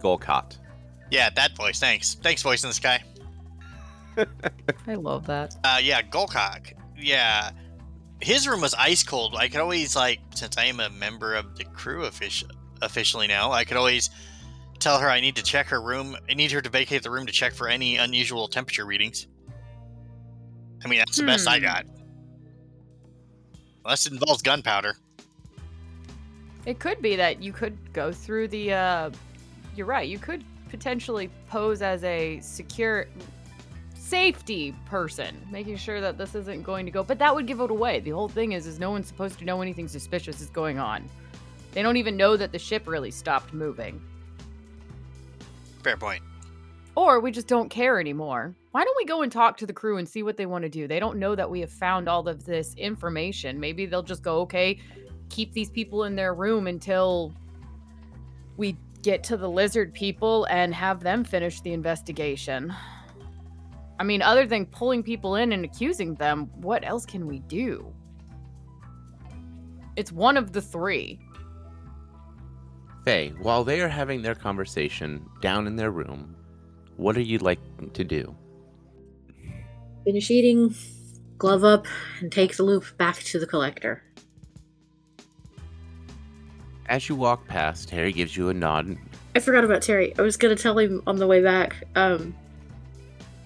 Golcott. 0.00 0.58
Yeah, 1.10 1.30
that 1.30 1.56
voice. 1.56 1.78
Thanks. 1.80 2.14
Thanks, 2.14 2.42
voice 2.42 2.62
in 2.64 2.70
the 2.70 2.74
sky. 2.74 3.02
I 4.86 4.94
love 4.94 5.26
that. 5.26 5.54
Uh, 5.64 5.78
yeah, 5.82 6.02
Golcock. 6.02 6.72
Yeah, 6.96 7.50
his 8.20 8.48
room 8.48 8.60
was 8.60 8.74
ice 8.74 9.02
cold. 9.04 9.36
I 9.36 9.48
could 9.48 9.60
always 9.60 9.94
like, 9.94 10.18
since 10.34 10.58
I 10.58 10.64
am 10.64 10.80
a 10.80 10.90
member 10.90 11.34
of 11.34 11.56
the 11.56 11.64
crew 11.64 12.02
offici- 12.02 12.50
officially 12.82 13.26
now, 13.28 13.52
I 13.52 13.64
could 13.64 13.76
always 13.76 14.10
tell 14.80 14.98
her 14.98 15.08
I 15.08 15.20
need 15.20 15.36
to 15.36 15.42
check 15.42 15.66
her 15.68 15.80
room. 15.80 16.16
I 16.28 16.34
need 16.34 16.50
her 16.52 16.60
to 16.60 16.68
vacate 16.68 17.02
the 17.04 17.10
room 17.10 17.26
to 17.26 17.32
check 17.32 17.52
for 17.54 17.68
any 17.68 17.96
unusual 17.96 18.48
temperature 18.48 18.84
readings. 18.84 19.28
I 20.84 20.88
mean, 20.88 20.98
that's 20.98 21.16
the 21.16 21.24
best 21.24 21.48
I 21.48 21.58
Hmm. 21.58 21.64
got. 21.64 21.86
Unless 23.84 24.06
it 24.06 24.12
involves 24.12 24.42
gunpowder. 24.42 24.96
It 26.66 26.78
could 26.80 27.00
be 27.00 27.16
that 27.16 27.40
you 27.42 27.52
could 27.52 27.76
go 27.92 28.12
through 28.12 28.48
the. 28.48 28.72
uh 28.72 29.10
You're 29.76 29.86
right. 29.86 30.08
You 30.08 30.18
could 30.18 30.44
potentially 30.68 31.30
pose 31.48 31.82
as 31.82 32.04
a 32.04 32.40
secure 32.40 33.06
safety 33.94 34.74
person, 34.86 35.36
making 35.50 35.76
sure 35.76 36.00
that 36.00 36.16
this 36.16 36.34
isn't 36.34 36.62
going 36.62 36.86
to 36.86 36.92
go. 36.92 37.02
But 37.02 37.18
that 37.18 37.34
would 37.34 37.46
give 37.46 37.60
it 37.60 37.70
away. 37.70 38.00
The 38.00 38.10
whole 38.10 38.28
thing 38.28 38.52
is, 38.52 38.66
is 38.66 38.78
no 38.78 38.90
one's 38.90 39.06
supposed 39.06 39.38
to 39.40 39.44
know 39.44 39.60
anything 39.60 39.86
suspicious 39.88 40.40
is 40.40 40.48
going 40.50 40.78
on. 40.78 41.08
They 41.72 41.82
don't 41.82 41.96
even 41.98 42.16
know 42.16 42.36
that 42.36 42.50
the 42.52 42.58
ship 42.58 42.86
really 42.86 43.10
stopped 43.10 43.52
moving, 43.52 44.00
Fair 45.82 45.96
point. 45.96 46.22
or 46.96 47.20
we 47.20 47.30
just 47.30 47.46
don't 47.46 47.68
care 47.68 48.00
anymore. 48.00 48.54
Why 48.72 48.84
don't 48.84 48.96
we 48.96 49.04
go 49.04 49.22
and 49.22 49.30
talk 49.30 49.56
to 49.58 49.66
the 49.66 49.72
crew 49.72 49.98
and 49.98 50.08
see 50.08 50.22
what 50.22 50.36
they 50.36 50.46
want 50.46 50.62
to 50.62 50.68
do? 50.68 50.88
They 50.88 50.98
don't 51.00 51.18
know 51.18 51.34
that 51.34 51.50
we 51.50 51.60
have 51.60 51.70
found 51.70 52.08
all 52.08 52.26
of 52.28 52.44
this 52.44 52.74
information. 52.76 53.60
Maybe 53.60 53.86
they'll 53.86 54.02
just 54.02 54.22
go, 54.22 54.40
okay, 54.40 54.80
keep 55.28 55.52
these 55.52 55.70
people 55.70 56.04
in 56.04 56.16
their 56.16 56.34
room 56.34 56.66
until 56.66 57.32
we 58.56 58.76
get 59.02 59.22
to 59.24 59.36
the 59.36 59.48
lizard 59.48 59.94
people 59.94 60.44
and 60.50 60.74
have 60.74 61.00
them 61.00 61.24
finish 61.24 61.60
the 61.60 61.72
investigation. 61.72 62.74
I 63.98 64.04
mean, 64.04 64.22
other 64.22 64.46
than 64.46 64.66
pulling 64.66 65.02
people 65.02 65.34
in 65.34 65.52
and 65.52 65.64
accusing 65.64 66.14
them, 66.14 66.50
what 66.54 66.86
else 66.86 67.04
can 67.04 67.26
we 67.26 67.40
do? 67.40 67.92
It's 69.96 70.12
one 70.12 70.36
of 70.36 70.52
the 70.52 70.62
three. 70.62 71.18
Faye, 73.04 73.32
while 73.40 73.64
they 73.64 73.80
are 73.80 73.88
having 73.88 74.22
their 74.22 74.34
conversation 74.34 75.26
down 75.40 75.66
in 75.66 75.76
their 75.76 75.90
room, 75.90 76.36
what 76.96 77.16
are 77.16 77.22
you 77.22 77.38
like 77.38 77.58
to 77.94 78.04
do? 78.04 78.36
Finish 80.04 80.30
eating, 80.30 80.74
glove 81.36 81.64
up, 81.64 81.86
and 82.20 82.30
take 82.30 82.56
the 82.56 82.62
loupe 82.62 82.96
back 82.96 83.16
to 83.16 83.38
the 83.38 83.46
collector. 83.46 84.02
As 86.88 87.08
you 87.08 87.14
walk 87.14 87.46
past, 87.46 87.88
Terry 87.88 88.12
gives 88.12 88.36
you 88.36 88.48
a 88.48 88.54
nod. 88.54 88.96
I 89.34 89.40
forgot 89.40 89.64
about 89.64 89.82
Terry. 89.82 90.14
I 90.18 90.22
was 90.22 90.36
gonna 90.36 90.56
tell 90.56 90.78
him 90.78 91.02
on 91.06 91.16
the 91.16 91.26
way 91.26 91.42
back. 91.42 91.84
Um, 91.94 92.34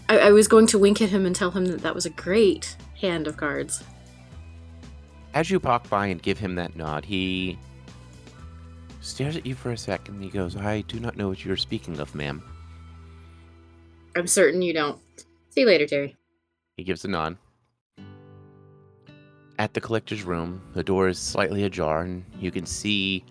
I, 0.08 0.18
I 0.18 0.30
was 0.30 0.46
going 0.48 0.66
to 0.68 0.78
wink 0.78 1.02
at 1.02 1.08
him 1.08 1.26
and 1.26 1.34
tell 1.34 1.50
him 1.50 1.66
that 1.66 1.80
that 1.80 1.94
was 1.94 2.06
a 2.06 2.10
great 2.10 2.76
hand 3.00 3.26
of 3.26 3.36
cards. 3.36 3.82
As 5.34 5.50
you 5.50 5.58
walk 5.58 5.88
by 5.88 6.06
and 6.06 6.22
give 6.22 6.38
him 6.38 6.54
that 6.56 6.76
nod, 6.76 7.04
he 7.04 7.58
stares 9.00 9.36
at 9.36 9.46
you 9.46 9.54
for 9.54 9.72
a 9.72 9.78
second. 9.78 10.16
and 10.16 10.24
He 10.24 10.30
goes, 10.30 10.56
I 10.56 10.82
do 10.82 11.00
not 11.00 11.16
know 11.16 11.28
what 11.28 11.44
you're 11.44 11.56
speaking 11.56 11.98
of, 11.98 12.14
ma'am. 12.14 12.42
I'm 14.14 14.26
certain 14.26 14.60
you 14.62 14.74
don't. 14.74 15.00
See 15.50 15.62
you 15.62 15.66
later, 15.66 15.86
Terry. 15.86 16.16
He 16.76 16.84
gives 16.84 17.04
a 17.04 17.08
nod. 17.08 17.36
At 19.62 19.74
the 19.74 19.80
collector's 19.80 20.24
room, 20.24 20.60
the 20.74 20.82
door 20.82 21.06
is 21.06 21.20
slightly 21.20 21.62
ajar, 21.62 22.00
and 22.00 22.24
you 22.40 22.50
can 22.50 22.66
see 22.66 23.24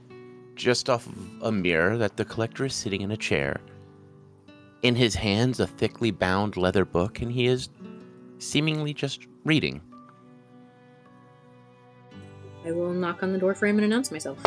just 0.56 0.90
off 0.90 1.06
of 1.06 1.14
a 1.42 1.52
mirror 1.52 1.98
that 1.98 2.16
the 2.16 2.24
collector 2.24 2.64
is 2.64 2.74
sitting 2.74 3.02
in 3.02 3.12
a 3.12 3.18
chair. 3.18 3.60
In 4.82 4.96
his 4.96 5.14
hands, 5.14 5.60
a 5.60 5.68
thickly 5.68 6.10
bound 6.10 6.56
leather 6.56 6.86
book, 6.86 7.20
and 7.22 7.30
he 7.30 7.48
is 7.48 7.68
seemingly 8.40 8.94
just 8.94 9.28
reading. 9.44 9.82
I 12.66 12.72
will 12.72 12.94
knock 12.94 13.24
on 13.24 13.34
the 13.34 13.38
door 13.38 13.54
frame 13.54 13.76
and 13.76 13.84
announce 13.84 14.10
myself. 14.10 14.42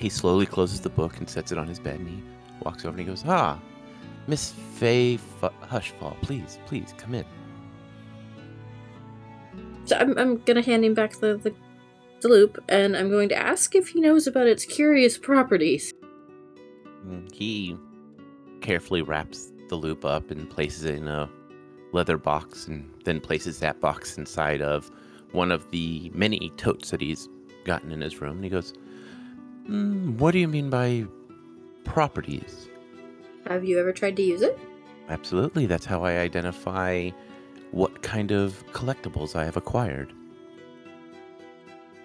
He 0.00 0.08
slowly 0.08 0.44
closes 0.44 0.80
the 0.80 0.90
book 0.90 1.18
and 1.18 1.30
sets 1.30 1.52
it 1.52 1.58
on 1.58 1.68
his 1.68 1.78
bed, 1.78 2.00
and 2.00 2.08
he 2.08 2.20
walks 2.64 2.84
over 2.84 2.98
and 2.98 2.98
he 2.98 3.04
goes, 3.04 3.22
Ah, 3.28 3.60
Miss 4.26 4.50
Faye 4.74 5.20
F- 5.40 5.52
Hushfall, 5.70 6.20
please, 6.20 6.58
please, 6.66 6.94
come 6.98 7.14
in. 7.14 7.24
So 9.88 9.96
I'm, 9.96 10.16
I'm 10.18 10.36
gonna 10.38 10.62
hand 10.62 10.84
him 10.84 10.94
back 10.94 11.14
the, 11.16 11.36
the 11.36 11.54
the 12.20 12.28
loupe, 12.28 12.58
and 12.68 12.96
I'm 12.96 13.10
going 13.10 13.28
to 13.28 13.36
ask 13.36 13.74
if 13.76 13.88
he 13.88 14.00
knows 14.00 14.26
about 14.26 14.48
its 14.48 14.64
curious 14.64 15.16
properties. 15.16 15.94
Mm, 17.06 17.32
He 17.32 17.76
carefully 18.60 19.02
wraps 19.02 19.52
the 19.68 19.76
loupe 19.76 20.04
up 20.04 20.30
and 20.32 20.50
places 20.50 20.84
it 20.84 20.96
in 20.96 21.06
a 21.06 21.30
leather 21.92 22.18
box 22.18 22.66
and 22.66 22.90
then 23.04 23.20
places 23.20 23.60
that 23.60 23.80
box 23.80 24.18
inside 24.18 24.60
of 24.60 24.90
one 25.32 25.52
of 25.52 25.70
the 25.70 26.10
many 26.12 26.50
totes 26.56 26.90
that 26.90 27.00
he's 27.00 27.28
gotten 27.64 27.92
in 27.92 28.00
his 28.00 28.20
room. 28.20 28.36
And 28.36 28.44
he 28.44 28.50
goes, 28.50 28.72
"Mm, 29.68 30.16
What 30.18 30.32
do 30.32 30.38
you 30.40 30.48
mean 30.48 30.70
by 30.70 31.06
properties? 31.84 32.68
Have 33.46 33.64
you 33.64 33.78
ever 33.78 33.92
tried 33.92 34.16
to 34.16 34.22
use 34.22 34.42
it? 34.42 34.58
Absolutely, 35.08 35.66
that's 35.66 35.86
how 35.86 36.02
I 36.02 36.18
identify 36.18 37.10
what 37.70 38.02
kind 38.02 38.30
of 38.30 38.64
collectibles 38.72 39.36
I 39.36 39.44
have 39.44 39.56
acquired. 39.56 40.12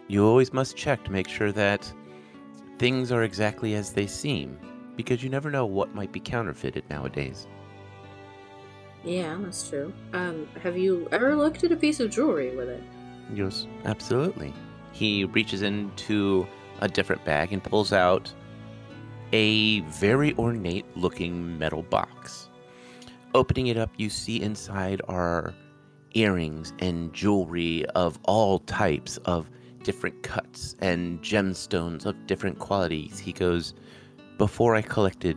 You 0.08 0.26
always 0.26 0.54
must 0.54 0.76
check 0.76 1.04
to 1.06 1.12
make 1.12 1.28
sure 1.28 1.52
that 1.54 1.92
things 2.78 3.12
are 3.12 3.24
exactly 3.24 3.76
as 3.76 3.94
they 3.94 4.08
seem, 4.08 4.60
because 4.96 5.24
you 5.24 5.30
never 5.30 5.50
know 5.50 5.66
what 5.66 5.96
might 5.96 6.12
be 6.12 6.20
counterfeited 6.20 6.84
nowadays. 6.90 7.48
Yeah, 9.04 9.38
that's 9.40 9.68
true. 9.70 9.94
Um, 10.14 10.48
have 10.62 10.78
you 10.78 11.08
ever 11.12 11.36
looked 11.36 11.64
at 11.64 11.72
a 11.72 11.76
piece 11.76 12.00
of 12.00 12.10
jewelry 12.10 12.56
with 12.56 12.70
it? 12.70 12.84
Yes, 13.34 13.68
Absolutely. 13.86 14.54
He 14.92 15.26
reaches 15.26 15.64
into 15.64 16.48
a 16.80 16.88
different 16.88 17.24
bag 17.26 17.52
and 17.52 17.64
pulls 17.64 17.92
out 17.92 18.32
a 19.32 19.80
very 19.82 20.36
ornate 20.36 20.86
looking 20.96 21.58
metal 21.58 21.82
box. 21.84 22.50
Opening 23.36 23.68
it 23.68 23.78
up, 23.78 23.92
you 23.98 24.10
see 24.10 24.42
inside 24.42 25.02
are 25.08 25.56
earrings 26.14 26.72
and 26.80 27.12
jewelry 27.14 27.84
of 27.96 28.20
all 28.26 28.60
types 28.60 29.18
of 29.26 29.50
different 29.84 30.22
cuts 30.22 30.76
and 30.80 31.20
gemstones 31.22 32.06
of 32.06 32.28
different 32.28 32.60
qualities. 32.60 33.18
He 33.18 33.34
goes, 33.34 33.74
Before 34.38 34.76
I 34.76 34.84
collected 34.84 35.36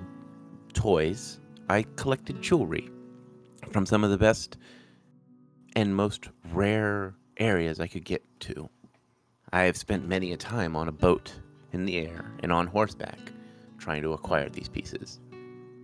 toys, 0.74 1.40
I 1.70 1.86
collected 1.96 2.42
jewelry 2.42 2.90
from 3.70 3.86
some 3.86 4.04
of 4.04 4.10
the 4.10 4.18
best 4.18 4.58
and 5.74 5.96
most 5.96 6.28
rare 6.52 7.14
areas 7.38 7.80
I 7.80 7.86
could 7.86 8.04
get 8.04 8.22
to. 8.40 8.68
I 9.52 9.62
have 9.62 9.76
spent 9.76 10.06
many 10.06 10.32
a 10.32 10.36
time 10.36 10.76
on 10.76 10.88
a 10.88 10.92
boat 10.92 11.32
in 11.72 11.86
the 11.86 11.96
air 11.96 12.32
and 12.40 12.52
on 12.52 12.66
horseback 12.66 13.18
trying 13.78 14.02
to 14.02 14.12
acquire 14.12 14.50
these 14.50 14.68
pieces. 14.68 15.20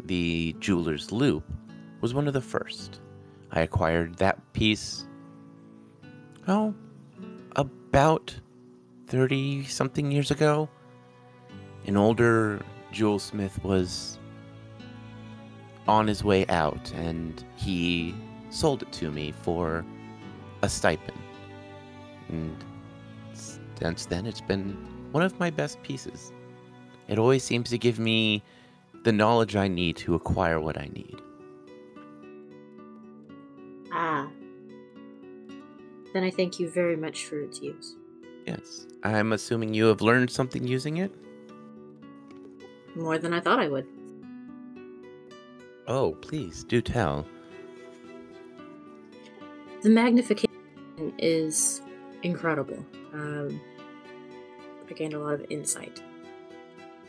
The 0.05 0.55
jeweler's 0.59 1.11
loupe 1.13 1.45
was 2.03 2.13
one 2.13 2.27
of 2.27 2.35
the 2.35 2.41
first. 2.43 3.01
I 3.53 3.63
acquired 3.63 4.17
that 4.17 4.39
piece, 4.53 5.07
oh, 6.49 6.75
about 7.57 8.35
30 9.07 9.65
something 9.65 10.11
years 10.11 10.31
ago. 10.31 10.69
An 11.87 11.97
older 11.97 12.63
jewel 12.91 13.19
smith 13.19 13.63
was 13.65 14.19
on 15.89 16.07
his 16.07 16.23
way 16.23 16.47
out 16.47 16.93
and 16.93 17.45
he 17.57 18.15
sold 18.51 18.83
it 18.83 18.93
to 18.93 19.11
me 19.11 19.33
for 19.43 19.85
a 20.63 20.69
stipend. 20.69 21.19
And 22.29 22.57
since 23.33 24.07
then, 24.07 24.27
it's 24.27 24.41
been 24.41 24.77
one 25.13 25.23
of 25.23 25.39
my 25.39 25.51
best 25.51 25.83
pieces. 25.83 26.33
It 27.09 27.19
always 27.19 27.43
seems 27.45 27.71
to 27.71 27.79
give 27.79 27.99
me 27.99 28.43
the 29.05 29.13
knowledge 29.13 29.57
I 29.57 29.69
need 29.69 29.97
to 29.99 30.15
acquire 30.15 30.61
what 30.61 30.79
I 30.79 30.89
need. 30.93 31.21
Ah. 34.05 34.29
Then 36.13 36.25
I 36.25 36.31
thank 36.31 36.59
you 36.59 36.69
very 36.69 36.97
much 36.97 37.27
for 37.27 37.41
its 37.41 37.61
use. 37.61 37.95
Yes. 38.45 38.89
I'm 39.05 39.33
assuming 39.33 39.75
you 39.75 39.85
have 39.87 40.01
learned 40.01 40.29
something 40.29 40.67
using 40.67 40.97
it? 40.97 41.15
More 42.97 43.17
than 43.19 43.33
I 43.33 43.39
thought 43.39 43.61
I 43.61 43.69
would. 43.69 43.87
Oh, 45.87 46.17
please 46.21 46.65
do 46.65 46.83
tell. 46.83 47.25
The 49.83 49.91
magnification 49.91 50.51
is 51.19 51.81
incredible. 52.25 52.85
Um, 53.13 53.61
I 54.91 54.95
gained 54.95 55.15
a 55.15 55.21
lot 55.21 55.35
of 55.35 55.47
insight. 55.49 56.03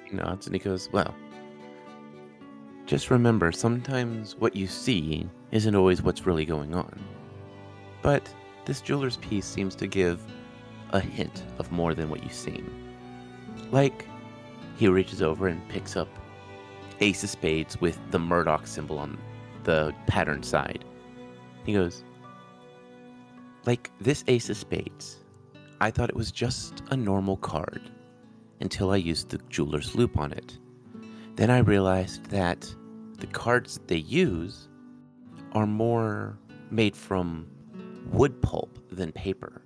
He 0.05 0.15
nods 0.15 0.45
and 0.45 0.55
he 0.55 0.59
goes, 0.59 0.91
Well, 0.91 1.15
just 2.85 3.09
remember 3.09 3.51
sometimes 3.51 4.35
what 4.35 4.55
you 4.55 4.67
see 4.67 5.27
isn't 5.51 5.75
always 5.75 6.01
what's 6.01 6.25
really 6.25 6.45
going 6.45 6.75
on. 6.75 6.99
But 8.01 8.33
this 8.65 8.81
jeweler's 8.81 9.17
piece 9.17 9.45
seems 9.45 9.75
to 9.75 9.87
give 9.87 10.21
a 10.91 10.99
hint 10.99 11.43
of 11.57 11.71
more 11.71 11.93
than 11.93 12.09
what 12.09 12.23
you 12.23 12.29
seem. 12.29 12.69
Like, 13.71 14.05
he 14.77 14.87
reaches 14.87 15.21
over 15.21 15.47
and 15.47 15.67
picks 15.69 15.95
up 15.95 16.09
Ace 16.99 17.23
of 17.23 17.29
Spades 17.29 17.79
with 17.79 17.99
the 18.11 18.19
Murdoch 18.19 18.67
symbol 18.67 18.99
on 18.99 19.17
the 19.63 19.93
pattern 20.07 20.43
side. 20.43 20.85
He 21.65 21.73
goes, 21.73 22.03
Like 23.65 23.91
this 23.99 24.23
Ace 24.27 24.49
of 24.49 24.57
Spades, 24.57 25.17
I 25.79 25.89
thought 25.89 26.09
it 26.09 26.15
was 26.15 26.31
just 26.31 26.83
a 26.91 26.97
normal 26.97 27.37
card 27.37 27.81
until 28.59 28.91
I 28.91 28.97
used 28.97 29.29
the 29.29 29.39
jeweler's 29.49 29.95
loupe 29.95 30.17
on 30.17 30.31
it. 30.33 30.57
Then 31.35 31.49
I 31.49 31.59
realized 31.59 32.25
that 32.27 32.73
the 33.17 33.27
cards 33.27 33.79
they 33.87 33.97
use 33.97 34.69
are 35.53 35.65
more 35.65 36.37
made 36.69 36.95
from 36.95 37.47
wood 38.11 38.41
pulp 38.41 38.79
than 38.91 39.11
paper. 39.11 39.63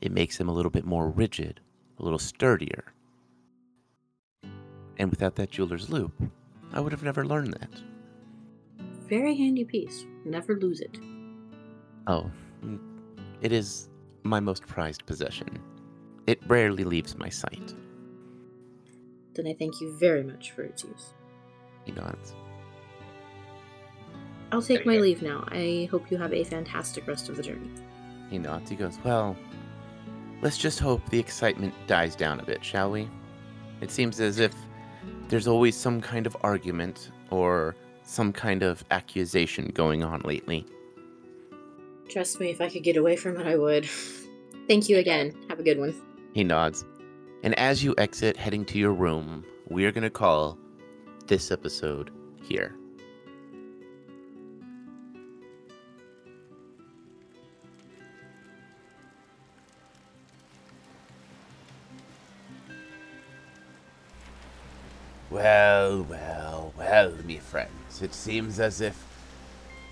It 0.00 0.12
makes 0.12 0.38
them 0.38 0.48
a 0.48 0.52
little 0.52 0.70
bit 0.70 0.84
more 0.84 1.10
rigid, 1.10 1.60
a 1.98 2.02
little 2.02 2.18
sturdier. 2.18 2.92
And 4.98 5.10
without 5.10 5.36
that 5.36 5.50
jeweler's 5.50 5.90
loupe, 5.90 6.22
I 6.72 6.80
would 6.80 6.92
have 6.92 7.02
never 7.02 7.24
learned 7.24 7.54
that. 7.54 7.70
Very 9.08 9.36
handy 9.36 9.64
piece. 9.64 10.06
Never 10.24 10.56
lose 10.56 10.80
it. 10.80 10.98
Oh, 12.06 12.30
mm, 12.64 12.78
it 13.40 13.52
is 13.52 13.88
my 14.22 14.40
most 14.40 14.66
prized 14.66 15.06
possession. 15.06 15.58
It 16.26 16.40
rarely 16.46 16.84
leaves 16.84 17.16
my 17.16 17.28
sight. 17.28 17.74
Then 19.38 19.46
I 19.46 19.54
thank 19.54 19.80
you 19.80 19.96
very 19.96 20.24
much 20.24 20.50
for 20.50 20.62
its 20.62 20.82
use. 20.82 21.12
He 21.84 21.92
nods. 21.92 22.34
I'll 24.50 24.60
take 24.60 24.84
my 24.84 24.96
leave 24.98 25.22
now. 25.22 25.44
I 25.52 25.86
hope 25.92 26.10
you 26.10 26.18
have 26.18 26.34
a 26.34 26.42
fantastic 26.42 27.06
rest 27.06 27.28
of 27.28 27.36
the 27.36 27.42
journey. 27.44 27.70
He 28.30 28.38
nods. 28.38 28.68
He 28.68 28.74
goes, 28.74 28.98
Well, 29.04 29.36
let's 30.42 30.58
just 30.58 30.80
hope 30.80 31.08
the 31.10 31.20
excitement 31.20 31.72
dies 31.86 32.16
down 32.16 32.40
a 32.40 32.42
bit, 32.42 32.64
shall 32.64 32.90
we? 32.90 33.08
It 33.80 33.92
seems 33.92 34.18
as 34.18 34.40
if 34.40 34.52
there's 35.28 35.46
always 35.46 35.76
some 35.76 36.00
kind 36.00 36.26
of 36.26 36.36
argument 36.40 37.12
or 37.30 37.76
some 38.02 38.32
kind 38.32 38.64
of 38.64 38.84
accusation 38.90 39.68
going 39.68 40.02
on 40.02 40.20
lately. 40.22 40.66
Trust 42.08 42.40
me, 42.40 42.50
if 42.50 42.60
I 42.60 42.68
could 42.68 42.82
get 42.82 42.96
away 42.96 43.14
from 43.14 43.38
it, 43.38 43.46
I 43.46 43.54
would. 43.54 43.88
Thank 44.68 44.88
you 44.88 44.98
again. 44.98 45.32
Have 45.48 45.60
a 45.60 45.62
good 45.62 45.78
one. 45.78 45.94
He 46.34 46.42
nods. 46.42 46.84
And 47.44 47.56
as 47.56 47.84
you 47.84 47.94
exit, 47.98 48.36
heading 48.36 48.64
to 48.66 48.78
your 48.78 48.92
room, 48.92 49.44
we 49.68 49.84
are 49.86 49.92
going 49.92 50.02
to 50.02 50.10
call 50.10 50.58
this 51.26 51.52
episode 51.52 52.10
here. 52.42 52.74
Well, 65.30 66.02
well, 66.04 66.72
well, 66.76 67.12
me 67.24 67.38
friends, 67.38 68.02
it 68.02 68.14
seems 68.14 68.58
as 68.58 68.80
if 68.80 69.04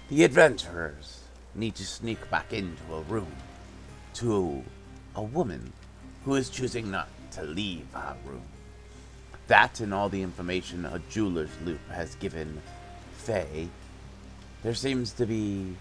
the 0.09 0.25
adventurers 0.25 1.21
need 1.55 1.77
to 1.77 1.87
sneak 1.87 2.29
back 2.31 2.53
into 2.53 2.83
a 2.93 3.03
room 3.03 3.33
to 4.15 4.65
a 5.15 5.23
woman 5.23 5.73
who 6.25 6.35
is 6.35 6.51
choosing 6.51 6.91
not 6.91 7.09
to 7.37 7.43
leave 7.43 7.87
our 7.95 8.17
room. 8.27 8.43
That 9.49 9.81
and 9.81 9.95
all 9.95 10.09
the 10.09 10.23
information 10.23 10.85
a 10.85 11.01
jeweler's 11.11 11.51
loupe 11.65 11.89
has 11.91 12.15
given 12.17 12.61
Faye, 13.17 13.69
there 14.63 14.75
seems 14.75 15.13
to 15.13 15.27
be 15.27 15.77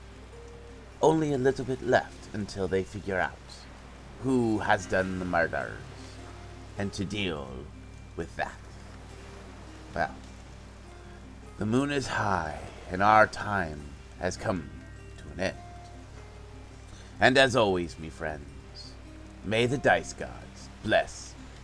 only 1.02 1.34
a 1.34 1.38
little 1.38 1.66
bit 1.66 1.82
left 1.82 2.34
until 2.34 2.68
they 2.68 2.84
figure 2.84 3.20
out 3.20 3.34
who 4.24 4.60
has 4.60 4.86
done 4.86 5.20
the 5.20 5.26
murders 5.26 5.72
and 6.78 6.92
to 6.94 7.06
deal 7.06 7.48
with 8.16 8.36
that. 8.36 8.56
Well, 9.94 10.16
the 11.58 11.66
moon 11.66 11.92
is 11.92 12.08
high, 12.08 12.60
and 12.92 13.02
our 13.02 13.28
time 13.28 13.82
has 14.20 14.36
come 14.36 14.70
to 15.18 15.24
an 15.34 15.40
end. 15.40 15.58
And 17.20 17.38
as 17.38 17.56
always, 17.56 17.98
me 17.98 18.10
friends, 18.10 18.92
may 19.46 19.66
the 19.68 19.78
dice 19.78 20.12
gods 20.12 20.70
bless 20.84 21.35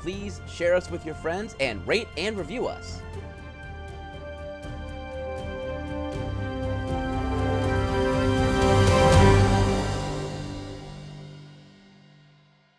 please 0.00 0.40
share 0.48 0.74
us 0.74 0.90
with 0.90 1.04
your 1.04 1.14
friends 1.14 1.56
and 1.60 1.86
rate 1.86 2.08
and 2.16 2.36
review 2.36 2.66
us. 2.66 3.00